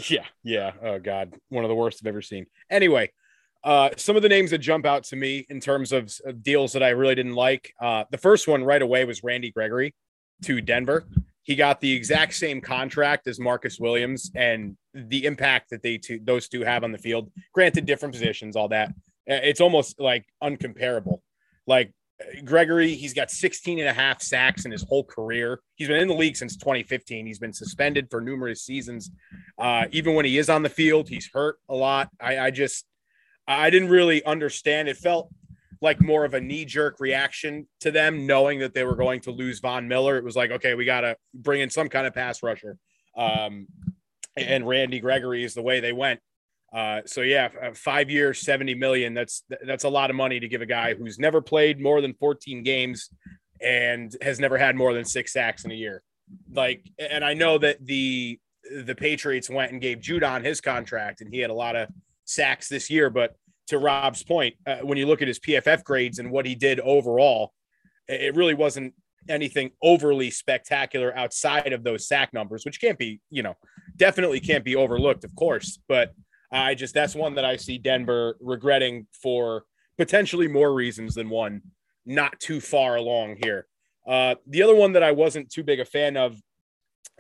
Yeah. 0.09 0.25
Yeah. 0.43 0.73
Oh, 0.83 0.99
God. 0.99 1.35
One 1.51 1.65
of 1.65 1.69
the 1.69 1.75
worst 1.75 2.01
I've 2.03 2.09
ever 2.09 2.23
seen. 2.23 2.47
Anyway, 2.69 3.13
uh, 3.63 3.91
some 3.97 4.17
of 4.17 4.23
the 4.23 4.29
names 4.29 4.51
that 4.51 4.59
jump 4.59 4.87
out 4.87 5.05
to 5.05 5.17
me 5.17 5.47
in 5.49 5.61
terms 5.61 5.93
of, 5.93 6.13
of 6.25 6.43
deals 6.43 6.73
that 6.73 6.83
I 6.83 6.91
really 6.91 7.15
didn't 7.15 7.35
like. 7.35 7.73
Uh, 7.81 8.05
the 8.11 8.19
first 8.19 8.49
one 8.49 8.65
right 8.65 8.83
away 8.83 9.05
was 9.05 9.23
Randy 9.23 9.51
Gregory 9.51 9.95
to 10.45 10.61
Denver. 10.61 11.07
He 11.43 11.55
got 11.55 11.81
the 11.81 11.93
exact 11.93 12.35
same 12.35 12.61
contract 12.61 13.27
as 13.27 13.41
Marcus 13.41 13.79
Williams, 13.81 14.31
and 14.35 14.77
the 14.93 15.25
impact 15.25 15.71
that 15.71 15.83
they 15.83 15.97
two, 15.97 16.21
those 16.23 16.49
two 16.49 16.63
have 16.63 16.85
on 16.85 16.93
the 16.93 16.99
field. 16.99 17.31
Granted, 17.55 17.87
different 17.87 18.13
positions, 18.13 18.55
all 18.55 18.69
that. 18.69 18.93
It's 19.29 19.61
almost 19.61 20.01
like 20.01 20.25
uncomparable. 20.43 21.21
Like 21.67 21.93
Gregory, 22.45 22.95
he's 22.95 23.15
got 23.15 23.31
16 23.31 23.79
and 23.79 23.89
a 23.89 23.93
half 23.93 24.23
sacks 24.23 24.65
in 24.65 24.73
his 24.73 24.83
whole 24.83 25.05
career. 25.05 25.61
He's 25.77 25.87
been 25.87 26.01
in 26.01 26.09
the 26.09 26.15
league 26.15 26.37
since 26.37 26.57
2015. 26.57 27.27
He's 27.27 27.39
been 27.39 27.53
suspended 27.53 28.09
for 28.11 28.21
numerous 28.21 28.63
seasons. 28.63 29.11
Uh, 29.57 29.85
even 29.93 30.15
when 30.15 30.25
he 30.25 30.39
is 30.39 30.49
on 30.49 30.63
the 30.63 30.69
field, 30.69 31.09
he's 31.09 31.31
hurt 31.33 31.59
a 31.69 31.75
lot. 31.75 32.09
I, 32.21 32.39
I 32.39 32.51
just, 32.51 32.87
I 33.47 33.71
didn't 33.71 33.91
really 33.91 34.25
understand. 34.25 34.89
It 34.89 34.97
felt 34.97 35.31
like 35.81 36.01
more 36.01 36.25
of 36.25 36.35
a 36.35 36.41
knee 36.41 36.65
jerk 36.65 36.97
reaction 36.99 37.69
to 37.81 37.93
them, 37.93 38.27
knowing 38.27 38.59
that 38.61 38.75
they 38.75 38.83
were 38.83 38.97
going 38.97 39.21
to 39.21 39.31
lose 39.31 39.61
Von 39.61 39.87
Miller. 39.87 40.17
It 40.17 40.25
was 40.25 40.35
like, 40.35 40.51
okay, 40.51 40.75
we 40.75 40.85
got 40.85 41.03
to 41.03 41.17
bring 41.35 41.61
in 41.61 41.71
some 41.71 41.89
kind 41.89 42.07
of 42.07 42.15
pass 42.15 42.43
rusher. 42.43 42.77
Um, 43.17 43.69
and 44.37 44.67
Randy 44.67 44.99
Gregory 44.99 45.45
is 45.45 45.55
the 45.55 45.63
way 45.63 45.79
they 45.79 45.93
went. 45.93 46.21
Uh, 46.73 47.01
so 47.07 47.23
yeah, 47.23 47.49
uh, 47.63 47.73
five 47.75 48.11
years, 48.11 48.41
70 48.41 48.75
million. 48.75 49.15
That's, 49.15 49.43
that's 49.67 49.85
a 49.85 49.89
lot 49.89 50.11
of 50.11 50.17
money 50.17 50.39
to 50.41 50.49
give 50.49 50.61
a 50.61 50.67
guy 50.67 50.95
who's 50.95 51.19
never 51.19 51.41
played 51.41 51.81
more 51.81 52.01
than 52.01 52.15
14 52.15 52.63
games 52.63 53.11
and 53.61 54.15
has 54.21 54.39
never 54.39 54.59
had 54.59 54.77
more 54.77 54.93
than 54.93 55.05
six 55.05 55.33
sacks 55.33 55.65
in 55.65 55.71
a 55.71 55.75
year. 55.75 56.03
Like, 56.53 56.85
and 56.99 57.25
I 57.25 57.35
know 57.35 57.59
that 57.59 57.85
the, 57.85 58.39
the 58.85 58.95
Patriots 58.95 59.49
went 59.49 59.73
and 59.73 59.81
gave 59.81 59.99
Judon 59.99 60.45
his 60.45 60.61
contract 60.61 61.21
and 61.21 61.33
he 61.33 61.41
had 61.41 61.51
a 61.51 61.55
lot 61.55 61.75
of 61.75 61.89
sacks 62.27 62.69
this 62.69 62.91
year. 62.91 63.09
But 63.09 63.35
to 63.69 63.79
Rob's 63.79 64.23
point, 64.23 64.55
uh, 64.67 64.79
when 64.79 64.99
you 64.99 65.07
look 65.07 65.23
at 65.23 65.29
his 65.29 65.39
PFF 65.39 65.85
grades 65.85 66.19
and 66.19 66.31
what 66.31 66.45
he 66.45 66.55
did 66.55 66.81
overall, 66.81 67.53
it 68.09 68.35
really 68.35 68.55
wasn't 68.55 68.95
anything 69.29 69.71
overly 69.83 70.31
spectacular 70.31 71.17
outside 71.17 71.73
of 71.73 71.83
those 71.83 72.09
sack 72.09 72.33
numbers, 72.33 72.65
which 72.65 72.81
can't 72.81 72.99
be, 72.99 73.21
you 73.31 73.43
know, 73.43 73.55
definitely 73.97 74.41
can't 74.41 74.65
be 74.65 74.77
overlooked, 74.77 75.25
of 75.25 75.35
course. 75.35 75.79
But 75.89 76.13
I 76.51 76.75
just 76.75 76.95
that's 76.95 77.15
one 77.15 77.35
that 77.35 77.45
I 77.45 77.57
see 77.57 77.79
Denver 77.79 78.37
regretting 78.41 79.07
for 79.13 79.65
potentially 79.97 80.49
more 80.49 80.73
reasons 80.73 81.15
than 81.15 81.29
one. 81.29 81.63
Not 82.07 82.41
too 82.41 82.61
far 82.61 82.97
along 82.97 83.37
here. 83.43 83.67
Uh, 84.07 84.37
the 84.47 84.63
other 84.63 84.75
one 84.75 84.93
that 84.93 85.03
I 85.03 85.13
wasn't 85.13 85.51
too 85.51 85.63
big 85.63 85.81
a 85.81 85.85
fan 85.85 86.17
of 86.17 86.41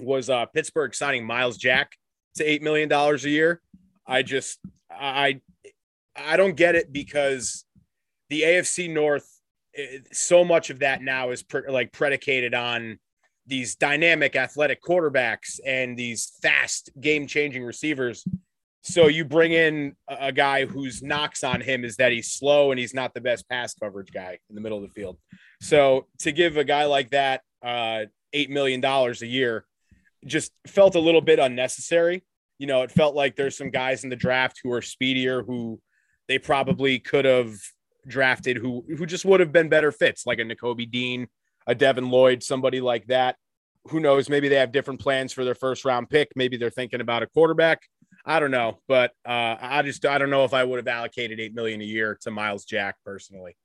was 0.00 0.30
uh, 0.30 0.46
Pittsburgh 0.46 0.94
signing 0.94 1.26
Myles 1.26 1.58
Jack 1.58 1.92
to 2.36 2.44
eight 2.44 2.62
million 2.62 2.88
dollars 2.88 3.24
a 3.24 3.30
year. 3.30 3.60
I 4.06 4.22
just 4.22 4.58
I 4.90 5.40
I 6.16 6.36
don't 6.36 6.56
get 6.56 6.74
it 6.74 6.92
because 6.92 7.64
the 8.30 8.42
AFC 8.42 8.90
North 8.92 9.28
so 10.12 10.44
much 10.44 10.70
of 10.70 10.80
that 10.80 11.02
now 11.02 11.30
is 11.30 11.42
pre- 11.42 11.68
like 11.68 11.92
predicated 11.92 12.54
on 12.54 12.98
these 13.46 13.76
dynamic 13.76 14.36
athletic 14.36 14.82
quarterbacks 14.82 15.60
and 15.64 15.96
these 15.96 16.32
fast 16.42 16.90
game 17.00 17.26
changing 17.26 17.64
receivers 17.64 18.24
so 18.82 19.08
you 19.08 19.24
bring 19.24 19.52
in 19.52 19.96
a 20.08 20.32
guy 20.32 20.64
whose 20.64 21.02
knocks 21.02 21.42
on 21.44 21.60
him 21.60 21.84
is 21.84 21.96
that 21.96 22.12
he's 22.12 22.32
slow 22.32 22.70
and 22.70 22.78
he's 22.78 22.94
not 22.94 23.12
the 23.12 23.20
best 23.20 23.48
pass 23.48 23.74
coverage 23.74 24.12
guy 24.12 24.38
in 24.48 24.54
the 24.54 24.60
middle 24.60 24.78
of 24.78 24.84
the 24.84 25.00
field. 25.00 25.18
So 25.60 26.06
to 26.20 26.32
give 26.32 26.56
a 26.56 26.64
guy 26.64 26.84
like 26.84 27.10
that 27.10 27.42
uh, 27.62 28.04
eight 28.32 28.50
million 28.50 28.80
dollars 28.80 29.22
a 29.22 29.26
year 29.26 29.64
just 30.24 30.52
felt 30.66 30.94
a 30.94 31.00
little 31.00 31.20
bit 31.20 31.38
unnecessary. 31.38 32.24
You 32.58 32.66
know, 32.66 32.82
it 32.82 32.90
felt 32.90 33.14
like 33.14 33.36
there's 33.36 33.56
some 33.56 33.70
guys 33.70 34.04
in 34.04 34.10
the 34.10 34.16
draft 34.16 34.60
who 34.62 34.72
are 34.72 34.82
speedier 34.82 35.42
who 35.42 35.80
they 36.26 36.38
probably 36.38 36.98
could 36.98 37.24
have 37.24 37.54
drafted 38.06 38.56
who 38.56 38.84
who 38.96 39.06
just 39.06 39.24
would 39.24 39.40
have 39.40 39.52
been 39.52 39.68
better 39.68 39.92
fits, 39.92 40.26
like 40.26 40.38
a 40.38 40.42
Nakobe 40.42 40.90
Dean, 40.90 41.28
a 41.66 41.74
Devin 41.74 42.10
Lloyd, 42.10 42.42
somebody 42.42 42.80
like 42.80 43.06
that. 43.06 43.36
Who 43.88 44.00
knows? 44.00 44.28
Maybe 44.28 44.48
they 44.48 44.56
have 44.56 44.72
different 44.72 45.00
plans 45.00 45.32
for 45.32 45.44
their 45.44 45.54
first 45.54 45.84
round 45.84 46.10
pick. 46.10 46.28
Maybe 46.36 46.56
they're 46.56 46.70
thinking 46.70 47.00
about 47.00 47.22
a 47.22 47.26
quarterback. 47.26 47.82
I 48.24 48.40
don't 48.40 48.50
know, 48.50 48.78
but 48.88 49.12
uh, 49.26 49.56
I 49.60 49.82
just 49.82 50.04
I 50.04 50.18
don't 50.18 50.30
know 50.30 50.44
if 50.44 50.52
I 50.52 50.64
would 50.64 50.78
have 50.78 50.88
allocated 50.88 51.40
eight 51.40 51.54
million 51.54 51.80
a 51.80 51.84
year 51.84 52.18
to 52.22 52.30
Myles 52.30 52.64
Jack 52.64 52.96
personally. 53.04 53.56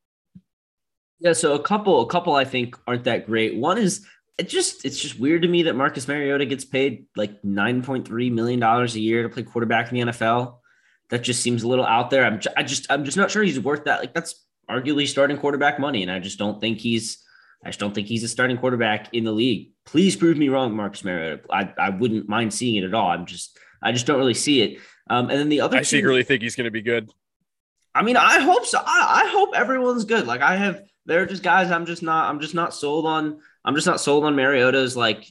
Yeah, 1.20 1.34
so 1.34 1.54
a 1.54 1.62
couple, 1.62 2.02
a 2.02 2.08
couple 2.08 2.34
I 2.36 2.46
think 2.46 2.78
aren't 2.88 3.06
that 3.06 3.26
great. 3.26 3.56
One 3.56 3.78
is 3.78 4.06
it 4.38 4.50
just 4.50 4.86
it's 4.86 5.00
just 5.00 5.20
weird 5.20 5.44
to 5.44 5.48
me 5.48 5.64
that 5.64 5.76
Marcus 5.76 6.08
Mariota 6.08 6.46
gets 6.46 6.66
paid 6.66 7.06
like 7.16 7.44
nine 7.44 7.84
point 7.84 8.08
three 8.08 8.30
million 8.30 8.60
dollars 8.60 8.96
a 8.96 9.00
year 9.00 9.24
to 9.24 9.30
play 9.30 9.44
quarterback 9.44 9.92
in 9.92 10.00
the 10.08 10.12
NFL. 10.12 10.58
That 11.10 11.24
just 11.24 11.42
seems 11.42 11.64
a 11.64 11.68
little 11.68 11.86
out 11.86 12.10
there. 12.10 12.26
I'm 12.26 12.40
I 12.58 12.64
just 12.64 12.88
I'm 12.90 13.06
just 13.06 13.18
not 13.18 13.32
sure 13.32 13.44
he's 13.44 13.60
worth 13.60 13.86
that. 13.86 14.00
Like 14.00 14.14
that's 14.14 14.44
arguably 14.70 15.08
starting 15.08 15.38
quarterback 15.38 15.80
money, 15.80 16.02
and 16.02 16.12
I 16.12 16.20
just 16.20 16.40
don't 16.40 16.60
think 16.60 16.80
he's 16.80 17.24
I 17.64 17.70
just 17.70 17.80
don't 17.80 17.94
think 17.94 18.08
he's 18.08 18.24
a 18.24 18.28
starting 18.28 18.58
quarterback 18.58 19.14
in 19.14 19.24
the 19.24 19.32
league. 19.32 19.72
Please 19.86 20.16
prove 20.16 20.38
me 20.38 20.50
wrong, 20.50 20.76
Marcus 20.76 21.04
Mariota. 21.04 21.42
I, 21.50 21.74
I 21.78 21.90
wouldn't 21.90 22.28
mind 22.28 22.54
seeing 22.54 22.76
it 22.76 22.86
at 22.86 22.94
all. 22.94 23.10
I'm 23.10 23.26
just 23.26 23.58
I 23.84 23.92
just 23.92 24.06
don't 24.06 24.18
really 24.18 24.34
see 24.34 24.62
it. 24.62 24.80
Um, 25.10 25.30
and 25.30 25.40
then 25.40 25.50
the 25.50 25.62
other, 25.62 25.78
I 25.78 25.82
secretly 25.82 26.24
think 26.24 26.42
he's 26.42 26.56
going 26.56 26.66
to 26.66 26.72
be 26.72 26.82
good. 26.82 27.12
I 27.94 28.02
mean, 28.02 28.18
I 28.18 28.40
hope 28.40 28.66
so. 28.66 28.80
I, 28.80 29.24
I 29.26 29.30
hope 29.30 29.52
everyone's 29.56 30.06
good. 30.06 30.26
Like 30.26 30.42
I 30.42 30.56
have, 30.56 30.82
they're 31.06 31.26
just 31.26 31.44
guys. 31.44 31.70
I'm 31.70 31.86
just 31.86 32.02
not. 32.02 32.30
I'm 32.30 32.40
just 32.40 32.56
not 32.56 32.74
sold 32.74 33.06
on. 33.06 33.40
I'm 33.66 33.76
just 33.76 33.88
not 33.88 34.00
sold 34.00 34.24
on 34.24 34.36
Mariota's 34.36 34.98
like 34.98 35.26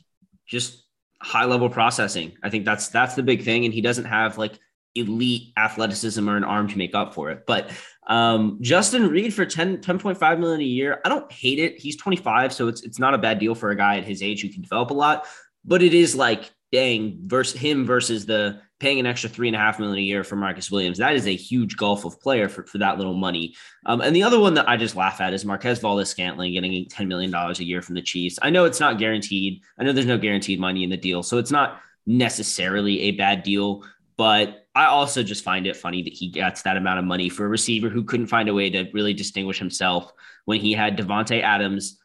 just 0.47 0.85
high 1.21 1.45
level 1.45 1.69
processing. 1.69 2.33
I 2.43 2.51
think 2.51 2.65
that's 2.65 2.89
that's 2.89 3.15
the 3.15 3.23
big 3.23 3.43
thing, 3.43 3.65
and 3.65 3.75
he 3.75 3.81
doesn't 3.81 4.05
have 4.05 4.39
like 4.39 4.59
elite 4.95 5.53
athleticism 5.57 6.29
or 6.29 6.37
an 6.37 6.45
arm 6.45 6.69
to 6.69 6.79
make 6.79 6.95
up 6.95 7.15
for 7.15 7.31
it. 7.31 7.45
But 7.47 7.71
um, 8.07 8.59
Justin 8.61 9.09
Reid 9.09 9.33
for 9.33 9.47
10, 9.47 9.79
10.5 9.79 10.39
million 10.39 10.61
a 10.61 10.65
year, 10.65 11.01
I 11.05 11.09
don't 11.09 11.31
hate 11.31 11.59
it. 11.59 11.79
He's 11.79 11.97
25, 11.97 12.53
so 12.53 12.69
it's 12.69 12.83
it's 12.83 12.99
not 12.99 13.15
a 13.15 13.19
bad 13.19 13.39
deal 13.39 13.55
for 13.55 13.71
a 13.71 13.77
guy 13.77 13.99
at 13.99 14.05
his 14.05 14.23
age 14.23 14.43
who 14.43 14.49
can 14.49 14.63
develop 14.63 14.91
a 14.91 14.95
lot. 14.95 15.27
But 15.65 15.83
it 15.83 15.95
is 15.95 16.15
like 16.15 16.51
dang 16.73 17.19
versus 17.27 17.61
him 17.61 17.85
versus 17.85 18.25
the 18.27 18.61
paying 18.81 18.99
an 18.99 19.07
extra 19.07 19.31
three 19.31 19.47
and 19.47 19.55
a 19.55 19.61
half 19.61 19.79
million 19.79 19.99
a 19.99 20.03
year 20.03 20.25
for 20.25 20.35
Marcus 20.35 20.71
Williams. 20.71 20.99
That 20.99 21.15
is 21.15 21.29
a 21.29 21.37
huge 21.37 21.77
gulf 21.77 22.05
of 22.05 22.21
player 22.21 22.49
for, 22.49 22.65
for 22.65 22.79
that 22.79 22.99
little 22.99 23.15
money. 23.15 23.55
Um, 23.87 24.01
and 24.01 24.17
the 24.17 24.25
other 24.25 24.41
one 24.41 24.55
that 24.55 24.69
I 24.69 24.77
just 24.77 24.97
laugh 24.97 25.21
at 25.21 25.33
is 25.33 25.45
Marquez 25.45 25.79
Valdes-Scantling 25.79 26.55
getting 26.55 26.87
$10 26.87 27.07
million 27.07 27.33
a 27.33 27.53
year 27.63 27.81
from 27.81 27.95
the 27.95 28.03
Chiefs. 28.03 28.41
I 28.43 28.51
know 28.51 28.65
it's 28.65 28.81
not 28.81 28.99
guaranteed. 28.99 29.63
I 29.79 29.85
know 29.85 29.93
there's 29.93 30.07
no 30.07 30.19
guaranteed 30.19 30.59
money 30.59 30.83
in 30.83 30.91
the 30.91 30.97
deal. 30.97 31.23
So 31.23 31.39
it's 31.39 31.53
not 31.53 31.81
necessarily 32.07 33.03
a 33.03 33.11
bad 33.13 33.45
deal, 33.45 33.85
but 34.17 34.67
I 34.75 34.87
also 34.87 35.23
just 35.23 35.45
find 35.45 35.67
it 35.67 35.77
funny 35.77 36.03
that 36.03 36.15
he 36.15 36.29
gets 36.29 36.63
that 36.63 36.77
amount 36.77 36.99
of 36.99 37.05
money 37.05 37.29
for 37.29 37.45
a 37.45 37.49
receiver 37.49 37.89
who 37.89 38.03
couldn't 38.03 38.27
find 38.27 38.49
a 38.49 38.55
way 38.55 38.69
to 38.71 38.91
really 38.93 39.15
distinguish 39.15 39.59
himself 39.59 40.13
when 40.47 40.61
he 40.61 40.73
had 40.73 40.97
Davante 40.97 41.41
Adams 41.41 41.99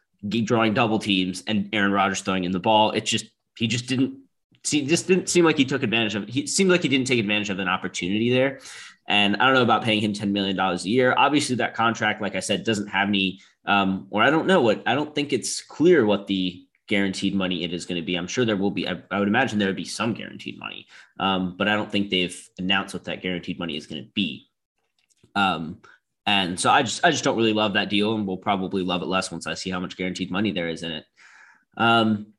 drawing 0.44 0.74
double 0.76 1.00
teams 1.00 1.44
and 1.48 1.70
Aaron 1.74 1.92
Rodgers 1.92 2.22
throwing 2.22 2.44
in 2.44 2.52
the 2.52 2.60
ball. 2.60 2.92
It 2.92 3.06
just, 3.06 3.26
he 3.58 3.68
just 3.68 3.88
didn't 3.88 4.20
see, 4.68 4.86
just 4.86 5.08
didn't 5.08 5.30
seem 5.30 5.46
like 5.46 5.58
he 5.58 5.66
took 5.66 5.84
advantage 5.84 6.16
of. 6.16 6.28
He 6.28 6.46
seemed 6.48 6.70
like 6.70 6.84
he 6.84 6.90
didn't 6.90 7.08
take 7.08 7.20
advantage 7.20 7.50
of 7.50 7.60
an 7.60 7.68
opportunity 7.68 8.30
there. 8.32 8.60
And 9.08 9.38
I 9.38 9.46
don't 9.46 9.54
know 9.54 9.64
about 9.64 9.84
paying 9.84 10.02
him 10.02 10.14
$10 10.14 10.32
million 10.32 10.60
a 10.60 10.76
year. 10.76 11.14
Obviously, 11.18 11.56
that 11.58 11.74
contract, 11.74 12.22
like 12.22 12.36
I 12.36 12.42
said, 12.42 12.66
doesn't 12.66 12.88
have 12.88 13.08
any, 13.08 13.40
um, 13.66 14.08
or 14.10 14.22
I 14.22 14.30
don't 14.30 14.48
know 14.48 14.62
what, 14.62 14.84
I 14.86 14.96
don't 14.96 15.16
think 15.16 15.32
it's 15.32 15.62
clear 15.62 16.06
what 16.06 16.28
the 16.28 16.66
guaranteed 16.88 17.34
money 17.34 17.64
it 17.64 17.74
is 17.74 17.86
going 17.86 18.02
to 18.02 18.06
be. 18.06 18.16
I'm 18.16 18.28
sure 18.28 18.44
there 18.44 18.58
will 18.58 18.72
be, 18.72 18.88
I, 18.88 19.02
I 19.10 19.20
would 19.20 19.28
imagine 19.28 19.60
there 19.60 19.70
would 19.70 19.78
be 19.78 19.86
some 19.86 20.14
guaranteed 20.14 20.60
money, 20.60 20.88
um, 21.20 21.56
but 21.58 21.70
I 21.70 21.76
don't 21.76 21.92
think 21.92 22.10
they've 22.10 22.50
announced 22.58 22.94
what 22.94 23.06
that 23.06 23.22
guaranteed 23.22 23.60
money 23.60 23.78
is 23.78 23.88
going 23.88 24.04
to 24.04 24.10
be. 24.14 24.50
Um, 25.36 25.82
and 26.26 26.60
so 26.60 26.70
I 26.70 26.84
just, 26.84 27.06
I 27.06 27.12
just 27.12 27.24
don't 27.24 27.38
really 27.38 27.54
love 27.54 27.74
that 27.74 27.90
deal 27.90 28.16
and 28.16 28.28
we'll 28.28 28.38
probably 28.38 28.84
love 28.84 29.02
it 29.02 29.08
less 29.08 29.32
once 29.32 29.48
I 29.48 29.54
see 29.54 29.70
how 29.70 29.80
much 29.80 29.96
guaranteed 29.96 30.32
money 30.32 30.52
there 30.52 30.68
is 30.68 30.84
in 30.84 30.92
it. 30.92 31.06
Um, 31.78 32.34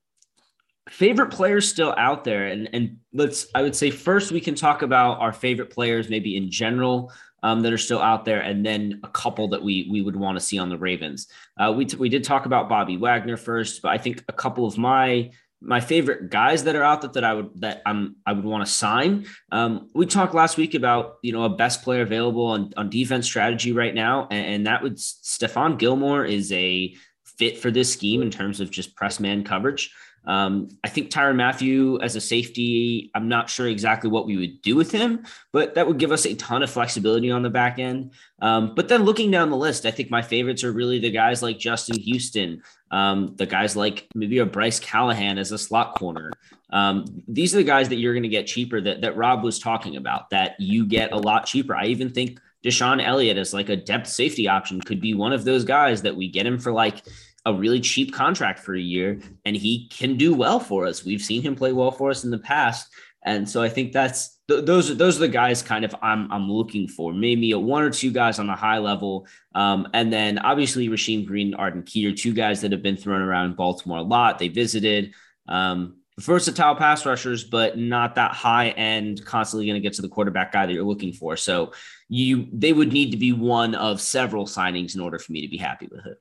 favorite 0.90 1.30
players 1.30 1.68
still 1.68 1.94
out 1.96 2.24
there 2.24 2.46
and 2.46 2.68
and 2.72 2.96
let's 3.12 3.46
i 3.54 3.62
would 3.62 3.76
say 3.76 3.90
first 3.90 4.32
we 4.32 4.40
can 4.40 4.54
talk 4.54 4.82
about 4.82 5.20
our 5.20 5.32
favorite 5.32 5.70
players 5.70 6.08
maybe 6.08 6.36
in 6.36 6.50
general 6.50 7.12
um, 7.42 7.60
that 7.60 7.72
are 7.72 7.78
still 7.78 8.00
out 8.00 8.24
there 8.24 8.40
and 8.40 8.66
then 8.66 9.00
a 9.04 9.08
couple 9.08 9.48
that 9.48 9.62
we 9.62 9.88
we 9.90 10.02
would 10.02 10.16
want 10.16 10.38
to 10.38 10.44
see 10.44 10.58
on 10.58 10.68
the 10.68 10.78
ravens 10.78 11.28
uh, 11.58 11.72
we, 11.74 11.84
t- 11.84 11.96
we 11.96 12.08
did 12.08 12.24
talk 12.24 12.46
about 12.46 12.68
bobby 12.68 12.96
wagner 12.96 13.36
first 13.36 13.82
but 13.82 13.90
i 13.90 13.98
think 13.98 14.24
a 14.28 14.32
couple 14.32 14.66
of 14.66 14.76
my 14.78 15.30
my 15.60 15.80
favorite 15.80 16.30
guys 16.30 16.64
that 16.64 16.76
are 16.76 16.82
out 16.82 17.00
there 17.00 17.10
that 17.10 17.24
I 17.24 17.34
would 17.34 17.60
that 17.60 17.82
I'm 17.84 18.16
I 18.24 18.32
would 18.32 18.44
want 18.44 18.64
to 18.64 18.72
sign. 18.72 19.26
Um, 19.50 19.88
we 19.94 20.06
talked 20.06 20.34
last 20.34 20.56
week 20.56 20.74
about 20.74 21.16
you 21.22 21.32
know 21.32 21.44
a 21.44 21.48
best 21.48 21.82
player 21.82 22.02
available 22.02 22.46
on, 22.46 22.72
on 22.76 22.90
defense 22.90 23.26
strategy 23.26 23.72
right 23.72 23.94
now, 23.94 24.28
and, 24.30 24.46
and 24.46 24.66
that 24.66 24.82
would 24.82 24.96
Stephon 24.96 25.78
Gilmore 25.78 26.24
is 26.24 26.52
a 26.52 26.94
fit 27.24 27.58
for 27.58 27.70
this 27.70 27.92
scheme 27.92 28.22
in 28.22 28.30
terms 28.30 28.60
of 28.60 28.70
just 28.70 28.94
press 28.94 29.18
man 29.18 29.42
coverage. 29.44 29.92
Um, 30.28 30.68
I 30.84 30.88
think 30.90 31.10
Tyrann 31.10 31.36
Mathieu 31.36 31.98
as 32.02 32.14
a 32.14 32.20
safety, 32.20 33.10
I'm 33.14 33.28
not 33.28 33.48
sure 33.48 33.66
exactly 33.66 34.10
what 34.10 34.26
we 34.26 34.36
would 34.36 34.60
do 34.60 34.76
with 34.76 34.92
him, 34.92 35.24
but 35.54 35.74
that 35.74 35.88
would 35.88 35.98
give 35.98 36.12
us 36.12 36.26
a 36.26 36.34
ton 36.34 36.62
of 36.62 36.70
flexibility 36.70 37.30
on 37.30 37.42
the 37.42 37.48
back 37.48 37.78
end. 37.78 38.12
Um, 38.42 38.74
but 38.74 38.88
then 38.88 39.04
looking 39.04 39.30
down 39.30 39.48
the 39.48 39.56
list, 39.56 39.86
I 39.86 39.90
think 39.90 40.10
my 40.10 40.20
favorites 40.20 40.64
are 40.64 40.72
really 40.72 40.98
the 40.98 41.10
guys 41.10 41.42
like 41.42 41.58
Justin 41.58 41.98
Houston, 41.98 42.62
um, 42.90 43.34
the 43.36 43.46
guys 43.46 43.74
like 43.74 44.06
maybe 44.14 44.38
a 44.38 44.44
Bryce 44.44 44.78
Callahan 44.78 45.38
as 45.38 45.50
a 45.50 45.58
slot 45.58 45.98
corner. 45.98 46.30
Um, 46.70 47.06
these 47.26 47.54
are 47.54 47.58
the 47.58 47.64
guys 47.64 47.88
that 47.88 47.96
you're 47.96 48.12
going 48.12 48.22
to 48.22 48.28
get 48.28 48.46
cheaper 48.46 48.82
that, 48.82 49.00
that 49.00 49.16
Rob 49.16 49.42
was 49.42 49.58
talking 49.58 49.96
about, 49.96 50.28
that 50.28 50.60
you 50.60 50.84
get 50.84 51.12
a 51.12 51.16
lot 51.16 51.46
cheaper. 51.46 51.74
I 51.74 51.86
even 51.86 52.10
think 52.10 52.38
DeShon 52.62 53.02
Elliott 53.02 53.38
as 53.38 53.54
like 53.54 53.70
a 53.70 53.76
depth 53.76 54.08
safety 54.08 54.46
option 54.46 54.80
could 54.82 55.00
be 55.00 55.14
one 55.14 55.32
of 55.32 55.44
those 55.44 55.64
guys 55.64 56.02
that 56.02 56.14
we 56.14 56.28
get 56.28 56.46
him 56.46 56.58
for 56.58 56.72
like 56.72 57.02
a 57.48 57.54
really 57.54 57.80
cheap 57.80 58.12
contract 58.12 58.58
for 58.58 58.74
a 58.74 58.80
year 58.80 59.20
and 59.44 59.56
he 59.56 59.88
can 59.88 60.16
do 60.16 60.34
well 60.34 60.60
for 60.60 60.86
us. 60.86 61.04
We've 61.04 61.22
seen 61.22 61.42
him 61.42 61.56
play 61.56 61.72
well 61.72 61.90
for 61.90 62.10
us 62.10 62.24
in 62.24 62.30
the 62.30 62.38
past. 62.38 62.92
And 63.24 63.48
so 63.48 63.62
I 63.62 63.70
think 63.70 63.92
that's 63.92 64.38
th- 64.48 64.64
those 64.64 64.90
are 64.90 64.94
those 64.94 65.16
are 65.16 65.20
the 65.20 65.28
guys 65.28 65.62
kind 65.62 65.84
of 65.84 65.94
I'm 66.02 66.30
I'm 66.30 66.50
looking 66.50 66.86
for. 66.86 67.12
Maybe 67.12 67.52
a 67.52 67.58
one 67.58 67.82
or 67.82 67.90
two 67.90 68.12
guys 68.12 68.38
on 68.38 68.46
the 68.46 68.54
high 68.54 68.78
level. 68.78 69.26
Um, 69.54 69.88
and 69.94 70.12
then 70.12 70.38
obviously 70.38 70.88
Rasheem 70.88 71.26
Green 71.26 71.48
and 71.48 71.56
Arden 71.56 71.82
Key 71.82 72.06
are 72.06 72.14
two 72.14 72.32
guys 72.32 72.60
that 72.60 72.72
have 72.72 72.82
been 72.82 72.96
thrown 72.96 73.22
around 73.22 73.56
Baltimore 73.56 73.98
a 73.98 74.02
lot. 74.02 74.38
They 74.38 74.48
visited 74.48 75.14
um, 75.48 75.96
versatile 76.18 76.74
pass 76.74 77.06
rushers, 77.06 77.44
but 77.44 77.78
not 77.78 78.16
that 78.16 78.32
high 78.32 78.70
end, 78.70 79.24
constantly 79.24 79.66
going 79.66 79.80
to 79.80 79.86
get 79.86 79.94
to 79.94 80.02
the 80.02 80.08
quarterback 80.08 80.52
guy 80.52 80.66
that 80.66 80.72
you're 80.72 80.84
looking 80.84 81.12
for. 81.12 81.36
So 81.36 81.72
you 82.08 82.48
they 82.52 82.72
would 82.72 82.92
need 82.92 83.10
to 83.12 83.16
be 83.16 83.32
one 83.32 83.74
of 83.74 84.02
several 84.02 84.44
signings 84.44 84.94
in 84.94 85.00
order 85.00 85.18
for 85.18 85.32
me 85.32 85.42
to 85.42 85.48
be 85.48 85.56
happy 85.56 85.88
with 85.90 86.06
it. 86.06 86.18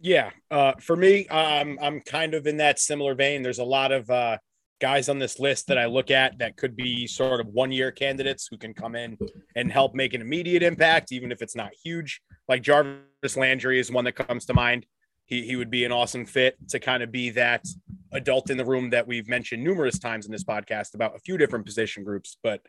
Yeah, 0.00 0.30
uh, 0.50 0.72
for 0.80 0.96
me, 0.96 1.26
um, 1.28 1.78
I'm 1.80 2.00
kind 2.00 2.34
of 2.34 2.46
in 2.46 2.58
that 2.58 2.78
similar 2.78 3.14
vein. 3.14 3.42
There's 3.42 3.58
a 3.58 3.64
lot 3.64 3.92
of 3.92 4.10
uh, 4.10 4.38
guys 4.80 5.08
on 5.08 5.18
this 5.18 5.38
list 5.38 5.68
that 5.68 5.78
I 5.78 5.86
look 5.86 6.10
at 6.10 6.38
that 6.38 6.56
could 6.56 6.76
be 6.76 7.06
sort 7.06 7.40
of 7.40 7.46
one 7.46 7.72
year 7.72 7.90
candidates 7.90 8.48
who 8.50 8.58
can 8.58 8.74
come 8.74 8.96
in 8.96 9.16
and 9.56 9.72
help 9.72 9.94
make 9.94 10.14
an 10.14 10.20
immediate 10.20 10.62
impact, 10.62 11.12
even 11.12 11.32
if 11.32 11.40
it's 11.40 11.56
not 11.56 11.70
huge. 11.82 12.20
Like 12.48 12.62
Jarvis 12.62 13.36
Landry 13.36 13.78
is 13.78 13.90
one 13.90 14.04
that 14.04 14.12
comes 14.12 14.44
to 14.46 14.54
mind. 14.54 14.84
He, 15.26 15.46
he 15.46 15.56
would 15.56 15.70
be 15.70 15.84
an 15.84 15.92
awesome 15.92 16.26
fit 16.26 16.56
to 16.68 16.78
kind 16.78 17.02
of 17.02 17.10
be 17.10 17.30
that 17.30 17.64
adult 18.12 18.50
in 18.50 18.58
the 18.58 18.64
room 18.64 18.90
that 18.90 19.06
we've 19.06 19.28
mentioned 19.28 19.64
numerous 19.64 19.98
times 19.98 20.26
in 20.26 20.32
this 20.32 20.44
podcast 20.44 20.94
about 20.94 21.16
a 21.16 21.20
few 21.20 21.38
different 21.38 21.64
position 21.64 22.04
groups, 22.04 22.36
but 22.42 22.60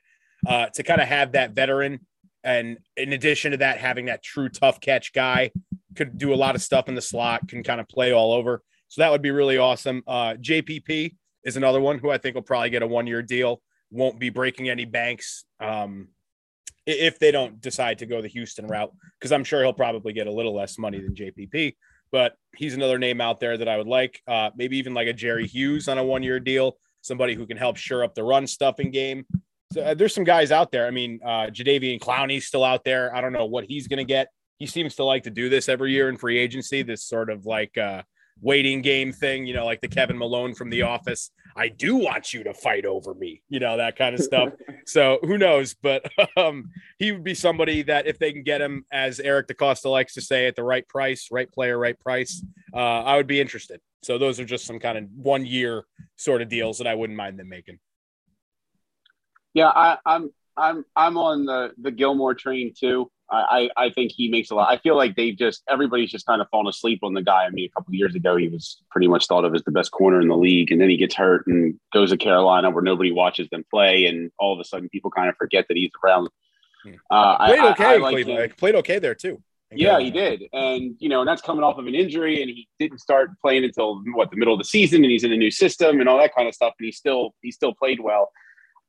uh, 0.47 0.67
to 0.67 0.84
kind 0.84 1.01
of 1.01 1.07
have 1.07 1.34
that 1.34 1.51
veteran 1.51 1.99
and 2.45 2.78
in 2.95 3.11
addition 3.11 3.51
to 3.51 3.57
that, 3.57 3.80
having 3.80 4.05
that 4.05 4.23
true 4.23 4.49
tough 4.49 4.80
catch 4.80 5.11
guy 5.11 5.51
could 5.95 6.17
do 6.17 6.33
a 6.33 6.35
lot 6.35 6.55
of 6.55 6.61
stuff 6.61 6.87
in 6.87 6.95
the 6.95 7.01
slot, 7.01 7.47
can 7.47 7.63
kind 7.63 7.79
of 7.79 7.87
play 7.87 8.11
all 8.11 8.33
over. 8.33 8.61
So 8.87 9.01
that 9.01 9.11
would 9.11 9.21
be 9.21 9.31
really 9.31 9.57
awesome. 9.57 10.03
Uh, 10.07 10.35
JPP 10.35 11.15
is 11.43 11.57
another 11.57 11.81
one 11.81 11.99
who 11.99 12.09
I 12.09 12.17
think 12.17 12.35
will 12.35 12.41
probably 12.41 12.69
get 12.69 12.83
a 12.83 12.87
one 12.87 13.07
year 13.07 13.21
deal, 13.21 13.61
won't 13.91 14.19
be 14.19 14.29
breaking 14.29 14.69
any 14.69 14.85
banks 14.85 15.45
um, 15.59 16.09
if 16.85 17.19
they 17.19 17.31
don't 17.31 17.59
decide 17.61 17.99
to 17.99 18.05
go 18.05 18.21
the 18.21 18.27
Houston 18.27 18.67
route, 18.67 18.91
because 19.19 19.31
I'm 19.31 19.43
sure 19.43 19.61
he'll 19.61 19.73
probably 19.73 20.13
get 20.13 20.27
a 20.27 20.31
little 20.31 20.55
less 20.55 20.77
money 20.77 20.99
than 20.99 21.15
JPP. 21.15 21.75
But 22.11 22.35
he's 22.55 22.75
another 22.75 22.99
name 22.99 23.19
out 23.19 23.39
there 23.39 23.57
that 23.57 23.67
I 23.67 23.77
would 23.77 23.87
like. 23.87 24.21
Uh, 24.27 24.51
maybe 24.55 24.77
even 24.77 24.93
like 24.93 25.07
a 25.07 25.13
Jerry 25.13 25.47
Hughes 25.47 25.87
on 25.87 25.97
a 25.97 26.03
one 26.03 26.23
year 26.23 26.39
deal, 26.39 26.77
somebody 27.01 27.33
who 27.33 27.45
can 27.45 27.57
help 27.57 27.77
shore 27.77 28.03
up 28.03 28.15
the 28.15 28.23
run 28.23 28.47
stuffing 28.47 28.91
game. 28.91 29.25
So, 29.73 29.81
uh, 29.81 29.93
there's 29.95 30.13
some 30.13 30.23
guys 30.23 30.51
out 30.51 30.71
there. 30.71 30.85
I 30.87 30.91
mean, 30.91 31.19
uh, 31.25 31.47
Jadeveon 31.47 31.99
Clowney's 31.99 32.45
still 32.45 32.63
out 32.63 32.83
there. 32.83 33.13
I 33.15 33.19
don't 33.19 33.33
know 33.33 33.45
what 33.45 33.65
he's 33.65 33.87
going 33.87 33.97
to 33.97 34.05
get 34.05 34.27
he 34.57 34.65
seems 34.65 34.95
to 34.95 35.03
like 35.03 35.23
to 35.23 35.29
do 35.29 35.49
this 35.49 35.69
every 35.69 35.91
year 35.91 36.09
in 36.09 36.17
free 36.17 36.37
agency. 36.37 36.83
This 36.83 37.03
sort 37.03 37.29
of 37.29 37.45
like 37.45 37.77
uh, 37.77 38.03
waiting 38.41 38.81
game 38.81 39.11
thing, 39.11 39.45
you 39.45 39.53
know, 39.53 39.65
like 39.65 39.81
the 39.81 39.87
Kevin 39.87 40.17
Malone 40.17 40.53
from 40.53 40.69
The 40.69 40.83
Office. 40.83 41.31
I 41.55 41.69
do 41.69 41.95
want 41.95 42.33
you 42.33 42.43
to 42.43 42.53
fight 42.53 42.85
over 42.85 43.13
me, 43.13 43.41
you 43.49 43.59
know, 43.59 43.77
that 43.77 43.97
kind 43.97 44.13
of 44.13 44.21
stuff. 44.21 44.49
so 44.85 45.19
who 45.21 45.37
knows? 45.37 45.73
But 45.73 46.05
um, 46.37 46.69
he 46.99 47.11
would 47.11 47.23
be 47.23 47.33
somebody 47.33 47.83
that 47.83 48.07
if 48.07 48.19
they 48.19 48.33
can 48.33 48.43
get 48.43 48.61
him, 48.61 48.85
as 48.91 49.19
Eric 49.19 49.47
DeCosta 49.47 49.89
likes 49.89 50.13
to 50.15 50.21
say, 50.21 50.47
at 50.47 50.55
the 50.55 50.63
right 50.63 50.87
price, 50.87 51.29
right 51.31 51.51
player, 51.51 51.77
right 51.77 51.99
price, 51.99 52.43
uh, 52.73 53.03
I 53.03 53.15
would 53.15 53.27
be 53.27 53.39
interested. 53.39 53.79
So 54.03 54.17
those 54.17 54.39
are 54.39 54.45
just 54.45 54.65
some 54.65 54.79
kind 54.79 54.97
of 54.97 55.05
one 55.15 55.45
year 55.45 55.83
sort 56.15 56.41
of 56.41 56.49
deals 56.49 56.77
that 56.77 56.87
I 56.87 56.95
wouldn't 56.95 57.17
mind 57.17 57.39
them 57.39 57.49
making. 57.49 57.79
Yeah, 59.53 59.69
I, 59.69 59.97
I'm 60.05 60.31
I'm 60.57 60.85
I'm 60.95 61.17
on 61.17 61.45
the 61.45 61.71
the 61.81 61.91
Gilmore 61.91 62.35
train 62.35 62.73
too. 62.77 63.09
I, 63.32 63.69
I 63.76 63.89
think 63.89 64.11
he 64.11 64.30
makes 64.30 64.51
a 64.51 64.55
lot. 64.55 64.71
I 64.71 64.78
feel 64.78 64.95
like 64.95 65.15
they've 65.15 65.36
just 65.36 65.63
everybody's 65.69 66.11
just 66.11 66.26
kind 66.26 66.41
of 66.41 66.49
fallen 66.49 66.67
asleep 66.67 66.99
on 67.03 67.13
the 67.13 67.23
guy. 67.23 67.45
I 67.45 67.49
mean, 67.49 67.65
a 67.65 67.69
couple 67.69 67.89
of 67.89 67.95
years 67.95 68.15
ago, 68.15 68.36
he 68.36 68.47
was 68.47 68.82
pretty 68.91 69.07
much 69.07 69.26
thought 69.28 69.45
of 69.45 69.55
as 69.55 69.63
the 69.63 69.71
best 69.71 69.91
corner 69.91 70.21
in 70.21 70.28
the 70.28 70.38
league, 70.38 70.71
and 70.71 70.80
then 70.80 70.89
he 70.89 70.97
gets 70.97 71.15
hurt 71.15 71.47
and 71.47 71.80
goes 71.91 72.11
to 72.11 72.17
Carolina, 72.17 72.69
where 72.69 72.84
nobody 72.84 73.11
watches 73.11 73.49
them 73.49 73.65
play, 73.69 74.05
and 74.05 74.32
all 74.38 74.53
of 74.53 74.59
a 74.59 74.63
sudden, 74.63 74.89
people 74.89 75.09
kind 75.09 75.30
of 75.30 75.36
forget 75.38 75.65
that 75.67 75.78
he's 75.78 75.89
around. 76.03 76.30
Uh, 77.09 77.47
played 77.47 77.59
I, 77.59 77.71
okay, 77.71 77.86
I, 77.86 77.93
I 77.93 77.97
like 77.97 78.57
played 78.57 78.76
okay 78.76 78.99
there 78.99 79.15
too. 79.15 79.41
Yeah, 79.71 79.99
he 79.99 80.11
did, 80.11 80.43
and 80.53 80.95
you 80.99 81.09
know, 81.09 81.21
and 81.21 81.28
that's 81.28 81.41
coming 81.41 81.63
off 81.63 81.80
of 81.80 81.88
an 81.88 81.95
injury, 81.95 82.41
and 82.41 82.49
he 82.49 82.67
didn't 82.80 82.99
start 82.99 83.32
playing 83.41 83.63
until 83.63 84.03
what 84.13 84.30
the 84.30 84.38
middle 84.38 84.53
of 84.53 84.59
the 84.59 84.65
season, 84.65 85.03
and 85.03 85.11
he's 85.11 85.23
in 85.23 85.34
a 85.34 85.38
new 85.38 85.51
system 85.51 85.99
and 85.99 86.07
all 86.07 86.19
that 86.19 86.36
kind 86.36 86.47
of 86.47 86.53
stuff, 86.53 86.73
and 86.80 86.86
he 86.86 86.91
still 86.91 87.34
he 87.41 87.51
still 87.51 87.73
played 87.73 87.99
well. 87.99 88.32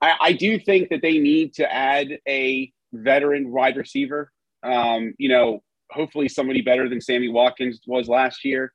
I, 0.01 0.12
I 0.20 0.32
do 0.32 0.59
think 0.59 0.91
that 0.91 1.01
they 1.01 1.18
need 1.18 1.55
to 1.55 1.72
add 1.72 2.18
a 2.28 2.70
veteran 2.93 3.53
wide 3.53 3.76
receiver. 3.76 4.30
Um, 4.62 5.14
you 5.18 5.28
know, 5.28 5.61
hopefully 5.91 6.28
somebody 6.28 6.62
better 6.62 6.89
than 6.89 7.01
Sammy 7.01 7.28
Watkins 7.28 7.80
was 7.87 8.09
last 8.09 8.45
year. 8.45 8.72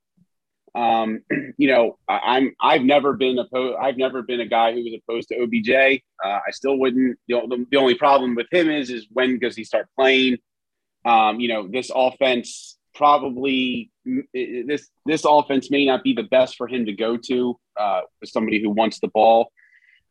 Um, 0.73 1.21
you 1.57 1.67
know, 1.67 1.97
I, 2.07 2.37
am 2.37 2.53
I've 2.61 2.83
never 2.83 3.13
been 3.13 3.37
opposed. 3.37 3.77
I've 3.81 3.97
never 3.97 4.21
been 4.21 4.39
a 4.39 4.45
guy 4.45 4.73
who 4.73 4.83
was 4.83 4.99
opposed 5.01 5.29
to 5.29 5.41
OBJ. 5.41 6.01
Uh, 6.23 6.39
I 6.47 6.51
still 6.51 6.77
wouldn't. 6.77 7.19
The, 7.27 7.65
the, 7.69 7.77
only 7.77 7.95
problem 7.95 8.35
with 8.35 8.47
him 8.51 8.69
is 8.69 8.89
is 8.89 9.07
when 9.11 9.39
does 9.39 9.55
he 9.55 9.63
start 9.63 9.87
playing? 9.97 10.37
Um, 11.05 11.39
you 11.39 11.47
know, 11.47 11.67
this 11.67 11.91
offense 11.93 12.77
probably 12.93 13.89
this 14.33 14.89
this 15.05 15.25
offense 15.25 15.71
may 15.71 15.85
not 15.85 16.03
be 16.03 16.13
the 16.13 16.23
best 16.23 16.55
for 16.55 16.67
him 16.67 16.85
to 16.85 16.93
go 16.93 17.17
to 17.17 17.59
uh, 17.79 18.01
somebody 18.25 18.61
who 18.61 18.69
wants 18.69 18.99
the 18.99 19.07
ball. 19.07 19.51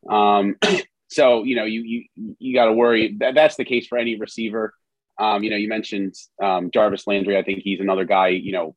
Um, 0.09 0.57
so 1.11 1.42
you 1.42 1.56
know, 1.56 1.64
you 1.64 1.82
you 1.82 2.36
you 2.38 2.54
got 2.54 2.66
to 2.66 2.72
worry. 2.72 3.16
That, 3.18 3.34
that's 3.34 3.56
the 3.56 3.64
case 3.64 3.86
for 3.86 3.98
any 3.98 4.16
receiver. 4.16 4.72
Um, 5.18 5.42
you 5.42 5.50
know, 5.50 5.56
you 5.56 5.68
mentioned 5.68 6.14
um, 6.42 6.70
Jarvis 6.70 7.06
Landry. 7.06 7.36
I 7.36 7.42
think 7.42 7.61
he's 7.62 7.80
another 7.80 8.04
guy. 8.04 8.28
You 8.28 8.52
know, 8.52 8.76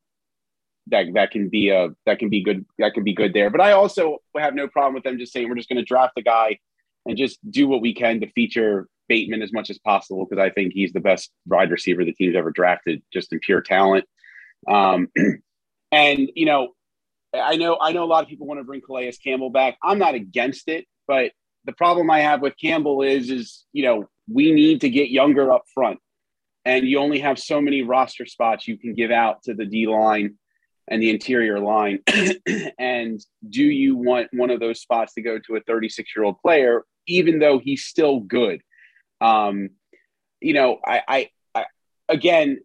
that 0.88 1.06
that 1.14 1.32
can 1.32 1.50
be 1.50 1.70
a 1.70 1.90
that 2.06 2.20
can 2.20 2.30
be 2.30 2.44
good. 2.44 2.66
That 2.80 2.96
can 2.96 3.04
be 3.04 3.14
good 3.14 3.34
there. 3.34 3.50
But 3.50 3.62
I 3.62 3.74
also 3.74 4.18
have 4.38 4.56
no 4.56 4.68
problem 4.68 4.96
with 4.96 5.04
them 5.04 5.20
just 5.20 5.32
saying 5.32 5.48
we're 5.48 5.56
just 5.56 5.70
going 5.70 5.78
to 5.78 5.86
draft 5.86 6.18
a 6.18 6.24
guy 6.24 6.58
and 7.06 7.18
just 7.18 7.40
do 7.50 7.68
what 7.68 7.82
we 7.82 7.94
can 7.94 8.20
to 8.22 8.32
feature 8.32 8.88
Bateman 9.08 9.44
as 9.44 9.54
much 9.54 9.70
as 9.70 9.78
possible 9.78 10.26
because 10.26 10.42
I 10.42 10.50
think 10.50 10.74
he's 10.74 10.92
the 10.92 11.02
best 11.02 11.32
wide 11.46 11.70
receiver 11.70 12.04
the 12.04 12.14
team's 12.14 12.36
ever 12.36 12.52
drafted, 12.52 13.04
just 13.12 13.32
in 13.32 13.40
pure 13.40 13.62
talent. 13.62 14.06
Um, 14.68 15.10
and 15.92 16.32
you 16.36 16.48
know, 16.48 16.70
I 17.32 17.58
know 17.58 17.78
I 17.80 17.92
know 17.92 18.04
a 18.04 18.06
lot 18.06 18.24
of 18.24 18.30
people 18.30 18.48
want 18.48 18.60
to 18.60 18.64
bring 18.64 18.82
Calais 18.82 19.14
Campbell 19.24 19.52
back. 19.52 19.78
I'm 19.84 20.00
not 20.00 20.16
against 20.16 20.68
it, 20.68 20.86
but 21.08 21.32
the 21.66 21.74
problem 21.74 22.10
I 22.10 22.22
have 22.22 22.42
with 22.42 22.56
Campbell 22.60 23.02
is 23.02 23.30
is 23.30 23.66
you 23.74 23.84
know 23.84 24.06
we 24.30 24.52
need 24.52 24.82
to 24.82 24.90
get 24.90 25.10
younger 25.10 25.52
up 25.52 25.64
front, 25.74 26.00
and 26.66 26.88
you 26.88 27.00
only 27.00 27.20
have 27.20 27.40
so 27.40 27.62
many 27.62 27.82
roster 27.82 28.26
spots 28.26 28.68
you 28.68 28.78
can 28.78 28.94
give 28.94 29.12
out 29.12 29.44
to 29.44 29.54
the 29.54 29.66
D 29.66 29.88
line 29.88 30.38
and 30.88 31.02
the 31.02 31.10
interior 31.10 31.60
line. 31.60 32.00
and 32.80 33.22
do 33.48 33.64
you 33.64 33.96
want 33.96 34.28
one 34.34 34.50
of 34.50 34.60
those 34.60 34.82
spots 34.82 35.14
to 35.14 35.22
go 35.22 35.40
to 35.40 35.56
a 35.56 35.62
36 35.62 36.10
year 36.16 36.26
old 36.26 36.40
player, 36.40 36.84
even 37.08 37.40
though 37.40 37.60
he's 37.60 37.86
still 37.86 38.20
good? 38.20 38.62
Um, 39.22 39.70
you 40.42 40.54
know, 40.54 40.80
I, 40.86 41.02
I, 41.08 41.30
I 41.56 41.66
again, 42.10 42.60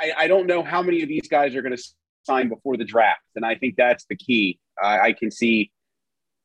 I, 0.00 0.12
I, 0.16 0.26
don't 0.26 0.46
know 0.46 0.62
how 0.62 0.82
many 0.82 1.02
of 1.02 1.08
these 1.08 1.28
guys 1.28 1.54
are 1.54 1.60
going 1.60 1.76
to 1.76 1.82
sign 2.22 2.48
before 2.48 2.78
the 2.78 2.84
draft, 2.84 3.20
and 3.34 3.44
I 3.44 3.56
think 3.56 3.76
that's 3.76 4.06
the 4.08 4.16
key. 4.16 4.58
I, 4.82 5.00
I 5.00 5.12
can 5.12 5.30
see, 5.30 5.70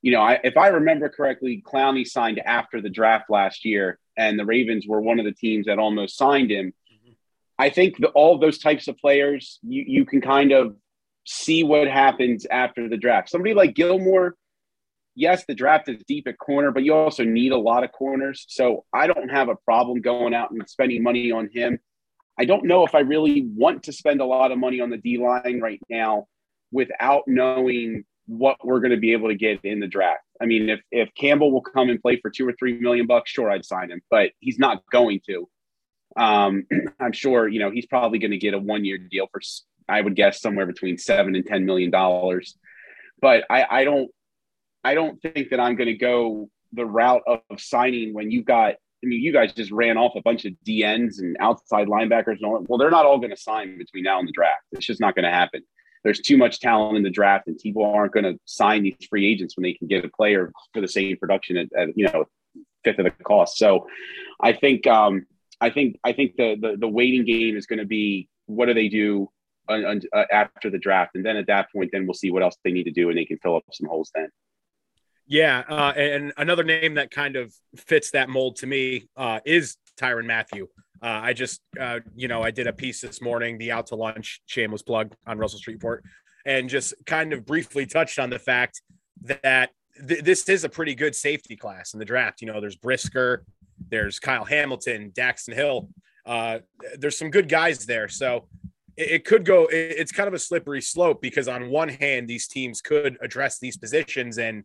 you 0.02 0.12
know, 0.12 0.22
I, 0.22 0.40
if 0.44 0.58
I 0.58 0.68
remember 0.70 1.10
correctly, 1.10 1.64
Clowney 1.66 2.08
signed 2.08 2.40
after 2.40 2.82
the 2.82 2.90
draft 2.90 3.30
last 3.30 3.66
year, 3.66 4.00
and 4.18 4.38
the 4.38 4.46
Ravens 4.46 4.86
were 4.88 5.02
one 5.02 5.20
of 5.20 5.26
the 5.26 5.32
teams 5.32 5.68
that 5.68 5.80
almost 5.80 6.18
signed 6.18 6.52
him. 6.52 6.74
Mm-hmm. 6.92 7.12
I 7.60 7.70
think 7.70 7.98
the, 7.98 8.08
all 8.10 8.38
those 8.38 8.60
types 8.60 8.88
of 8.88 8.98
players, 8.98 9.60
you, 9.62 9.84
you 9.88 10.06
can 10.06 10.22
kind 10.22 10.52
of 10.52 10.76
see 11.26 11.64
what 11.64 11.88
happens 11.88 12.46
after 12.50 12.90
the 12.90 12.98
draft. 12.98 13.30
Somebody 13.30 13.54
like 13.54 13.76
Gilmore, 13.76 14.36
yes, 15.16 15.46
the 15.46 15.54
draft 15.56 15.88
is 15.88 16.04
deep 16.08 16.28
at 16.28 16.40
corner, 16.40 16.72
but 16.72 16.84
you 16.84 16.96
also 16.96 17.24
need 17.24 17.52
a 17.52 17.58
lot 17.58 17.84
of 17.84 17.92
corners. 17.92 18.46
So 18.50 18.86
I 18.94 19.08
don't 19.08 19.30
have 19.30 19.50
a 19.50 19.56
problem 19.56 20.02
going 20.02 20.34
out 20.34 20.52
and 20.52 20.68
spending 20.68 21.04
money 21.04 21.32
on 21.32 21.50
him. 21.54 21.80
I 22.40 22.46
don't 22.46 22.66
know 22.66 22.86
if 22.86 22.96
I 22.96 23.00
really 23.02 23.42
want 23.42 23.84
to 23.84 23.94
spend 23.94 24.20
a 24.20 24.26
lot 24.26 24.52
of 24.52 24.58
money 24.58 24.82
on 24.82 24.90
the 24.90 24.98
D 24.98 25.20
line 25.20 25.60
right 25.62 25.82
now 25.90 26.28
without 26.72 27.28
knowing 27.28 28.04
what 28.32 28.56
we're 28.64 28.80
going 28.80 28.92
to 28.92 28.98
be 28.98 29.12
able 29.12 29.28
to 29.28 29.36
get 29.36 29.60
in 29.66 29.82
the 29.82 29.88
draft. 29.88 30.24
I 30.42 30.46
mean, 30.46 30.70
if 30.70 30.80
if 30.90 31.10
Campbell 31.16 31.52
will 31.52 31.62
come 31.62 31.90
and 31.90 32.02
play 32.02 32.20
for 32.22 32.30
two 32.30 32.48
or 32.48 32.54
three 32.58 32.80
million 32.80 33.06
bucks, 33.06 33.30
sure, 33.30 33.52
I'd 33.52 33.66
sign 33.66 33.92
him, 33.92 34.02
but 34.10 34.32
he's 34.40 34.58
not 34.58 34.84
going 34.92 35.20
to. 35.28 35.50
Um, 36.16 36.66
I'm 37.00 37.12
sure 37.12 37.48
you 37.48 37.60
know 37.60 37.72
he's 37.72 37.86
probably 37.86 38.20
going 38.20 38.32
to 38.32 38.38
get 38.38 38.54
a 38.54 38.58
one 38.60 38.86
year 38.86 38.98
deal 38.98 39.28
for 39.32 39.42
I 39.90 40.00
would 40.00 40.16
guess 40.16 40.42
somewhere 40.42 40.66
between 40.66 40.98
seven 40.98 41.36
and 41.36 41.46
ten 41.46 41.66
million 41.66 41.92
dollars. 41.92 42.58
But 43.22 43.44
I, 43.50 43.66
I 43.70 43.84
don't 43.84 44.10
I 44.84 44.94
don't 44.94 45.22
think 45.22 45.50
that 45.50 45.60
I'm 45.60 45.76
going 45.76 45.88
to 45.90 45.98
go 45.98 46.50
the 46.74 46.86
route 46.86 47.24
of, 47.28 47.42
signing 47.58 48.14
when 48.14 48.32
you've 48.32 48.46
got. 48.46 48.76
I 49.04 49.08
mean, 49.08 49.22
you 49.22 49.34
guys 49.34 49.52
just 49.52 49.72
ran 49.72 49.98
off 49.98 50.14
a 50.16 50.22
bunch 50.22 50.46
of 50.46 50.54
DNs 50.66 51.20
and 51.20 51.36
outside 51.40 51.88
linebackers 51.88 52.36
and 52.36 52.46
all. 52.46 52.64
Well, 52.70 52.78
they're 52.78 52.92
not 52.92 53.06
all 53.06 53.18
going 53.18 53.32
to 53.32 53.38
sign 53.38 53.78
between 53.80 54.04
now 54.04 54.20
and 54.20 54.28
the 54.28 54.32
draft. 54.32 54.62
It's 54.74 54.86
just 54.86 55.02
not 55.02 55.16
going 55.16 55.26
to 55.26 55.32
happen. 55.32 55.64
There's 56.04 56.20
too 56.20 56.38
much 56.38 56.60
talent 56.60 56.98
in 56.98 57.04
the 57.04 57.10
draft, 57.10 57.48
and 57.48 57.58
people 57.58 57.86
aren't 57.86 58.14
going 58.14 58.24
to 58.24 58.40
sign 58.46 58.84
these 58.84 58.96
free 59.10 59.32
agents 59.32 59.56
when 59.56 59.64
they 59.64 59.74
can 59.74 59.88
get 59.88 60.06
a 60.06 60.10
player 60.10 60.52
for 60.74 60.82
the 60.82 60.88
same 60.88 61.18
production 61.18 61.58
at, 61.58 61.68
at 61.78 61.90
you 61.98 62.06
know 62.06 62.26
fifth 62.84 63.00
of 63.00 63.06
the 63.06 63.12
cost. 63.24 63.58
So, 63.58 63.88
I 64.40 64.54
think 64.54 64.88
um, 64.88 65.26
I 65.60 65.70
think 65.70 66.00
I 66.04 66.14
think 66.14 66.36
the 66.38 66.58
the, 66.60 66.78
the 66.78 66.88
waiting 66.88 67.26
game 67.26 67.56
is 67.56 67.66
going 67.66 67.80
to 67.80 67.86
be 67.86 68.28
what 68.48 68.66
do 68.66 68.74
they 68.74 68.90
do 68.90 69.30
uh, 69.70 69.96
uh, 70.14 70.26
after 70.32 70.70
the 70.70 70.80
draft, 70.80 71.16
and 71.16 71.26
then 71.26 71.38
at 71.38 71.48
that 71.48 71.72
point, 71.72 71.92
then 71.94 72.06
we'll 72.06 72.14
see 72.14 72.32
what 72.32 72.44
else 72.44 72.56
they 72.64 72.72
need 72.72 72.84
to 72.84 72.92
do, 72.92 73.10
and 73.10 73.18
they 73.18 73.26
can 73.26 73.38
fill 73.38 73.56
up 73.56 73.64
some 73.72 73.88
holes 73.88 74.12
then. 74.14 74.30
Yeah, 75.28 75.64
uh, 75.70 75.94
and 75.96 76.34
another 76.36 76.64
name 76.64 76.96
that 76.96 77.10
kind 77.12 77.38
of 77.38 77.54
fits 77.76 78.12
that 78.12 78.28
mold 78.28 78.58
to 78.58 78.68
me 78.68 79.08
uh, 79.16 79.40
is 79.46 79.78
Tyrann 79.98 80.26
Mathieu. 80.26 80.68
Uh, 81.04 81.20
I 81.24 81.34
just, 81.34 81.62
uh, 81.80 82.00
you 82.16 82.28
know, 82.28 82.42
I 82.42 82.52
did 82.52 82.68
a 82.68 82.74
piece 82.74 83.02
this 83.02 83.22
morning, 83.22 83.58
the 83.58 83.72
out 83.72 83.88
to 83.88 83.96
lunch 83.96 84.42
shameless 84.46 84.84
plug 84.84 85.14
on 85.26 85.38
Russell 85.38 85.60
Street 85.60 85.76
Report, 85.76 86.04
and 86.46 86.70
just 86.70 86.94
kind 87.06 87.34
of 87.34 87.46
briefly 87.46 87.86
touched 87.86 88.20
on 88.20 88.30
the 88.30 88.40
fact 88.40 88.82
that 89.22 89.72
th- 90.08 90.24
this 90.24 90.48
is 90.48 90.64
a 90.64 90.70
pretty 90.70 90.94
good 90.94 91.16
safety 91.16 91.56
class 91.56 91.94
in 91.94 92.00
the 92.00 92.06
draft. 92.06 92.42
You 92.42 92.48
know, 92.48 92.62
there's 92.62 92.76
Brisker, 92.76 93.44
there's 93.90 94.20
Kyle 94.20 94.46
Hamilton, 94.46 95.12
Daxton 95.16 95.54
Hill. 95.54 95.90
Uh, 96.26 96.60
there's 97.00 97.18
some 97.18 97.32
good 97.32 97.50
guys 97.50 97.86
there. 97.86 98.08
So 98.08 98.48
it 98.98 99.26
could 99.26 99.46
go 99.46 99.68
it's 99.72 100.12
kind 100.12 100.28
of 100.28 100.34
a 100.34 100.40
slippery 100.40 100.82
slope 100.82 101.22
because 101.22 101.48
on 101.48 101.70
one 101.70 101.90
hand 101.90 102.28
these 102.28 102.48
teams 102.48 102.82
could 102.82 103.18
address 103.22 103.58
these 103.60 103.78
positions 103.78 104.38
and 104.38 104.64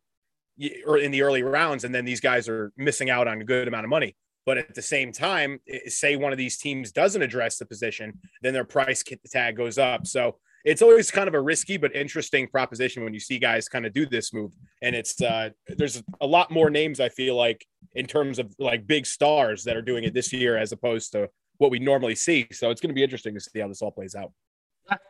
or 0.86 0.98
in 0.98 1.10
the 1.10 1.22
early 1.22 1.42
rounds 1.42 1.84
and 1.84 1.94
then 1.94 2.04
these 2.04 2.20
guys 2.20 2.48
are 2.48 2.72
missing 2.76 3.08
out 3.08 3.28
on 3.28 3.40
a 3.40 3.44
good 3.44 3.68
amount 3.68 3.84
of 3.84 3.90
money 3.90 4.16
but 4.46 4.56
at 4.56 4.74
the 4.74 4.82
same 4.82 5.12
time 5.12 5.60
say 5.86 6.16
one 6.16 6.32
of 6.32 6.38
these 6.38 6.56
teams 6.56 6.92
doesn't 6.92 7.22
address 7.22 7.58
the 7.58 7.66
position 7.66 8.18
then 8.42 8.54
their 8.54 8.64
price 8.64 9.04
tag 9.30 9.56
goes 9.56 9.76
up 9.76 10.06
so 10.06 10.36
it's 10.64 10.82
always 10.82 11.10
kind 11.10 11.28
of 11.28 11.34
a 11.34 11.40
risky 11.40 11.76
but 11.76 11.94
interesting 11.94 12.48
proposition 12.48 13.04
when 13.04 13.12
you 13.12 13.20
see 13.20 13.38
guys 13.38 13.68
kind 13.68 13.86
of 13.86 13.92
do 13.92 14.06
this 14.06 14.32
move 14.32 14.52
and 14.82 14.96
it's 14.96 15.20
uh 15.20 15.50
there's 15.76 16.02
a 16.20 16.26
lot 16.26 16.50
more 16.50 16.70
names 16.70 17.00
i 17.00 17.08
feel 17.08 17.36
like 17.36 17.66
in 17.94 18.06
terms 18.06 18.38
of 18.38 18.54
like 18.58 18.86
big 18.86 19.06
stars 19.06 19.64
that 19.64 19.76
are 19.76 19.82
doing 19.82 20.04
it 20.04 20.14
this 20.14 20.32
year 20.32 20.56
as 20.56 20.72
opposed 20.72 21.12
to 21.12 21.28
what 21.58 21.70
we 21.70 21.78
normally 21.78 22.14
see. 22.14 22.46
So 22.52 22.70
it's 22.70 22.80
going 22.80 22.90
to 22.90 22.94
be 22.94 23.02
interesting 23.02 23.34
to 23.34 23.40
see 23.40 23.60
how 23.60 23.68
this 23.68 23.82
all 23.82 23.90
plays 23.90 24.14
out. 24.14 24.32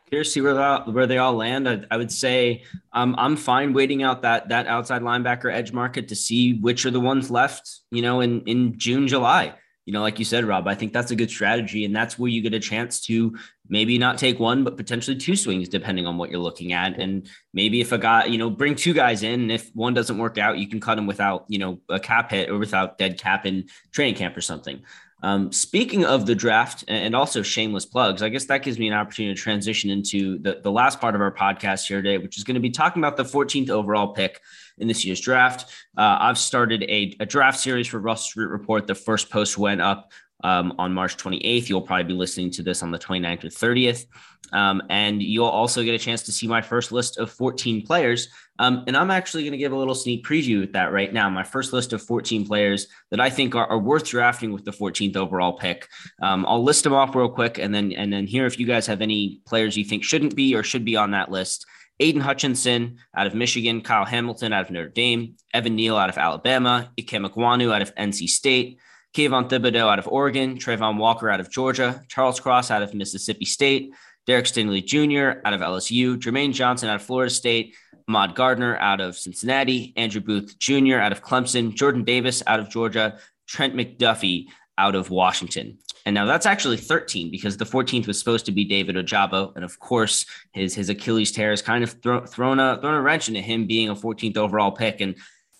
Curious 0.09 0.29
to 0.29 0.31
see 0.31 0.41
where 0.41 0.59
all, 0.59 0.91
where 0.91 1.05
they 1.05 1.17
all 1.17 1.33
land. 1.33 1.67
I, 1.67 1.83
I 1.91 1.97
would 1.97 2.11
say 2.11 2.63
um, 2.93 3.15
I'm 3.17 3.35
fine 3.35 3.73
waiting 3.73 4.03
out 4.03 4.21
that 4.21 4.49
that 4.49 4.67
outside 4.67 5.01
linebacker 5.01 5.53
edge 5.53 5.73
market 5.73 6.07
to 6.09 6.15
see 6.15 6.53
which 6.53 6.85
are 6.85 6.91
the 6.91 6.99
ones 6.99 7.29
left. 7.29 7.69
You 7.91 8.01
know, 8.01 8.21
in 8.21 8.41
in 8.41 8.77
June, 8.77 9.07
July. 9.07 9.53
You 9.85 9.93
know, 9.93 10.01
like 10.01 10.19
you 10.19 10.25
said, 10.25 10.43
Rob, 10.43 10.67
I 10.67 10.75
think 10.75 10.91
that's 10.91 11.11
a 11.11 11.15
good 11.15 11.29
strategy, 11.29 11.85
and 11.85 11.95
that's 11.95 12.19
where 12.19 12.29
you 12.29 12.41
get 12.41 12.53
a 12.53 12.59
chance 12.59 12.99
to 13.05 13.37
maybe 13.69 13.97
not 13.97 14.17
take 14.17 14.37
one, 14.37 14.65
but 14.65 14.75
potentially 14.75 15.15
two 15.15 15.37
swings, 15.37 15.69
depending 15.69 16.05
on 16.05 16.17
what 16.17 16.29
you're 16.29 16.41
looking 16.41 16.73
at. 16.73 16.99
And 16.99 17.29
maybe 17.53 17.79
if 17.79 17.93
a 17.93 17.97
guy, 17.97 18.25
you 18.25 18.37
know, 18.37 18.49
bring 18.49 18.75
two 18.75 18.93
guys 18.93 19.23
in, 19.23 19.39
and 19.43 19.51
if 19.51 19.71
one 19.73 19.93
doesn't 19.93 20.17
work 20.17 20.37
out, 20.37 20.57
you 20.57 20.67
can 20.67 20.81
cut 20.81 20.95
them 20.95 21.07
without, 21.07 21.45
you 21.47 21.57
know, 21.57 21.79
a 21.87 22.01
cap 22.01 22.31
hit 22.31 22.49
or 22.49 22.57
without 22.57 22.97
dead 22.97 23.17
cap 23.17 23.45
in 23.45 23.69
training 23.93 24.15
camp 24.15 24.35
or 24.35 24.41
something. 24.41 24.83
Um, 25.23 25.51
speaking 25.51 26.05
of 26.05 26.25
the 26.25 26.35
draft 26.35 26.83
and 26.87 27.15
also 27.15 27.41
shameless 27.41 27.85
plugs, 27.85 28.21
I 28.21 28.29
guess 28.29 28.45
that 28.45 28.61
gives 28.61 28.77
me 28.77 28.87
an 28.87 28.93
opportunity 28.93 29.33
to 29.33 29.41
transition 29.41 29.89
into 29.89 30.37
the, 30.39 30.59
the 30.61 30.71
last 30.71 31.01
part 31.01 31.15
of 31.15 31.21
our 31.21 31.31
podcast 31.31 31.87
here 31.87 32.01
today, 32.01 32.19
which 32.19 32.37
is 32.37 32.43
going 32.43 32.55
to 32.55 32.61
be 32.61 32.69
talking 32.69 33.01
about 33.01 33.17
the 33.17 33.23
14th 33.23 33.69
overall 33.69 34.09
pick 34.13 34.39
in 34.77 34.87
this 34.87 35.03
year's 35.03 35.19
draft. 35.19 35.71
Uh, 35.97 36.17
I've 36.19 36.37
started 36.37 36.83
a, 36.83 37.15
a, 37.19 37.25
draft 37.25 37.59
series 37.59 37.87
for 37.87 37.99
Russell 37.99 38.29
Street 38.29 38.49
Report. 38.49 38.85
The 38.85 38.93
first 38.93 39.31
post 39.31 39.57
went 39.57 39.81
up 39.81 40.11
um, 40.43 40.73
on 40.77 40.93
March 40.93 41.17
28th. 41.17 41.67
You'll 41.67 41.81
probably 41.81 42.03
be 42.03 42.13
listening 42.13 42.51
to 42.51 42.63
this 42.63 42.83
on 42.83 42.91
the 42.91 42.99
29th 42.99 43.43
or 43.43 43.47
30th. 43.47 44.05
Um, 44.53 44.81
and 44.89 45.21
you'll 45.21 45.45
also 45.45 45.83
get 45.83 45.95
a 45.95 45.99
chance 45.99 46.23
to 46.23 46.31
see 46.31 46.47
my 46.47 46.61
first 46.61 46.91
list 46.91 47.17
of 47.17 47.31
14 47.31 47.85
players. 47.85 48.29
Um, 48.59 48.83
and 48.87 48.97
I'm 48.97 49.11
actually 49.11 49.43
going 49.43 49.51
to 49.51 49.57
give 49.57 49.71
a 49.71 49.77
little 49.77 49.95
sneak 49.95 50.25
preview 50.25 50.59
with 50.59 50.73
that 50.73 50.91
right 50.91 51.13
now. 51.13 51.29
My 51.29 51.43
first 51.43 51.73
list 51.73 51.93
of 51.93 52.01
14 52.01 52.45
players 52.45 52.87
that 53.11 53.19
I 53.19 53.29
think 53.29 53.55
are, 53.55 53.67
are 53.67 53.77
worth 53.77 54.05
drafting 54.05 54.51
with 54.51 54.65
the 54.65 54.71
14th 54.71 55.15
overall 55.15 55.53
pick. 55.53 55.87
Um, 56.21 56.45
I'll 56.47 56.63
list 56.63 56.83
them 56.83 56.93
off 56.93 57.15
real 57.15 57.29
quick 57.29 57.59
and 57.59 57.73
then 57.73 57.91
and 57.91 58.11
then 58.11 58.25
here 58.25 58.45
if 58.45 58.59
you 58.59 58.65
guys 58.65 58.87
have 58.87 59.01
any 59.01 59.41
players 59.45 59.77
you 59.77 59.83
think 59.83 60.03
shouldn't 60.03 60.35
be 60.35 60.55
or 60.55 60.63
should 60.63 60.85
be 60.85 60.95
on 60.95 61.11
that 61.11 61.29
list. 61.29 61.65
Aidan 61.99 62.21
Hutchinson 62.21 62.97
out 63.15 63.27
of 63.27 63.33
Michigan, 63.33 63.81
Kyle 63.81 64.05
Hamilton 64.05 64.53
out 64.53 64.65
of 64.65 64.71
Notre 64.71 64.89
Dame, 64.89 65.35
Evan 65.53 65.75
Neal 65.75 65.97
out 65.97 66.09
of 66.09 66.17
Alabama, 66.17 66.91
Ikem 66.97 67.27
Ekwonu 67.27 67.73
out 67.73 67.81
of 67.81 67.93
NC 67.95 68.27
State, 68.27 68.79
Kayvon 69.15 69.49
Thibodeaux 69.49 69.91
out 69.91 69.97
of 69.99 70.07
Oregon, 70.07 70.57
Travon 70.57 70.97
Walker 70.97 71.29
out 71.29 71.39
of 71.39 71.49
Georgia, 71.49 72.03
Charles 72.07 72.39
Cross 72.39 72.69
out 72.69 72.83
of 72.83 72.93
Mississippi 72.93 73.45
State, 73.45 73.93
Derek 74.27 74.45
Stingley 74.45 74.85
Jr. 74.85 75.39
out 75.45 75.53
of 75.53 75.61
LSU, 75.61 76.17
Jermaine 76.17 76.53
Johnson 76.53 76.89
out 76.89 76.97
of 76.97 77.01
Florida 77.01 77.29
State, 77.29 77.75
Ahmad 78.09 78.35
Gardner 78.35 78.77
out 78.77 78.99
of 78.99 79.17
Cincinnati, 79.17 79.93
Andrew 79.95 80.21
Booth 80.21 80.59
Jr. 80.59 80.97
out 80.97 81.11
of 81.11 81.23
Clemson, 81.23 81.73
Jordan 81.73 82.03
Davis 82.03 82.43
out 82.45 82.59
of 82.59 82.69
Georgia, 82.69 83.17
Trent 83.47 83.73
McDuffie 83.73 84.47
out 84.77 84.95
of 84.95 85.09
Washington. 85.09 85.79
And 86.05 86.13
now 86.13 86.25
that's 86.25 86.45
actually 86.45 86.77
13 86.77 87.31
because 87.31 87.57
the 87.57 87.65
14th 87.65 88.07
was 88.07 88.19
supposed 88.19 88.45
to 88.45 88.51
be 88.51 88.63
David 88.63 88.95
Ojabo. 88.95 89.53
And 89.55 89.65
of 89.65 89.79
course, 89.79 90.25
his 90.53 90.73
his 90.73 90.89
Achilles 90.89 91.31
tear 91.33 91.49
has 91.49 91.61
kind 91.61 91.83
of 91.83 92.01
throw, 92.01 92.25
thrown 92.25 92.59
a 92.59 92.79
thrown 92.79 92.93
a 92.93 93.01
wrench 93.01 93.27
into 93.27 93.41
him 93.41 93.67
being 93.67 93.89
a 93.89 93.95
14th 93.95 94.37
overall 94.37 94.71
pick. 94.71 95.01
And 95.01 95.15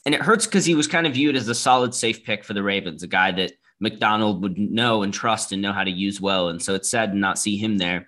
and 0.05 0.15
it 0.15 0.22
hurts 0.22 0.45
because 0.45 0.63
he 0.63 0.76
was 0.76 0.88
kind 0.88 1.05
of 1.05 1.13
viewed 1.13 1.36
as 1.36 1.49
a 1.49 1.55
solid, 1.55 1.93
safe 1.93 2.24
pick 2.24 2.45
for 2.45 2.53
the 2.53 2.63
Ravens, 2.63 3.03
a 3.03 3.07
guy 3.07 3.32
that 3.32 3.53
Macdonald 3.80 4.41
would 4.43 4.57
know 4.57 5.03
and 5.03 5.13
trust 5.13 5.51
and 5.51 5.61
know 5.61 5.73
how 5.73 5.84
to 5.84 5.91
use 5.91 6.19
well. 6.19 6.49
And 6.49 6.61
so 6.61 6.75
it's 6.75 6.89
sad 6.89 7.11
to 7.11 7.17
not 7.17 7.38
see 7.38 7.57
him 7.57 7.78
there. 7.78 8.07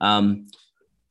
Um, 0.00 0.46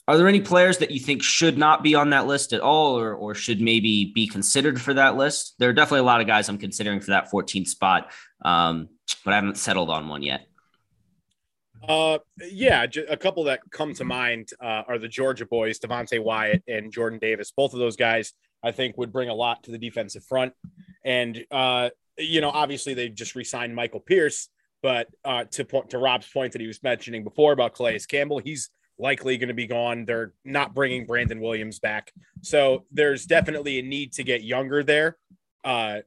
are 0.08 0.18
there 0.18 0.28
any 0.28 0.42
players 0.42 0.80
that 0.80 0.90
you 0.90 1.00
think 1.00 1.22
should 1.22 1.56
not 1.56 1.84
be 1.84 1.94
on 1.94 2.10
that 2.10 2.26
list 2.26 2.52
at 2.52 2.62
all 2.62 2.98
or, 2.98 3.14
or 3.14 3.36
should 3.36 3.62
maybe 3.62 4.12
be 4.16 4.26
considered 4.26 4.82
for 4.82 4.96
that 4.96 5.16
list? 5.16 5.54
There 5.60 5.70
are 5.70 5.74
definitely 5.74 6.00
a 6.00 6.04
lot 6.04 6.20
of 6.20 6.26
guys 6.26 6.50
I'm 6.50 6.58
considering 6.58 7.00
for 7.00 7.12
that 7.12 7.30
14th 7.32 7.68
spot, 7.68 8.12
um, 8.44 8.90
but 9.24 9.34
I 9.34 9.36
haven't 9.36 9.58
settled 9.58 9.92
on 9.92 10.10
one 10.10 10.24
yet. 10.24 10.48
Uh, 11.88 12.18
yeah, 12.50 12.88
a 13.08 13.18
couple 13.18 13.44
that 13.46 13.62
come 13.72 13.94
to 13.94 14.04
mind 14.04 14.50
uh, 14.60 14.84
are 14.88 14.98
the 14.98 15.08
Georgia 15.08 15.46
boys, 15.46 15.80
Devonte 15.80 16.22
Wyatt 16.22 16.64
and 16.68 16.92
Jordan 16.92 17.20
Davis. 17.20 17.52
Both 17.56 17.74
of 17.74 17.80
those 17.80 17.96
guys, 17.96 18.34
I 18.64 18.72
think, 18.72 18.98
would 18.98 19.14
bring 19.14 19.30
a 19.30 19.34
lot 19.34 19.64
to 19.66 19.72
the 19.72 19.78
defensive 19.78 20.24
front. 20.24 20.54
And 21.06 21.46
uh, 21.52 21.92
you 22.20 22.42
know, 22.42 22.50
obviously 22.50 22.94
they 22.94 23.10
just 23.10 23.36
re-signed 23.36 23.76
Michael 23.76 24.00
Pierce, 24.00 24.50
but 24.82 25.08
uh, 25.26 25.46
to 25.52 25.66
point 25.66 25.90
to 25.92 25.98
Rob's 25.98 26.28
point 26.30 26.54
that 26.54 26.62
he 26.62 26.68
was 26.68 26.82
mentioning 26.84 27.24
before 27.24 27.54
about 27.54 27.74
Calais 27.74 28.00
Campbell, 28.08 28.40
he's 28.40 28.70
likely 28.98 29.38
going 29.38 29.48
to 29.48 29.54
be 29.54 29.68
gone. 29.68 30.06
They're 30.06 30.34
not 30.44 30.74
bringing 30.74 31.06
Brandon 31.06 31.40
Williams 31.40 31.80
back, 31.80 32.12
so 32.42 32.86
there's 32.92 33.26
definitely 33.26 33.80
a 33.80 33.84
need 33.84 34.14
to 34.14 34.24
get 34.24 34.44
younger 34.44 34.84
there. 34.84 35.18
Uh, 35.64 36.00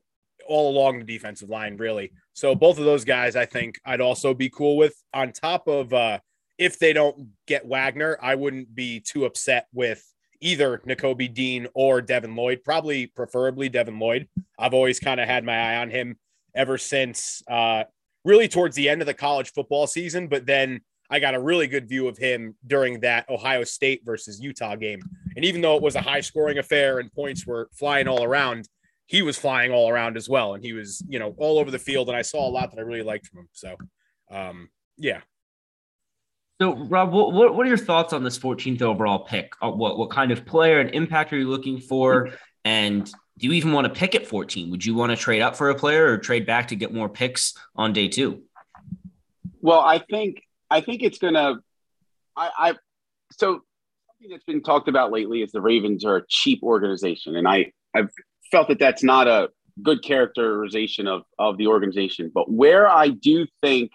all 0.46 0.70
along 0.70 0.98
the 0.98 1.04
defensive 1.04 1.48
line, 1.48 1.76
really. 1.76 2.12
So 2.32 2.54
both 2.54 2.78
of 2.78 2.84
those 2.84 3.04
guys, 3.04 3.36
I 3.36 3.46
think 3.46 3.80
I'd 3.84 4.00
also 4.00 4.34
be 4.34 4.50
cool 4.50 4.76
with. 4.76 4.94
On 5.14 5.32
top 5.32 5.68
of 5.68 5.92
uh, 5.92 6.18
if 6.58 6.78
they 6.78 6.92
don't 6.92 7.28
get 7.46 7.66
Wagner, 7.66 8.18
I 8.20 8.34
wouldn't 8.34 8.74
be 8.74 9.00
too 9.00 9.24
upset 9.24 9.66
with 9.72 10.04
either 10.42 10.78
Nakobe 10.86 11.32
Dean 11.32 11.66
or 11.74 12.02
Devin 12.02 12.36
Lloyd. 12.36 12.62
Probably, 12.64 13.06
preferably 13.06 13.68
Devin 13.68 13.98
Lloyd. 13.98 14.28
I've 14.58 14.74
always 14.74 15.00
kind 15.00 15.20
of 15.20 15.28
had 15.28 15.44
my 15.44 15.56
eye 15.56 15.76
on 15.76 15.90
him 15.90 16.18
ever 16.54 16.76
since 16.76 17.42
uh, 17.48 17.84
really 18.24 18.48
towards 18.48 18.76
the 18.76 18.88
end 18.88 19.00
of 19.00 19.06
the 19.06 19.14
college 19.14 19.52
football 19.52 19.86
season. 19.86 20.28
But 20.28 20.46
then 20.46 20.80
I 21.10 21.20
got 21.20 21.34
a 21.34 21.40
really 21.40 21.66
good 21.66 21.88
view 21.88 22.08
of 22.08 22.18
him 22.18 22.56
during 22.66 23.00
that 23.00 23.28
Ohio 23.30 23.64
State 23.64 24.02
versus 24.04 24.40
Utah 24.40 24.76
game. 24.76 25.00
And 25.36 25.44
even 25.44 25.60
though 25.60 25.76
it 25.76 25.82
was 25.82 25.94
a 25.94 26.02
high 26.02 26.20
scoring 26.20 26.58
affair 26.58 26.98
and 26.98 27.12
points 27.12 27.46
were 27.46 27.68
flying 27.72 28.08
all 28.08 28.22
around, 28.22 28.68
he 29.06 29.20
was 29.20 29.38
flying 29.38 29.72
all 29.72 29.90
around 29.90 30.16
as 30.16 30.28
well, 30.28 30.54
and 30.54 30.64
he 30.64 30.72
was 30.72 31.02
you 31.06 31.18
know 31.18 31.34
all 31.36 31.58
over 31.58 31.70
the 31.70 31.78
field, 31.78 32.08
and 32.08 32.16
I 32.16 32.22
saw 32.22 32.48
a 32.48 32.50
lot 32.50 32.70
that 32.70 32.78
I 32.78 32.82
really 32.82 33.02
liked 33.02 33.26
from 33.26 33.40
him. 33.40 33.48
So, 33.52 33.76
um, 34.30 34.70
yeah. 34.96 35.20
So, 36.62 36.76
Rob, 36.76 37.12
what, 37.12 37.32
what 37.32 37.66
are 37.66 37.68
your 37.68 37.76
thoughts 37.76 38.12
on 38.12 38.22
this 38.22 38.38
14th 38.38 38.82
overall 38.82 39.18
pick? 39.18 39.52
Uh, 39.60 39.72
what 39.72 39.98
what 39.98 40.10
kind 40.10 40.30
of 40.30 40.46
player 40.46 40.78
and 40.78 40.90
impact 40.90 41.32
are 41.32 41.36
you 41.36 41.50
looking 41.50 41.80
for? 41.80 42.30
And 42.64 43.04
do 43.36 43.48
you 43.48 43.52
even 43.54 43.72
want 43.72 43.88
to 43.88 43.92
pick 43.92 44.14
at 44.14 44.28
14? 44.28 44.70
Would 44.70 44.86
you 44.86 44.94
want 44.94 45.10
to 45.10 45.16
trade 45.16 45.42
up 45.42 45.56
for 45.56 45.70
a 45.70 45.74
player 45.74 46.06
or 46.06 46.18
trade 46.18 46.46
back 46.46 46.68
to 46.68 46.76
get 46.76 46.94
more 46.94 47.08
picks 47.08 47.54
on 47.74 47.92
day 47.92 48.06
two? 48.06 48.44
Well, 49.60 49.80
I 49.80 49.98
think 49.98 50.44
I 50.70 50.82
think 50.82 51.02
it's 51.02 51.18
gonna. 51.18 51.56
I, 52.36 52.50
I 52.56 52.74
so 53.32 53.62
something 54.12 54.30
that's 54.30 54.44
been 54.44 54.62
talked 54.62 54.86
about 54.86 55.10
lately 55.10 55.42
is 55.42 55.50
the 55.50 55.60
Ravens 55.60 56.04
are 56.04 56.18
a 56.18 56.26
cheap 56.28 56.62
organization, 56.62 57.34
and 57.34 57.48
I 57.48 57.72
I've 57.92 58.10
felt 58.52 58.68
that 58.68 58.78
that's 58.78 59.02
not 59.02 59.26
a 59.26 59.48
good 59.82 60.04
characterization 60.04 61.08
of 61.08 61.22
of 61.40 61.58
the 61.58 61.66
organization. 61.66 62.30
But 62.32 62.52
where 62.52 62.88
I 62.88 63.08
do 63.08 63.48
think 63.62 63.90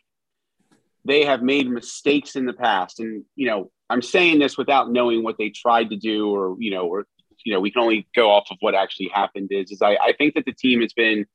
they 1.07 1.25
have 1.25 1.41
made 1.41 1.69
mistakes 1.69 2.35
in 2.35 2.45
the 2.45 2.53
past, 2.53 2.99
and 2.99 3.23
you 3.35 3.47
know, 3.47 3.71
I'm 3.89 4.01
saying 4.01 4.39
this 4.39 4.57
without 4.57 4.91
knowing 4.91 5.23
what 5.23 5.37
they 5.37 5.49
tried 5.49 5.89
to 5.89 5.95
do, 5.95 6.29
or 6.29 6.55
you 6.59 6.71
know, 6.71 6.85
or 6.87 7.07
you 7.43 7.53
know, 7.53 7.59
we 7.59 7.71
can 7.71 7.81
only 7.81 8.07
go 8.15 8.29
off 8.29 8.47
of 8.51 8.57
what 8.59 8.75
actually 8.75 9.09
happened. 9.13 9.49
Is 9.51 9.71
is 9.71 9.81
I, 9.81 9.95
I 9.95 10.13
think 10.17 10.35
that 10.35 10.45
the 10.45 10.53
team 10.53 10.81
has 10.81 10.93
been 10.93 11.25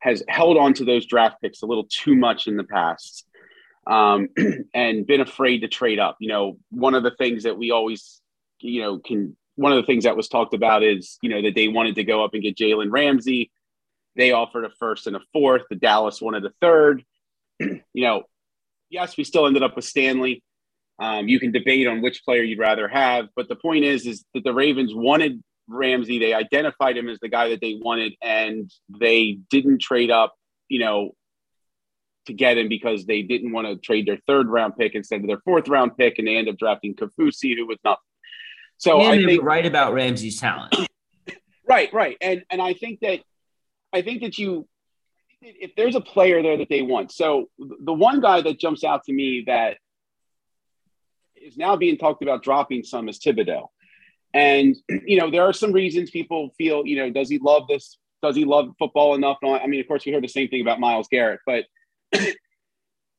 has 0.00 0.22
held 0.28 0.56
on 0.56 0.74
to 0.74 0.84
those 0.84 1.06
draft 1.06 1.40
picks 1.42 1.62
a 1.62 1.66
little 1.66 1.86
too 1.90 2.16
much 2.16 2.46
in 2.46 2.56
the 2.56 2.64
past. 2.64 3.26
Um, 3.86 4.28
and 4.74 5.06
been 5.06 5.20
afraid 5.20 5.60
to 5.60 5.68
trade 5.68 5.98
up. 6.00 6.16
You 6.18 6.28
know, 6.28 6.58
one 6.70 6.94
of 6.94 7.02
the 7.02 7.12
things 7.12 7.44
that 7.44 7.56
we 7.56 7.70
always, 7.70 8.20
you 8.60 8.82
know, 8.82 8.98
can 8.98 9.36
one 9.54 9.72
of 9.72 9.76
the 9.76 9.86
things 9.86 10.04
that 10.04 10.16
was 10.16 10.28
talked 10.28 10.54
about 10.54 10.82
is, 10.82 11.18
you 11.22 11.30
know, 11.30 11.42
that 11.42 11.54
they 11.54 11.68
wanted 11.68 11.94
to 11.96 12.04
go 12.04 12.24
up 12.24 12.34
and 12.34 12.42
get 12.42 12.56
Jalen 12.56 12.90
Ramsey. 12.90 13.50
They 14.16 14.32
offered 14.32 14.64
a 14.64 14.70
first 14.78 15.06
and 15.06 15.16
a 15.16 15.20
fourth. 15.32 15.62
The 15.68 15.76
Dallas 15.76 16.20
wanted 16.20 16.44
a 16.44 16.52
third. 16.60 17.04
you 17.60 17.82
know, 17.94 18.24
yes, 18.90 19.16
we 19.16 19.24
still 19.24 19.46
ended 19.46 19.62
up 19.62 19.76
with 19.76 19.84
Stanley. 19.84 20.42
Um, 20.98 21.28
you 21.28 21.38
can 21.38 21.52
debate 21.52 21.86
on 21.86 22.00
which 22.00 22.24
player 22.24 22.42
you'd 22.42 22.58
rather 22.58 22.88
have, 22.88 23.26
but 23.36 23.48
the 23.48 23.56
point 23.56 23.84
is, 23.84 24.06
is 24.06 24.24
that 24.34 24.44
the 24.44 24.54
Ravens 24.54 24.94
wanted 24.94 25.42
Ramsey. 25.68 26.18
They 26.18 26.32
identified 26.32 26.96
him 26.96 27.08
as 27.08 27.18
the 27.20 27.28
guy 27.28 27.50
that 27.50 27.60
they 27.60 27.78
wanted, 27.80 28.14
and 28.22 28.70
they 28.88 29.38
didn't 29.50 29.80
trade 29.80 30.10
up. 30.10 30.34
You 30.68 30.80
know, 30.80 31.12
to 32.26 32.32
get 32.32 32.58
him 32.58 32.68
because 32.68 33.06
they 33.06 33.22
didn't 33.22 33.52
want 33.52 33.66
to 33.66 33.76
trade 33.76 34.06
their 34.06 34.18
third 34.26 34.48
round 34.48 34.76
pick 34.76 34.94
instead 34.94 35.20
of 35.20 35.26
their 35.26 35.40
fourth 35.44 35.68
round 35.68 35.96
pick, 35.96 36.18
and 36.18 36.26
they 36.26 36.36
end 36.36 36.48
up 36.48 36.56
drafting 36.56 36.94
Kaufusi, 36.94 37.56
who 37.56 37.66
was 37.66 37.78
nothing. 37.84 38.00
So 38.78 39.00
and 39.00 39.20
I 39.20 39.24
think 39.24 39.42
right 39.42 39.64
about 39.64 39.94
Ramsey's 39.94 40.40
talent. 40.40 40.74
right, 41.68 41.92
right, 41.92 42.16
and 42.20 42.44
and 42.50 42.60
I 42.60 42.74
think 42.74 43.00
that 43.00 43.20
I 43.92 44.02
think 44.02 44.22
that 44.22 44.38
you 44.38 44.68
if 45.46 45.74
there's 45.76 45.94
a 45.94 46.00
player 46.00 46.42
there 46.42 46.56
that 46.58 46.68
they 46.68 46.82
want. 46.82 47.12
So 47.12 47.48
the 47.58 47.92
one 47.92 48.20
guy 48.20 48.40
that 48.40 48.58
jumps 48.58 48.84
out 48.84 49.04
to 49.04 49.12
me 49.12 49.44
that 49.46 49.78
is 51.36 51.56
now 51.56 51.76
being 51.76 51.96
talked 51.96 52.22
about 52.22 52.42
dropping 52.42 52.82
some 52.82 53.08
is 53.08 53.18
Thibodeaux. 53.18 53.68
And 54.34 54.76
you 55.06 55.18
know, 55.18 55.30
there 55.30 55.42
are 55.42 55.52
some 55.52 55.72
reasons 55.72 56.10
people 56.10 56.50
feel, 56.58 56.86
you 56.86 56.96
know, 56.96 57.10
does 57.10 57.28
he 57.28 57.38
love 57.38 57.68
this? 57.68 57.98
Does 58.22 58.34
he 58.34 58.44
love 58.44 58.74
football 58.78 59.14
enough? 59.14 59.38
I 59.44 59.66
mean, 59.66 59.80
of 59.80 59.86
course, 59.86 60.04
we 60.04 60.12
heard 60.12 60.24
the 60.24 60.28
same 60.28 60.48
thing 60.48 60.62
about 60.62 60.80
Myles 60.80 61.08
Garrett, 61.10 61.40
but 61.46 61.64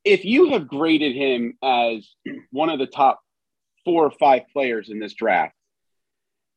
if 0.04 0.24
you 0.24 0.50
have 0.50 0.68
graded 0.68 1.14
him 1.14 1.56
as 1.62 2.08
one 2.50 2.68
of 2.68 2.78
the 2.78 2.86
top 2.86 3.20
four 3.88 4.04
or 4.04 4.10
five 4.10 4.42
players 4.52 4.90
in 4.90 4.98
this 4.98 5.14
draft. 5.14 5.54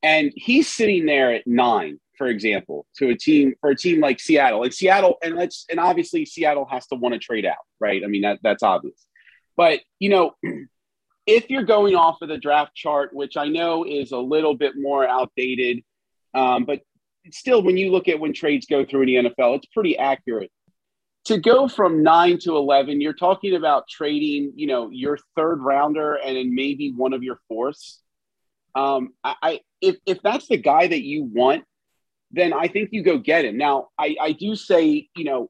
And 0.04 0.34
he's 0.36 0.68
sitting 0.68 1.06
there 1.06 1.32
at 1.32 1.48
nine, 1.48 2.00
for 2.22 2.28
example, 2.28 2.86
to 2.98 3.10
a 3.10 3.18
team 3.18 3.56
for 3.62 3.72
a 3.72 3.76
team 3.76 4.00
like 4.00 4.20
Seattle. 4.20 4.62
And 4.62 4.72
Seattle, 4.72 5.18
and 5.24 5.36
let's 5.36 5.66
and 5.72 5.80
obviously 5.80 6.24
Seattle 6.24 6.68
has 6.70 6.86
to 6.88 6.96
want 6.96 7.14
to 7.14 7.20
trade 7.20 7.48
out, 7.48 7.66
right? 7.80 8.04
I 8.04 8.08
mean, 8.08 8.22
that 8.22 8.38
that's 8.44 8.62
obvious. 8.62 9.08
But 9.58 9.80
you 9.98 10.10
know, 10.10 10.36
if 11.26 11.50
you're 11.50 11.64
going 11.64 11.96
off 11.96 12.22
of 12.22 12.30
the 12.30 12.38
draft 12.38 12.76
chart, 12.76 13.10
which 13.12 13.38
I 13.38 13.48
know 13.48 13.86
is 13.86 14.12
a 14.12 14.20
little 14.20 14.56
bit 14.56 14.74
more 14.78 15.08
outdated, 15.08 15.82
um, 16.36 16.66
but 16.66 16.82
still, 17.32 17.64
when 17.64 17.76
you 17.76 17.92
look 17.92 18.08
at 18.08 18.20
when 18.20 18.34
trades 18.34 18.68
go 18.70 18.86
through 18.86 19.02
in 19.02 19.08
the 19.08 19.30
NFL, 19.32 19.56
it's 19.56 19.66
pretty 19.74 19.98
accurate 19.98 20.52
to 21.26 21.40
go 21.40 21.68
from 21.68 22.04
nine 22.04 22.38
to 22.40 22.56
11, 22.56 23.02
you're 23.02 23.14
talking 23.14 23.56
about 23.56 23.88
trading, 23.88 24.54
you 24.56 24.68
know, 24.68 24.90
your 24.92 25.18
third 25.36 25.62
rounder 25.62 26.16
and 26.16 26.36
then 26.36 26.54
maybe 26.54 26.94
one 26.96 27.14
of 27.14 27.24
your 27.24 27.40
fourths. 27.48 28.00
Um, 28.74 29.10
I, 29.24 29.36
I 29.42 29.60
if, 29.82 29.98
if 30.06 30.22
that's 30.24 30.48
the 30.48 30.58
guy 30.58 30.88
that 30.88 31.04
you 31.04 31.24
want, 31.24 31.64
then 32.32 32.54
I 32.54 32.68
think 32.68 32.90
you 32.92 33.04
go 33.04 33.18
get 33.18 33.46
him. 33.46 33.58
Now, 33.58 33.90
I, 33.98 34.16
I 34.20 34.32
do 34.34 34.56
say, 34.56 35.08
you 35.16 35.24
know, 35.24 35.50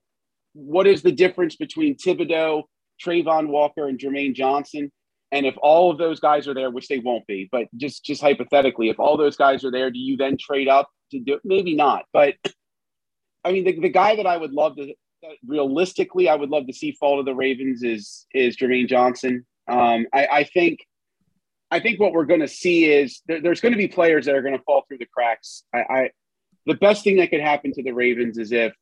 what 0.54 0.88
is 0.88 1.02
the 1.02 1.12
difference 1.12 1.56
between 1.56 1.96
Thibodeaux, 1.96 2.64
Travon 3.04 3.48
Walker, 3.48 3.88
and 3.88 4.00
Jermaine 4.00 4.36
Johnson? 4.36 4.92
And 5.32 5.46
if 5.46 5.56
all 5.62 5.92
of 5.92 5.98
those 5.98 6.20
guys 6.20 6.48
are 6.48 6.54
there, 6.54 6.70
which 6.70 6.88
they 6.88 7.00
won't 7.00 7.26
be, 7.26 7.48
but 7.52 7.68
just 7.78 8.04
just 8.04 8.22
hypothetically, 8.22 8.90
if 8.90 9.00
all 9.00 9.16
those 9.16 9.38
guys 9.38 9.64
are 9.64 9.72
there, 9.72 9.90
do 9.90 10.00
you 10.00 10.18
then 10.18 10.38
trade 10.38 10.68
up 10.68 10.90
to 11.12 11.20
do? 11.20 11.40
Maybe 11.46 11.74
not, 11.74 12.04
but 12.12 12.36
I 13.44 13.52
mean, 13.52 13.64
the, 13.64 13.80
the 13.80 13.90
guy 13.90 14.18
that 14.18 14.28
I 14.28 14.38
would 14.38 14.52
love 14.52 14.76
to 14.76 14.94
realistically 15.46 16.30
I 16.30 16.36
would 16.36 16.50
love 16.50 16.68
to 16.68 16.74
see 16.74 16.94
fall 16.94 17.18
to 17.18 17.24
the 17.24 17.36
Ravens 17.36 17.84
is 17.84 18.26
is 18.34 18.58
Jermaine 18.58 18.88
Johnson. 18.88 19.46
Um, 19.68 20.06
I, 20.14 20.28
I 20.28 20.44
think 20.44 20.80
I 21.70 21.80
think 21.80 22.00
what 22.00 22.12
we're 22.12 22.26
going 22.26 22.42
to 22.42 22.48
see 22.48 22.86
is 22.86 23.22
there, 23.28 23.42
there's 23.42 23.62
going 23.62 23.72
to 23.72 23.78
be 23.78 23.88
players 23.88 24.26
that 24.26 24.36
are 24.36 24.42
going 24.42 24.58
to 24.58 24.64
fall 24.64 24.84
through 24.88 24.98
the 24.98 25.06
cracks. 25.06 25.64
I, 25.74 25.80
I, 25.80 26.10
the 26.66 26.76
best 26.76 27.04
thing 27.04 27.18
that 27.18 27.30
could 27.30 27.42
happen 27.42 27.72
to 27.74 27.84
the 27.84 27.92
Ravens 27.92 28.38
is 28.38 28.52
if 28.52 28.74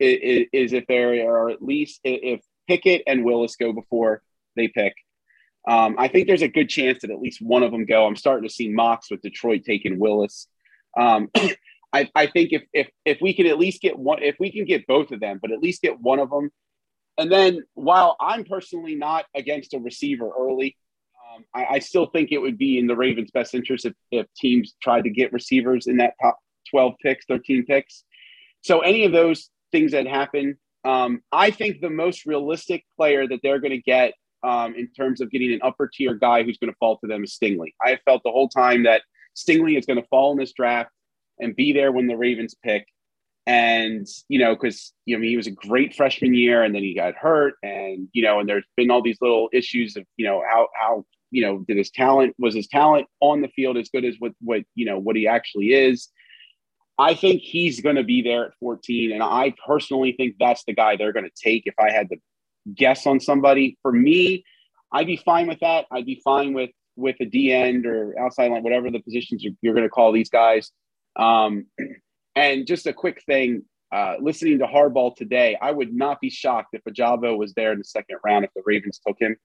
is, 0.00 0.72
if 0.72 0.86
there 0.86 1.28
are 1.28 1.50
at 1.50 1.62
least 1.62 2.00
if 2.04 2.40
Pickett 2.66 3.02
and 3.06 3.24
Willis 3.24 3.56
go 3.56 3.72
before 3.72 4.22
they 4.56 4.68
pick. 4.68 4.94
Um, 5.66 5.96
I 5.98 6.08
think 6.08 6.26
there's 6.26 6.42
a 6.42 6.48
good 6.48 6.68
chance 6.68 7.00
that 7.02 7.10
at 7.10 7.20
least 7.20 7.40
one 7.40 7.62
of 7.62 7.70
them 7.70 7.86
go. 7.86 8.06
I'm 8.06 8.16
starting 8.16 8.46
to 8.46 8.54
see 8.54 8.68
mocks 8.68 9.10
with 9.10 9.22
Detroit 9.22 9.62
taking 9.64 9.98
Willis. 9.98 10.46
Um, 10.98 11.30
I, 11.92 12.10
I 12.14 12.26
think 12.26 12.52
if 12.52 12.62
if 12.72 12.88
if 13.04 13.18
we 13.20 13.34
can 13.34 13.46
at 13.46 13.58
least 13.58 13.80
get 13.80 13.98
one, 13.98 14.22
if 14.22 14.36
we 14.40 14.50
can 14.50 14.64
get 14.64 14.86
both 14.86 15.12
of 15.12 15.20
them, 15.20 15.38
but 15.40 15.52
at 15.52 15.60
least 15.60 15.80
get 15.80 16.00
one 16.00 16.18
of 16.18 16.28
them, 16.28 16.50
and 17.16 17.30
then 17.30 17.62
while 17.74 18.16
I'm 18.20 18.44
personally 18.44 18.96
not 18.96 19.26
against 19.34 19.74
a 19.74 19.78
receiver 19.78 20.28
early, 20.36 20.76
um, 21.34 21.44
I, 21.54 21.76
I, 21.76 21.78
still 21.78 22.06
think 22.06 22.32
it 22.32 22.38
would 22.38 22.58
be 22.58 22.78
in 22.78 22.88
the 22.88 22.96
Ravens' 22.96 23.30
best 23.30 23.54
interest 23.54 23.86
if, 23.86 23.94
if 24.10 24.26
teams 24.36 24.74
tried 24.82 25.04
to 25.04 25.10
get 25.10 25.32
receivers 25.32 25.86
in 25.86 25.98
that 25.98 26.14
top 26.20 26.38
12 26.70 26.94
picks, 27.02 27.24
13 27.26 27.64
picks. 27.66 28.04
So 28.62 28.80
any 28.80 29.04
of 29.04 29.12
those 29.12 29.50
things 29.72 29.92
that 29.92 30.06
happen, 30.06 30.58
um, 30.84 31.20
I 31.32 31.50
think 31.50 31.80
the 31.80 31.90
most 31.90 32.26
realistic 32.26 32.84
player 32.96 33.26
that 33.26 33.40
they're 33.42 33.60
going 33.60 33.72
to 33.72 33.82
get 33.82 34.14
um, 34.42 34.74
in 34.74 34.88
terms 34.92 35.20
of 35.20 35.30
getting 35.30 35.52
an 35.52 35.60
upper 35.62 35.90
tier 35.92 36.14
guy 36.14 36.42
who's 36.42 36.58
going 36.58 36.72
to 36.72 36.76
fall 36.78 36.98
to 36.98 37.06
them 37.06 37.24
is 37.24 37.36
Stingley. 37.36 37.74
I 37.84 37.90
have 37.90 38.00
felt 38.04 38.22
the 38.22 38.30
whole 38.30 38.48
time 38.48 38.84
that 38.84 39.02
Stingley 39.34 39.78
is 39.78 39.86
going 39.86 40.00
to 40.00 40.08
fall 40.08 40.32
in 40.32 40.38
this 40.38 40.52
draft 40.52 40.90
and 41.40 41.56
be 41.56 41.72
there 41.72 41.92
when 41.92 42.06
the 42.06 42.16
Ravens 42.16 42.54
pick. 42.62 42.86
And, 43.46 44.06
you 44.28 44.38
know, 44.38 44.54
because, 44.54 44.92
you 45.04 45.16
know, 45.16 45.22
he 45.22 45.36
was 45.36 45.46
a 45.46 45.50
great 45.50 45.94
freshman 45.94 46.34
year 46.34 46.62
and 46.62 46.74
then 46.74 46.82
he 46.82 46.94
got 46.94 47.14
hurt. 47.14 47.54
And, 47.62 48.08
you 48.12 48.22
know, 48.22 48.40
and 48.40 48.48
there's 48.48 48.64
been 48.76 48.90
all 48.90 49.02
these 49.02 49.18
little 49.20 49.48
issues 49.52 49.96
of, 49.96 50.04
you 50.16 50.26
know, 50.26 50.42
how, 50.48 50.68
how, 50.74 51.04
you 51.30 51.42
know, 51.42 51.58
did 51.66 51.76
his 51.76 51.90
talent, 51.90 52.34
was 52.38 52.54
his 52.54 52.68
talent 52.68 53.06
on 53.20 53.42
the 53.42 53.48
field 53.48 53.76
as 53.76 53.88
good 53.88 54.04
as 54.04 54.16
what, 54.18 54.32
what, 54.40 54.62
you 54.74 54.86
know, 54.86 54.98
what 54.98 55.16
he 55.16 55.26
actually 55.26 55.72
is? 55.72 56.08
I 56.98 57.14
think 57.14 57.42
he's 57.42 57.80
going 57.80 57.96
to 57.96 58.04
be 58.04 58.22
there 58.22 58.46
at 58.46 58.52
14. 58.60 59.12
And 59.12 59.22
I 59.22 59.54
personally 59.66 60.12
think 60.12 60.36
that's 60.38 60.64
the 60.64 60.74
guy 60.74 60.96
they're 60.96 61.12
going 61.12 61.28
to 61.28 61.42
take 61.42 61.64
if 61.66 61.74
I 61.78 61.90
had 61.90 62.08
to 62.10 62.16
guess 62.74 63.06
on 63.06 63.20
somebody. 63.20 63.76
For 63.82 63.92
me, 63.92 64.44
I'd 64.92 65.06
be 65.06 65.16
fine 65.16 65.48
with 65.48 65.60
that. 65.60 65.86
I'd 65.90 66.06
be 66.06 66.20
fine 66.24 66.52
with 66.54 66.70
with 66.96 67.16
a 67.20 67.24
D 67.24 67.52
end 67.52 67.86
or 67.86 68.14
outside 68.20 68.52
line, 68.52 68.62
whatever 68.62 68.88
the 68.90 69.00
positions 69.00 69.42
you're, 69.42 69.54
you're 69.62 69.74
going 69.74 69.86
to 69.86 69.90
call 69.90 70.12
these 70.12 70.30
guys. 70.30 70.70
Um, 71.16 71.66
and 72.36 72.66
just 72.66 72.86
a 72.86 72.92
quick 72.92 73.22
thing, 73.26 73.64
uh, 73.92 74.14
listening 74.20 74.60
to 74.60 74.66
Harbaugh 74.66 75.14
today, 75.16 75.58
I 75.60 75.72
would 75.72 75.92
not 75.92 76.20
be 76.20 76.30
shocked 76.30 76.68
if 76.72 76.82
Ojabo 76.84 77.36
was 77.36 77.52
there 77.54 77.72
in 77.72 77.78
the 77.78 77.84
second 77.84 78.18
round 78.24 78.44
if 78.44 78.50
the 78.54 78.62
Ravens 78.64 79.00
took 79.04 79.16
him. 79.18 79.36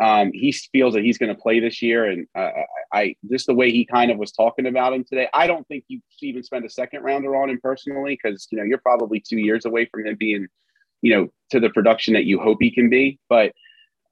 Um, 0.00 0.30
he 0.32 0.52
feels 0.52 0.94
that 0.94 1.02
he's 1.02 1.18
going 1.18 1.34
to 1.34 1.40
play 1.40 1.60
this 1.60 1.82
year, 1.82 2.06
and 2.06 2.26
uh, 2.34 2.50
I 2.92 3.14
just 3.30 3.46
the 3.46 3.54
way 3.54 3.70
he 3.70 3.84
kind 3.84 4.10
of 4.10 4.18
was 4.18 4.32
talking 4.32 4.66
about 4.66 4.92
him 4.94 5.04
today. 5.04 5.28
I 5.34 5.46
don't 5.46 5.66
think 5.68 5.84
you 5.88 6.00
even 6.22 6.42
spend 6.42 6.64
a 6.64 6.70
second 6.70 7.02
rounder 7.02 7.36
on 7.36 7.50
him 7.50 7.60
personally 7.62 8.18
because 8.20 8.48
you 8.50 8.58
know 8.58 8.64
you're 8.64 8.78
probably 8.78 9.20
two 9.20 9.38
years 9.38 9.66
away 9.66 9.86
from 9.86 10.06
him 10.06 10.16
being, 10.18 10.46
you 11.02 11.14
know, 11.14 11.28
to 11.50 11.60
the 11.60 11.70
production 11.70 12.14
that 12.14 12.24
you 12.24 12.40
hope 12.40 12.58
he 12.60 12.70
can 12.70 12.88
be. 12.88 13.18
But 13.28 13.52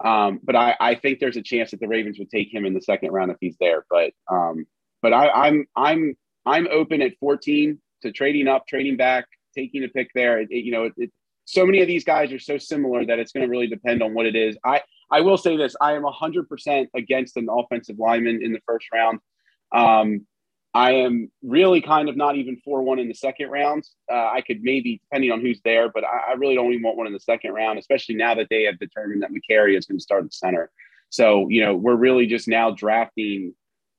um, 0.05 0.41
but 0.43 0.57
I, 0.57 0.76
I 0.81 0.95
think 0.95 1.18
there's 1.18 1.37
a 1.37 1.43
chance 1.43 1.70
that 1.70 1.81
the 1.81 1.89
Ravens 1.89 2.18
would 2.18 2.31
take 2.31 2.53
him 2.53 2.64
in 2.66 2.74
the 2.74 2.83
second 2.83 3.11
round 3.12 3.31
if 3.31 3.39
he's 3.41 3.57
there. 3.59 3.85
But 3.89 4.12
um, 4.31 4.66
but 5.03 5.12
I, 5.12 5.28
I'm 5.28 5.66
I'm 5.76 6.16
I'm 6.47 6.68
open 6.70 7.03
at 7.03 7.18
14 7.20 7.81
to 8.03 8.12
trading 8.12 8.49
up, 8.49 8.66
trading 8.66 8.97
back, 8.97 9.26
taking 9.55 9.85
a 9.85 9.89
pick 9.89 10.11
there. 10.14 10.41
It, 10.41 10.49
it, 10.51 10.64
you 10.64 10.72
know, 10.72 10.85
it, 10.85 10.93
it, 10.97 11.12
so 11.53 11.67
many 11.67 11.81
of 11.81 11.89
these 11.89 12.05
guys 12.05 12.33
are 12.33 12.39
so 12.39 12.59
similar 12.59 13.05
that 13.05 13.19
it's 13.19 13.33
going 13.33 13.45
to 13.45 13.51
really 13.51 13.67
depend 13.67 14.03
on 14.03 14.15
what 14.15 14.27
it 14.27 14.37
is. 14.37 14.57
I 14.65 14.83
I 15.11 15.21
will 15.21 15.37
say 15.37 15.57
this: 15.57 15.75
I 15.81 15.95
am 15.95 16.03
100% 16.03 16.89
against 16.95 17.37
an 17.37 17.49
offensive 17.51 17.99
lineman 17.99 18.43
in 18.43 18.53
the 18.53 18.61
first 18.67 18.87
round. 18.93 19.19
Um, 19.73 20.27
I 20.73 20.93
am 20.93 21.31
really 21.43 21.81
kind 21.81 22.09
of 22.09 22.17
not 22.17 22.37
even 22.37 22.57
for 22.65 22.83
one 22.83 23.01
in 23.01 23.09
the 23.09 23.15
second 23.15 23.51
round. 23.51 23.85
Uh, 24.11 24.31
I 24.33 24.41
could 24.47 24.63
maybe, 24.63 25.01
depending 25.03 25.33
on 25.33 25.41
who's 25.41 25.61
there, 25.65 25.91
but 25.91 26.05
I, 26.05 26.31
I, 26.31 26.33
really 26.35 26.55
don't 26.55 26.71
even 26.71 26.85
want 26.85 26.97
one 26.97 27.09
in 27.09 27.13
the 27.13 27.19
second 27.19 27.53
round, 27.55 27.81
especially 27.81 28.15
now 28.15 28.37
that 28.37 28.47
they 28.51 28.65
have 28.65 28.79
determined 28.79 29.23
that 29.23 29.31
Mekari 29.33 29.77
is 29.77 29.87
going 29.87 29.99
to 29.99 30.03
start 30.03 30.25
at 30.25 30.33
center. 30.33 30.71
So, 31.09 31.49
you 31.49 31.65
know, 31.65 31.75
we're 31.75 31.97
really 31.97 32.27
just 32.27 32.47
now 32.47 32.71
drafting 32.71 33.53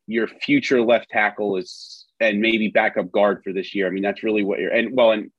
your 0.08 0.28
future 0.28 0.82
left 0.82 1.10
tackle 1.10 1.58
is 1.58 2.06
and 2.22 2.40
maybe 2.40 2.70
backup 2.70 3.12
guard 3.12 3.42
for 3.44 3.52
this 3.52 3.76
year. 3.76 3.88
I 3.88 3.90
mean, 3.90 4.04
that's 4.04 4.24
really 4.24 4.44
what 4.44 4.60
you're 4.60 4.72
and 4.72 4.96
well, 4.96 5.12
and 5.12 5.30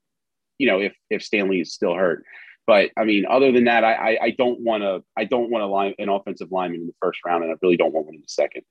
you 0.62 0.68
know, 0.68 0.78
if 0.78 0.94
if 1.10 1.24
Stanley 1.24 1.60
is 1.60 1.74
still 1.74 1.92
hurt. 1.92 2.24
But 2.68 2.90
I 2.96 3.02
mean, 3.02 3.26
other 3.28 3.50
than 3.50 3.64
that, 3.64 3.82
I 3.82 4.16
I, 4.22 4.30
don't 4.30 4.60
want 4.60 4.84
to 4.84 5.02
I 5.16 5.24
don't 5.24 5.50
want 5.50 5.62
to 5.62 5.66
line 5.66 5.92
an 5.98 6.08
offensive 6.08 6.52
lineman 6.52 6.82
in 6.82 6.86
the 6.86 6.94
first 7.02 7.18
round, 7.26 7.42
and 7.42 7.52
I 7.52 7.56
really 7.60 7.76
don't 7.76 7.92
want 7.92 8.06
one 8.06 8.14
in 8.14 8.20
the 8.20 8.28
second. 8.28 8.62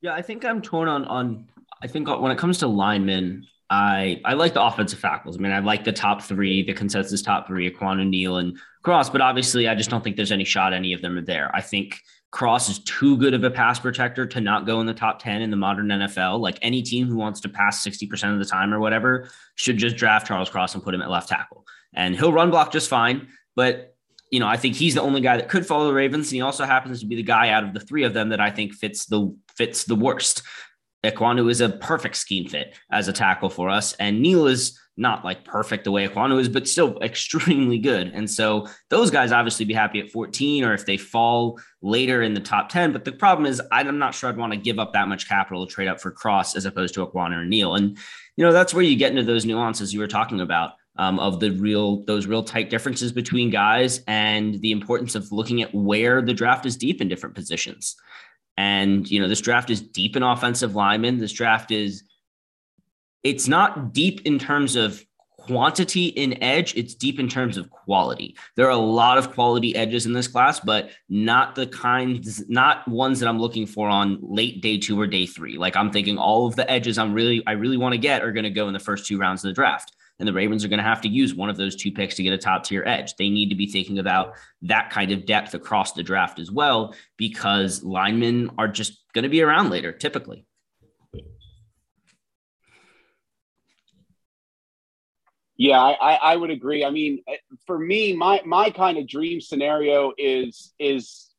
Yeah, 0.00 0.14
I 0.14 0.22
think 0.22 0.44
I'm 0.44 0.60
torn 0.60 0.88
on 0.88 1.04
on. 1.04 1.46
I 1.80 1.86
think 1.86 2.08
when 2.08 2.32
it 2.32 2.38
comes 2.38 2.58
to 2.58 2.66
linemen, 2.66 3.46
I 3.70 4.20
I 4.24 4.32
like 4.32 4.52
the 4.52 4.64
offensive 4.64 5.00
tackles. 5.00 5.36
I 5.36 5.40
mean, 5.40 5.52
I 5.52 5.60
like 5.60 5.84
the 5.84 5.92
top 5.92 6.22
three, 6.22 6.64
the 6.64 6.74
consensus 6.74 7.22
top 7.22 7.46
three, 7.46 7.70
Ekwonu, 7.70 8.08
Neal, 8.08 8.38
and 8.38 8.58
Cross. 8.82 9.10
But 9.10 9.20
obviously, 9.20 9.68
I 9.68 9.76
just 9.76 9.90
don't 9.90 10.02
think 10.02 10.16
there's 10.16 10.32
any 10.32 10.44
shot 10.44 10.72
any 10.72 10.92
of 10.92 11.02
them 11.02 11.16
are 11.16 11.22
there. 11.22 11.54
I 11.54 11.60
think 11.60 12.00
Cross 12.30 12.68
is 12.68 12.78
too 12.80 13.16
good 13.16 13.34
of 13.34 13.44
a 13.44 13.50
pass 13.50 13.78
protector 13.78 14.26
to 14.26 14.40
not 14.40 14.66
go 14.66 14.80
in 14.80 14.86
the 14.86 14.94
top 14.94 15.22
10 15.22 15.42
in 15.42 15.50
the 15.50 15.56
modern 15.56 15.88
NFL. 15.88 16.40
Like 16.40 16.58
any 16.60 16.82
team 16.82 17.06
who 17.06 17.16
wants 17.16 17.40
to 17.40 17.48
pass 17.48 17.86
60% 17.86 18.32
of 18.32 18.38
the 18.38 18.44
time 18.44 18.74
or 18.74 18.80
whatever 18.80 19.30
should 19.54 19.78
just 19.78 19.96
draft 19.96 20.26
Charles 20.26 20.50
Cross 20.50 20.74
and 20.74 20.82
put 20.82 20.94
him 20.94 21.02
at 21.02 21.10
left 21.10 21.28
tackle. 21.28 21.64
And 21.94 22.14
he'll 22.14 22.32
run 22.32 22.50
block 22.50 22.72
just 22.72 22.90
fine. 22.90 23.28
But 23.54 23.96
you 24.30 24.40
know, 24.40 24.48
I 24.48 24.56
think 24.56 24.74
he's 24.74 24.94
the 24.94 25.02
only 25.02 25.20
guy 25.20 25.36
that 25.36 25.48
could 25.48 25.66
follow 25.66 25.86
the 25.86 25.94
Ravens, 25.94 26.28
and 26.28 26.34
he 26.34 26.40
also 26.40 26.64
happens 26.64 27.00
to 27.00 27.06
be 27.06 27.16
the 27.16 27.22
guy 27.22 27.50
out 27.50 27.64
of 27.64 27.74
the 27.74 27.80
three 27.80 28.02
of 28.02 28.12
them 28.12 28.30
that 28.30 28.40
I 28.40 28.50
think 28.50 28.74
fits 28.74 29.06
the 29.06 29.34
fits 29.56 29.84
the 29.84 29.94
worst. 29.94 30.42
Ekwonu 31.04 31.48
is 31.48 31.60
a 31.60 31.68
perfect 31.68 32.16
scheme 32.16 32.48
fit 32.48 32.76
as 32.90 33.06
a 33.06 33.12
tackle 33.12 33.48
for 33.48 33.70
us, 33.70 33.92
and 33.94 34.20
Neal 34.20 34.46
is 34.46 34.78
not 34.96 35.24
like 35.24 35.44
perfect 35.44 35.84
the 35.84 35.90
way 35.90 36.08
Ekwonu 36.08 36.40
is, 36.40 36.48
but 36.48 36.66
still 36.66 36.98
extremely 37.02 37.78
good. 37.78 38.10
And 38.14 38.30
so 38.30 38.66
those 38.88 39.10
guys 39.10 39.32
obviously 39.32 39.64
be 39.64 39.74
happy 39.74 40.00
at 40.00 40.10
14 40.10 40.64
or 40.64 40.74
if 40.74 40.86
they 40.86 40.96
fall 40.96 41.60
later 41.82 42.22
in 42.22 42.34
the 42.34 42.40
top 42.40 42.68
10. 42.68 42.92
But 42.92 43.04
the 43.04 43.12
problem 43.12 43.46
is, 43.46 43.60
I'm 43.70 43.98
not 43.98 44.14
sure 44.14 44.30
I'd 44.30 44.36
want 44.36 44.52
to 44.52 44.58
give 44.58 44.78
up 44.78 44.92
that 44.94 45.08
much 45.08 45.28
capital 45.28 45.66
to 45.66 45.72
trade 45.72 45.88
up 45.88 46.00
for 46.00 46.10
Cross 46.10 46.56
as 46.56 46.64
opposed 46.64 46.94
to 46.94 47.06
Ekwonu 47.06 47.36
or 47.36 47.44
Neal. 47.44 47.74
And, 47.74 47.98
you 48.36 48.44
know, 48.44 48.52
that's 48.52 48.72
where 48.72 48.84
you 48.84 48.96
get 48.96 49.10
into 49.10 49.22
those 49.22 49.44
nuances 49.44 49.92
you 49.92 50.00
were 50.00 50.06
talking 50.06 50.40
about. 50.40 50.72
Um, 50.98 51.18
of 51.20 51.40
the 51.40 51.50
real 51.50 52.06
those 52.06 52.26
real 52.26 52.42
tight 52.42 52.70
differences 52.70 53.12
between 53.12 53.50
guys 53.50 54.02
and 54.06 54.58
the 54.62 54.72
importance 54.72 55.14
of 55.14 55.30
looking 55.30 55.60
at 55.60 55.74
where 55.74 56.22
the 56.22 56.32
draft 56.32 56.64
is 56.64 56.74
deep 56.74 57.02
in 57.02 57.08
different 57.08 57.34
positions. 57.34 57.96
And 58.56 59.06
you 59.06 59.20
know, 59.20 59.28
this 59.28 59.42
draft 59.42 59.68
is 59.68 59.82
deep 59.82 60.16
in 60.16 60.22
offensive 60.22 60.74
linemen. 60.74 61.18
This 61.18 61.32
draft 61.32 61.70
is 61.70 62.04
it's 63.26 63.48
not 63.48 63.92
deep 63.92 64.20
in 64.24 64.38
terms 64.38 64.76
of 64.76 65.04
quantity 65.36 66.06
in 66.06 66.40
edge, 66.40 66.76
it's 66.76 66.94
deep 66.94 67.18
in 67.18 67.28
terms 67.28 67.56
of 67.56 67.68
quality. 67.70 68.36
There 68.54 68.66
are 68.66 68.70
a 68.70 68.76
lot 68.76 69.18
of 69.18 69.32
quality 69.32 69.74
edges 69.74 70.06
in 70.06 70.12
this 70.12 70.28
class, 70.28 70.60
but 70.60 70.90
not 71.08 71.56
the 71.56 71.66
kinds, 71.66 72.48
not 72.48 72.86
ones 72.86 73.18
that 73.18 73.28
I'm 73.28 73.40
looking 73.40 73.66
for 73.66 73.88
on 73.88 74.18
late 74.22 74.62
day 74.62 74.78
two 74.78 75.00
or 75.00 75.08
day 75.08 75.26
three. 75.26 75.58
Like 75.58 75.74
I'm 75.76 75.90
thinking 75.90 76.18
all 76.18 76.46
of 76.46 76.54
the 76.54 76.70
edges 76.70 76.98
I'm 76.98 77.12
really, 77.12 77.42
I 77.48 77.52
really 77.52 77.76
want 77.76 77.94
to 77.94 77.98
get 77.98 78.22
are 78.22 78.30
going 78.30 78.44
to 78.44 78.50
go 78.50 78.68
in 78.68 78.74
the 78.74 78.78
first 78.78 79.06
two 79.06 79.18
rounds 79.18 79.44
of 79.44 79.48
the 79.48 79.54
draft. 79.54 79.92
And 80.20 80.28
the 80.28 80.32
Ravens 80.32 80.64
are 80.64 80.68
going 80.68 80.78
to 80.78 80.84
have 80.84 81.02
to 81.02 81.08
use 81.08 81.34
one 81.34 81.50
of 81.50 81.56
those 81.56 81.74
two 81.74 81.90
picks 81.90 82.14
to 82.14 82.22
get 82.22 82.32
a 82.32 82.38
top 82.38 82.62
tier 82.64 82.84
edge. 82.86 83.16
They 83.16 83.28
need 83.28 83.48
to 83.48 83.56
be 83.56 83.66
thinking 83.66 83.98
about 83.98 84.34
that 84.62 84.90
kind 84.90 85.10
of 85.10 85.26
depth 85.26 85.52
across 85.52 85.92
the 85.92 86.02
draft 86.02 86.38
as 86.38 86.50
well, 86.50 86.94
because 87.16 87.82
linemen 87.82 88.52
are 88.56 88.68
just 88.68 89.04
going 89.12 89.24
to 89.24 89.28
be 89.28 89.42
around 89.42 89.70
later, 89.70 89.92
typically. 89.92 90.46
Yeah, 95.58 95.80
I, 95.80 96.14
I 96.14 96.36
would 96.36 96.50
agree. 96.50 96.84
I 96.84 96.90
mean, 96.90 97.22
eh, 97.28 97.36
for 97.66 97.78
me, 97.78 98.14
my 98.14 98.42
my 98.44 98.70
kind 98.70 98.98
of 98.98 99.08
dream 99.08 99.40
scenario 99.40 100.12
is 100.18 100.74
is 100.78 101.30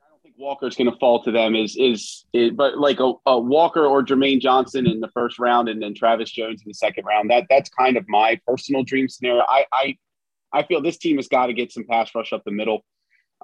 I 0.00 0.08
don't 0.08 0.22
think 0.22 0.36
Walker's 0.38 0.76
going 0.76 0.90
to 0.90 0.98
fall 0.98 1.22
to 1.24 1.32
them. 1.32 1.56
Is, 1.56 1.76
is 1.76 2.26
is 2.32 2.52
but 2.52 2.78
like 2.78 3.00
a, 3.00 3.12
a, 3.26 3.38
Walker 3.38 3.84
or 3.84 4.04
Jermaine 4.04 4.40
Johnson 4.40 4.86
in 4.86 5.00
the 5.00 5.08
first 5.08 5.40
round, 5.40 5.68
and 5.68 5.82
then 5.82 5.94
Travis 5.94 6.30
Jones 6.30 6.62
in 6.64 6.70
the 6.70 6.74
second 6.74 7.04
round. 7.06 7.30
That 7.30 7.46
that's 7.50 7.68
kind 7.70 7.96
of 7.96 8.04
my 8.08 8.40
personal 8.46 8.84
dream 8.84 9.08
scenario. 9.08 9.42
I 9.48 9.64
I, 9.72 9.98
I 10.52 10.62
feel 10.62 10.80
this 10.80 10.98
team 10.98 11.16
has 11.16 11.26
got 11.26 11.46
to 11.46 11.54
get 11.54 11.72
some 11.72 11.84
pass 11.90 12.14
rush 12.14 12.32
up 12.32 12.44
the 12.44 12.52
middle. 12.52 12.84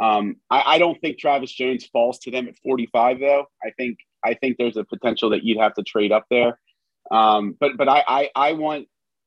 Um, 0.01 0.37
I, 0.51 0.63
I 0.75 0.79
don't 0.79 1.01
think 1.01 1.19
Travis 1.19 1.53
Jones 1.53 1.85
falls 1.87 2.21
to 2.21 2.31
them 2.31 2.49
at 2.49 2.57
45 2.65 3.19
though. 3.19 3.47
I 3.63 3.71
think 3.77 3.99
I 4.25 4.35
think 4.35 4.57
there's 4.57 4.77
a 4.77 4.85
potential 4.85 5.31
that 5.31 5.43
you'd 5.43 5.59
have 5.59 5.75
to 5.75 5.83
trade 5.83 6.13
up 6.13 6.27
there. 6.31 6.61
Um, 7.11 7.57
but 7.59 7.77
but 7.77 7.89
I, 7.89 8.05
I 8.07 8.31
I 8.37 8.53
want 8.53 8.87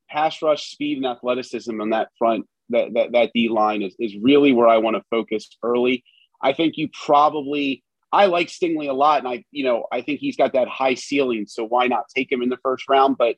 pass 0.09 0.41
rush 0.41 0.71
speed 0.71 0.97
and 0.97 1.05
athleticism 1.05 1.79
on 1.79 1.91
that 1.91 2.09
front, 2.17 2.45
that 2.69 2.93
that, 2.93 3.11
that 3.11 3.31
D 3.33 3.49
line 3.49 3.81
is, 3.81 3.95
is 3.99 4.15
really 4.21 4.53
where 4.53 4.67
I 4.67 4.77
want 4.77 4.95
to 4.97 5.03
focus 5.09 5.49
early. 5.63 6.03
I 6.41 6.53
think 6.53 6.77
you 6.77 6.89
probably 7.05 7.83
I 8.11 8.27
like 8.27 8.47
Stingley 8.47 8.89
a 8.89 8.93
lot, 8.93 9.19
and 9.19 9.27
I 9.27 9.43
you 9.51 9.63
know 9.63 9.85
I 9.91 10.01
think 10.01 10.19
he's 10.19 10.37
got 10.37 10.53
that 10.53 10.67
high 10.67 10.95
ceiling, 10.95 11.45
so 11.47 11.65
why 11.65 11.87
not 11.87 12.05
take 12.15 12.31
him 12.31 12.41
in 12.41 12.49
the 12.49 12.59
first 12.63 12.87
round? 12.89 13.17
But 13.17 13.35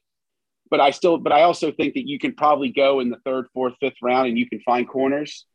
but 0.69 0.79
I 0.79 0.91
still, 0.91 1.17
but 1.17 1.31
I 1.31 1.43
also 1.43 1.71
think 1.71 1.93
that 1.93 2.07
you 2.07 2.19
can 2.19 2.33
probably 2.33 2.69
go 2.69 2.99
in 2.99 3.09
the 3.09 3.19
third, 3.25 3.47
fourth, 3.53 3.73
fifth 3.79 3.97
round, 4.01 4.27
and 4.27 4.37
you 4.37 4.47
can 4.47 4.59
find 4.61 4.87
corners. 4.87 5.45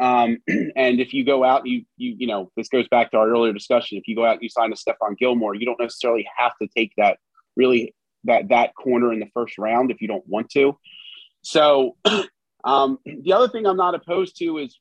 Um, 0.00 0.38
and 0.48 1.00
if 1.00 1.12
you 1.12 1.24
go 1.24 1.44
out, 1.44 1.66
you 1.66 1.84
you 1.96 2.14
you 2.18 2.26
know, 2.26 2.50
this 2.56 2.68
goes 2.68 2.88
back 2.88 3.10
to 3.10 3.18
our 3.18 3.28
earlier 3.28 3.52
discussion. 3.52 3.98
If 3.98 4.08
you 4.08 4.16
go 4.16 4.24
out 4.24 4.34
and 4.34 4.42
you 4.42 4.48
sign 4.48 4.72
a 4.72 4.76
Stephon 4.76 5.18
Gilmore, 5.18 5.54
you 5.54 5.66
don't 5.66 5.80
necessarily 5.80 6.26
have 6.36 6.52
to 6.60 6.68
take 6.76 6.92
that 6.96 7.18
really 7.56 7.94
that 8.24 8.48
that 8.48 8.74
corner 8.74 9.12
in 9.12 9.20
the 9.20 9.30
first 9.34 9.58
round 9.58 9.90
if 9.90 10.00
you 10.00 10.08
don't 10.08 10.26
want 10.26 10.50
to. 10.50 10.78
So 11.42 11.96
um, 12.64 12.98
the 13.04 13.32
other 13.32 13.48
thing 13.48 13.66
I'm 13.66 13.76
not 13.76 13.94
opposed 13.94 14.36
to 14.38 14.58
is 14.58 14.78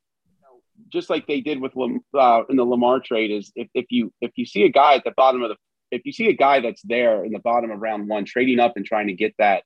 just 0.89 1.09
like 1.09 1.27
they 1.27 1.41
did 1.41 1.61
with 1.61 1.73
uh, 2.17 2.43
in 2.49 2.55
the 2.55 2.63
Lamar 2.63 2.99
trade 2.99 3.31
is 3.31 3.51
if, 3.55 3.67
if 3.73 3.85
you 3.89 4.13
if 4.21 4.31
you 4.35 4.45
see 4.45 4.63
a 4.63 4.69
guy 4.69 4.95
at 4.95 5.03
the 5.03 5.13
bottom 5.15 5.41
of 5.43 5.49
the 5.49 5.55
if 5.91 6.05
you 6.05 6.13
see 6.13 6.27
a 6.27 6.33
guy 6.33 6.61
that's 6.61 6.81
there 6.83 7.23
in 7.23 7.31
the 7.31 7.39
bottom 7.39 7.69
of 7.69 7.79
round 7.79 8.07
one 8.07 8.25
trading 8.25 8.59
up 8.59 8.73
and 8.77 8.85
trying 8.85 9.07
to 9.07 9.13
get 9.13 9.33
that 9.37 9.63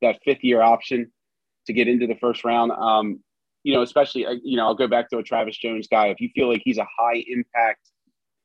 that 0.00 0.18
fifth 0.24 0.42
year 0.42 0.62
option 0.62 1.12
to 1.66 1.72
get 1.72 1.88
into 1.88 2.06
the 2.06 2.14
first 2.14 2.44
round, 2.44 2.72
um, 2.72 3.20
you 3.62 3.74
know, 3.74 3.82
especially 3.82 4.26
uh, 4.26 4.34
you 4.42 4.56
know 4.56 4.66
I'll 4.66 4.74
go 4.74 4.88
back 4.88 5.10
to 5.10 5.18
a 5.18 5.22
Travis 5.22 5.58
Jones 5.58 5.88
guy. 5.88 6.08
If 6.08 6.20
you 6.20 6.30
feel 6.34 6.48
like 6.48 6.62
he's 6.64 6.78
a 6.78 6.86
high 6.98 7.22
impact 7.26 7.80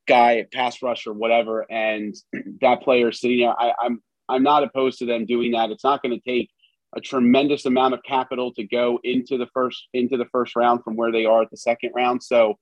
guy 0.07 0.45
pass 0.51 0.81
rush 0.81 1.07
or 1.07 1.13
whatever, 1.13 1.65
and 1.71 2.15
that 2.61 2.81
player 2.81 3.11
sitting 3.11 3.39
there, 3.39 3.59
I, 3.59 3.73
I'm 3.79 4.01
I'm 4.33 4.43
not 4.43 4.63
opposed 4.63 4.99
to 4.99 5.05
them 5.05 5.25
doing 5.25 5.51
that. 5.51 5.69
It's 5.69 5.83
not 5.83 6.01
going 6.01 6.19
to 6.19 6.29
take 6.29 6.49
a 6.95 7.01
tremendous 7.01 7.65
amount 7.65 7.93
of 7.93 8.03
capital 8.03 8.53
to 8.53 8.63
go 8.63 8.99
into 9.03 9.37
the 9.37 9.47
first 9.53 9.87
into 9.93 10.17
the 10.17 10.25
first 10.31 10.55
round 10.55 10.83
from 10.83 10.95
where 10.95 11.11
they 11.11 11.25
are 11.25 11.41
at 11.41 11.49
the 11.51 11.57
second 11.57 11.91
round. 11.95 12.21
So, 12.21 12.59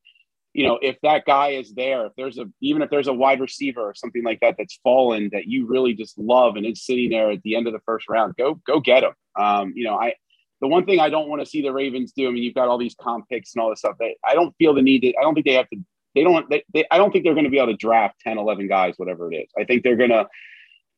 you 0.54 0.66
know, 0.66 0.80
if 0.82 0.98
that 1.04 1.26
guy 1.26 1.50
is 1.50 1.74
there, 1.74 2.06
if 2.06 2.14
there's 2.16 2.38
a 2.38 2.46
even 2.62 2.82
if 2.82 2.90
there's 2.90 3.08
a 3.08 3.14
wide 3.14 3.40
receiver 3.40 3.82
or 3.82 3.94
something 3.94 4.24
like 4.24 4.40
that 4.42 4.56
that's 4.58 4.80
fallen 4.84 5.30
that 5.34 5.46
you 5.48 5.68
really 5.68 5.94
just 5.94 6.18
love 6.18 6.56
and 6.56 6.66
it's 6.66 6.86
sitting 6.86 7.10
there 7.10 7.32
at 7.32 7.42
the 7.44 7.56
end 7.56 7.68
of 7.68 7.74
the 7.74 7.82
first 7.86 8.08
round, 8.10 8.36
go 8.38 8.56
go 8.66 8.80
get 8.80 9.04
him. 9.04 9.14
Um, 9.36 9.74
you 9.76 9.84
know, 9.84 9.96
I 9.96 10.14
the 10.62 10.68
one 10.68 10.86
thing 10.86 11.00
I 11.00 11.10
don't 11.10 11.28
want 11.28 11.42
to 11.42 11.46
see 11.46 11.62
the 11.62 11.74
Ravens 11.74 12.14
do. 12.16 12.28
I 12.28 12.32
mean, 12.32 12.44
you've 12.44 12.54
got 12.54 12.68
all 12.68 12.78
these 12.78 12.96
comp 13.00 13.28
picks 13.28 13.54
and 13.54 13.62
all 13.62 13.70
this 13.70 13.80
stuff. 13.80 13.96
They, 14.00 14.16
I 14.26 14.36
don't 14.36 14.56
feel 14.58 14.74
the 14.74 14.82
need. 14.82 15.02
To, 15.02 15.14
I 15.20 15.24
don't 15.24 15.34
think 15.34 15.48
they 15.48 15.54
have 15.54 15.70
to. 15.70 15.78
They 16.14 16.24
don't. 16.24 16.48
They, 16.50 16.64
they, 16.74 16.86
I 16.92 16.98
don't 16.98 17.12
think 17.12 17.26
they're 17.26 17.34
going 17.34 17.46
to 17.46 17.50
be 17.50 17.58
able 17.58 17.74
to 17.74 17.78
draft 17.78 18.16
10, 18.24 18.38
11 18.38 18.68
guys, 18.68 18.94
whatever 18.98 19.32
it 19.32 19.38
is. 19.38 19.50
I 19.60 19.64
think 19.64 19.84
they're 19.84 19.98
going 19.98 20.12
to 20.12 20.28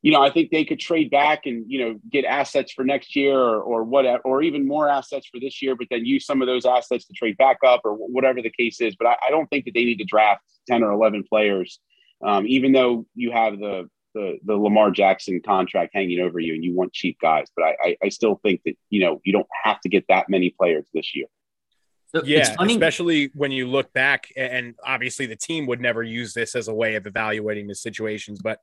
you 0.04 0.12
know, 0.12 0.22
I 0.22 0.30
think 0.30 0.52
they 0.52 0.66
could 0.66 0.82
trade 0.82 1.10
back 1.10 1.46
and 1.46 1.64
you 1.66 1.80
know 1.80 2.00
get 2.12 2.26
assets 2.26 2.74
for 2.74 2.84
next 2.84 3.16
year 3.16 3.40
or 3.40 3.62
or 3.62 3.84
whatever, 3.86 4.22
or 4.26 4.44
even 4.44 4.68
more 4.68 4.90
assets 4.90 5.28
for 5.28 5.40
this 5.40 5.62
year, 5.62 5.76
but 5.78 5.88
then 5.90 6.06
use 6.06 6.26
some 6.26 6.42
of 6.42 6.48
those 6.48 6.66
assets 6.66 7.06
to 7.06 7.14
trade 7.14 7.38
back 7.38 7.58
up 7.66 7.82
or 7.86 7.94
whatever 7.94 8.42
the 8.42 8.52
case 8.52 8.82
is. 8.82 8.96
But 8.98 9.08
I, 9.08 9.16
I 9.28 9.32
don't 9.32 9.48
think 9.48 9.64
that 9.66 9.74
they 9.74 9.86
need 9.86 10.00
to 10.00 10.04
draft 10.04 10.44
ten 10.68 10.84
or 10.84 10.92
eleven 10.92 11.24
players, 11.24 11.80
um, 12.24 12.46
even 12.46 12.74
though 12.74 13.06
you 13.16 13.32
have 13.32 13.58
the, 13.58 13.90
the 14.14 14.40
the 14.44 14.58
Lamar 14.58 14.92
Jackson 14.92 15.42
contract 15.42 15.92
hanging 15.94 16.20
over 16.20 16.38
you 16.38 16.54
and 16.54 16.66
you 16.66 16.76
want 16.76 16.92
cheap 16.92 17.18
guys. 17.22 17.48
But 17.56 17.64
I, 17.64 17.76
I, 17.82 17.98
I 18.04 18.10
still 18.10 18.42
think 18.44 18.60
that 18.66 18.76
you 18.90 19.00
know 19.00 19.22
you 19.24 19.32
don't 19.32 19.48
have 19.64 19.80
to 19.82 19.90
get 19.90 20.04
that 20.10 20.28
many 20.28 20.50
players 20.50 20.86
this 20.94 21.16
year. 21.16 21.28
yeah, 22.26 22.56
especially 22.60 23.32
when 23.36 23.54
you 23.54 23.68
look 23.68 23.94
back, 23.94 24.28
and 24.36 24.76
obviously 24.86 25.28
the 25.28 25.38
team 25.38 25.66
would 25.68 25.80
never 25.80 26.04
use 26.04 26.34
this 26.34 26.56
as 26.56 26.68
a 26.68 26.74
way 26.74 26.96
of 26.96 27.08
evaluating 27.08 27.68
the 27.68 27.76
situations, 27.76 28.42
but 28.44 28.60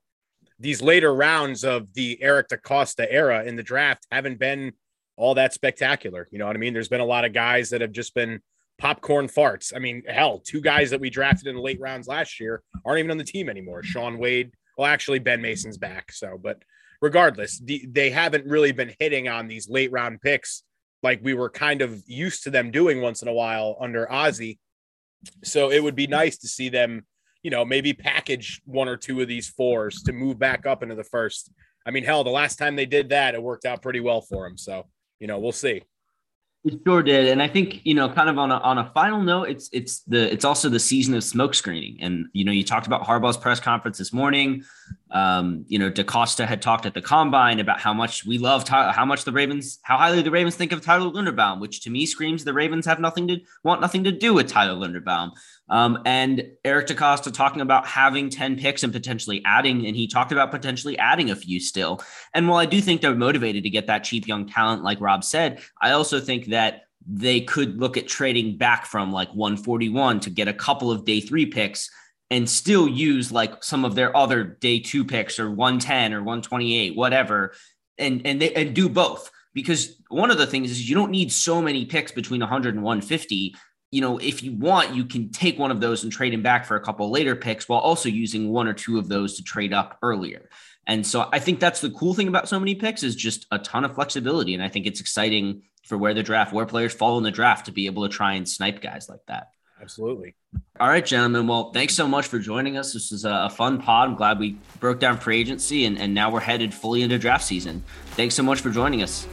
these 0.61 0.83
later 0.83 1.15
rounds 1.15 1.65
of 1.65 1.93
the 1.95 2.23
Eric 2.23 2.49
DeCosta 2.49 3.07
era 3.09 3.45
in 3.45 3.57
the 3.57 3.63
draft 3.63 4.07
haven't 4.13 4.39
been 4.39 4.73
all 5.17 5.35
that 5.35 5.55
spectacular. 5.55 6.29
You 6.31 6.39
know 6.39 6.47
what 6.47 6.57
I 6.57 6.59
mean? 6.59 6.73
There's 6.73 6.89
been 6.89 7.01
a 7.01 7.05
lot 7.05 7.25
of 7.25 7.33
guys 7.33 7.71
that 7.71 7.81
have 7.81 7.93
just 7.93 8.15
been 8.15 8.41
popcorn 8.79 9.27
farts. 9.27 9.73
I 9.75 9.79
mean, 9.79 10.03
hell, 10.07 10.39
two 10.39 10.61
guys 10.61 10.91
that 10.91 11.01
we 11.01 11.11
drafted 11.11 11.49
in 11.49 11.57
the 11.57 11.63
late 11.63 11.81
rounds 11.81 12.09
last 12.09 12.41
year 12.41 12.63
aren't 12.85 12.99
even 12.99 13.11
on 13.11 13.19
the 13.19 13.25
team 13.25 13.49
anymore. 13.49 13.83
Shaun 13.83 14.19
Wade, 14.19 14.53
well, 14.77 14.87
actually, 14.87 15.19
Ben 15.19 15.43
Mason's 15.43 15.79
back. 15.79 16.13
So, 16.13 16.39
but 16.43 16.63
regardless, 17.01 17.59
the, 17.59 17.87
they 17.91 18.11
haven't 18.11 18.47
really 18.47 18.73
been 18.73 18.95
hitting 18.99 19.29
on 19.29 19.49
these 19.49 19.69
late 19.69 19.93
round 19.93 20.21
picks 20.21 20.63
like 21.03 21.21
we 21.23 21.35
were 21.35 21.51
kind 21.51 21.83
of 21.83 22.03
used 22.07 22.45
to 22.45 22.51
them 22.51 22.71
doing 22.71 23.01
once 23.01 23.23
in 23.23 23.29
a 23.29 23.33
while 23.33 23.77
under 23.81 24.11
Ozzie. 24.11 24.59
So 25.45 25.71
it 25.71 25.83
would 25.83 25.97
be 25.97 26.07
nice 26.07 26.39
to 26.39 26.49
see 26.49 26.69
them 26.69 27.05
you 27.43 27.51
know, 27.51 27.65
maybe 27.65 27.93
package 27.93 28.61
one 28.65 28.89
or 28.89 28.97
two 28.97 29.21
of 29.21 29.29
these 29.29 29.49
fours 29.49 30.03
to 30.03 30.13
move 30.13 30.39
back 30.39 30.67
up 30.67 30.83
into 30.83 30.95
the 30.95 31.05
first. 31.05 31.51
I 31.87 31.91
mean, 31.91 32.05
hell, 32.05 32.25
the 32.25 32.31
last 32.31 32.57
time 32.57 32.77
they 32.77 32.87
did 32.87 33.09
that, 33.11 33.35
it 33.35 33.43
worked 33.43 33.65
out 33.65 33.83
pretty 33.83 34.01
well 34.01 34.21
for 34.21 34.47
them. 34.47 34.59
So, 34.59 34.87
you 35.19 35.27
know, 35.27 35.39
we'll 35.39 35.53
see. 35.53 35.83
It 36.63 36.79
sure 36.87 37.03
did, 37.03 37.29
and 37.29 37.43
I 37.43 37.49
think 37.49 37.81
you 37.87 37.95
know, 37.95 38.11
kind 38.11 38.29
of 38.29 38.37
on 38.37 38.51
a 38.51 38.57
on 38.57 38.77
a 38.77 38.91
final 38.93 39.23
note, 39.23 39.45
it's 39.45 39.71
it's 39.73 40.01
the 40.01 40.31
it's 40.31 40.45
also 40.45 40.69
the 40.69 40.79
season 40.79 41.15
of 41.15 41.25
smoke 41.25 41.55
screening, 41.55 41.97
and 42.03 42.27
you 42.35 42.45
know, 42.45 42.53
you 42.53 42.63
talked 42.63 42.87
about 42.87 43.03
Harbaugh's 43.03 43.39
press 43.39 43.59
conference 43.59 43.97
this 43.97 44.13
morning. 44.13 44.63
Um, 45.11 45.65
you 45.69 45.79
know, 45.79 45.91
DeCosta 45.91 46.47
had 46.47 46.61
talked 46.61 46.85
at 46.85 46.93
the 46.93 47.01
combine 47.01 47.61
about 47.61 47.81
how 47.81 47.95
much 47.95 48.27
we 48.27 48.37
love 48.37 48.69
how 48.69 49.07
much 49.07 49.25
the 49.25 49.33
Ravens, 49.33 49.79
how 49.85 49.97
highly 49.97 50.21
the 50.21 50.31
Ravens 50.31 50.55
think 50.55 50.73
of 50.73 50.83
Tyler 50.83 51.11
Linderbaum, 51.11 51.61
which 51.61 51.81
to 51.85 51.91
me 51.91 52.05
screams 52.05 52.45
the 52.45 52.53
Ravens 52.53 52.85
have 52.85 53.01
nothing 53.01 53.27
to 53.29 53.41
want 53.65 53.81
nothing 53.81 54.05
to 54.05 54.13
do 54.13 54.35
with 54.35 54.47
Tyler 54.47 54.79
Linderbaum. 54.79 55.31
Um, 55.71 56.03
and 56.05 56.51
Eric 56.65 56.89
DeCosta 56.89 57.33
talking 57.33 57.63
about 57.63 57.87
having 57.87 58.29
10 58.29 58.59
picks 58.59 58.83
and 58.83 58.93
potentially 58.93 59.41
adding, 59.45 59.87
and 59.87 59.97
he 59.97 60.09
talked 60.09 60.33
about 60.33 60.51
potentially 60.51 60.99
adding 60.99 61.31
a 61.31 61.37
few 61.37 61.61
still. 61.61 62.03
And 62.35 62.49
while 62.49 62.59
I 62.59 62.67
do 62.67 62.81
think 62.81 63.01
they're 63.01 63.15
motivated 63.15 63.63
to 63.63 63.71
get 63.71 63.87
that 63.87 64.05
cheap 64.05 64.27
young 64.27 64.47
talent, 64.47 64.83
like 64.83 65.01
Rob 65.01 65.23
said, 65.23 65.61
I 65.81 65.93
also 65.93 66.21
think 66.21 66.47
that 66.47 66.83
they 67.07 67.41
could 67.41 67.79
look 67.79 67.97
at 67.97 68.09
trading 68.09 68.59
back 68.59 68.85
from 68.85 69.13
like 69.13 69.29
141 69.31 70.21
to 70.21 70.31
get 70.31 70.49
a 70.49 70.53
couple 70.53 70.91
of 70.91 71.05
day 71.05 71.21
three 71.21 71.47
picks 71.47 71.89
and 72.31 72.49
still 72.49 72.87
use 72.87 73.33
like 73.33 73.63
some 73.65 73.85
of 73.85 73.95
their 73.95 74.17
other 74.17 74.45
day 74.45 74.81
two 74.81 75.05
picks 75.05 75.39
or 75.39 75.51
110 75.51 76.13
or 76.13 76.19
128, 76.19 76.97
whatever, 76.97 77.53
and 77.99 78.23
and 78.25 78.41
they 78.41 78.53
and 78.55 78.75
do 78.75 78.89
both. 78.89 79.31
Because 79.53 80.01
one 80.09 80.31
of 80.31 80.39
the 80.39 80.47
things 80.47 80.71
is 80.71 80.89
you 80.89 80.95
don't 80.95 81.11
need 81.11 81.33
so 81.33 81.61
many 81.61 81.85
picks 81.85 82.13
between 82.13 82.41
100 82.41 82.75
and 82.75 82.85
150 82.85 83.57
you 83.91 84.01
know, 84.01 84.19
if 84.19 84.43
you 84.43 84.53
want, 84.53 84.95
you 84.95 85.05
can 85.05 85.31
take 85.31 85.59
one 85.59 85.71
of 85.71 85.81
those 85.81 86.05
and 86.05 86.13
trade 86.13 86.33
him 86.33 86.43
back 86.43 86.65
for 86.65 86.77
a 86.77 86.81
couple 86.81 87.11
later 87.11 87.35
picks 87.35 87.69
while 87.69 87.81
also 87.81 88.09
using 88.09 88.51
one 88.51 88.69
or 88.69 88.73
two 88.73 88.99
of 88.99 89.09
those 89.09 89.37
to 89.37 89.43
trade 89.43 89.73
up 89.73 89.99
earlier. 90.03 90.49
And 90.87 91.07
so 91.07 91.29
I 91.33 91.39
think 91.39 91.61
that's 91.61 91.81
the 91.81 91.91
cool 91.91 92.15
thing 92.15 92.29
about 92.29 92.49
so 92.49 92.59
many 92.59 92.75
picks 92.75 93.03
is 93.03 93.15
just 93.15 93.47
a 93.51 93.59
ton 93.59 93.85
of 93.85 93.95
flexibility. 93.95 94.55
And 94.55 94.63
I 94.63 94.69
think 94.69 94.87
it's 94.87 95.01
exciting 95.01 95.63
for 95.85 95.99
where 95.99 96.15
the 96.15 96.23
draft, 96.23 96.53
where 96.53 96.67
players 96.67 96.95
fall 96.95 97.19
in 97.19 97.25
the 97.25 97.31
draft 97.31 97.67
to 97.67 97.73
be 97.73 97.87
able 97.87 98.09
to 98.09 98.15
try 98.15 98.35
and 98.35 98.49
snipe 98.49 98.81
guys 98.81 99.09
like 99.09 99.21
that. 99.27 99.51
Absolutely. 99.81 100.35
All 100.79 100.89
right, 100.89 101.05
gentlemen. 101.05 101.47
Well, 101.47 101.73
thanks 101.73 101.95
so 101.95 102.07
much 102.07 102.27
for 102.27 102.39
joining 102.39 102.77
us. 102.77 102.93
This 102.93 103.11
was 103.11 103.25
a 103.25 103.49
fun 103.51 103.81
pod. 103.81 104.11
I'm 104.11 104.15
glad 104.15 104.39
we 104.39 104.57
broke 104.79 105.01
down 105.01 105.19
free 105.19 105.41
agency 105.41 105.87
and, 105.87 105.99
and 105.99 106.13
now 106.13 106.31
we're 106.31 106.41
headed 106.41 106.75
fully 106.75 107.03
into 107.03 107.19
draft 107.19 107.45
season. 107.45 107.83
Thanks 108.11 108.35
so 108.35 108.43
much 108.43 108.61
for 108.61 108.71
joining 108.71 109.03
us. 109.03 109.27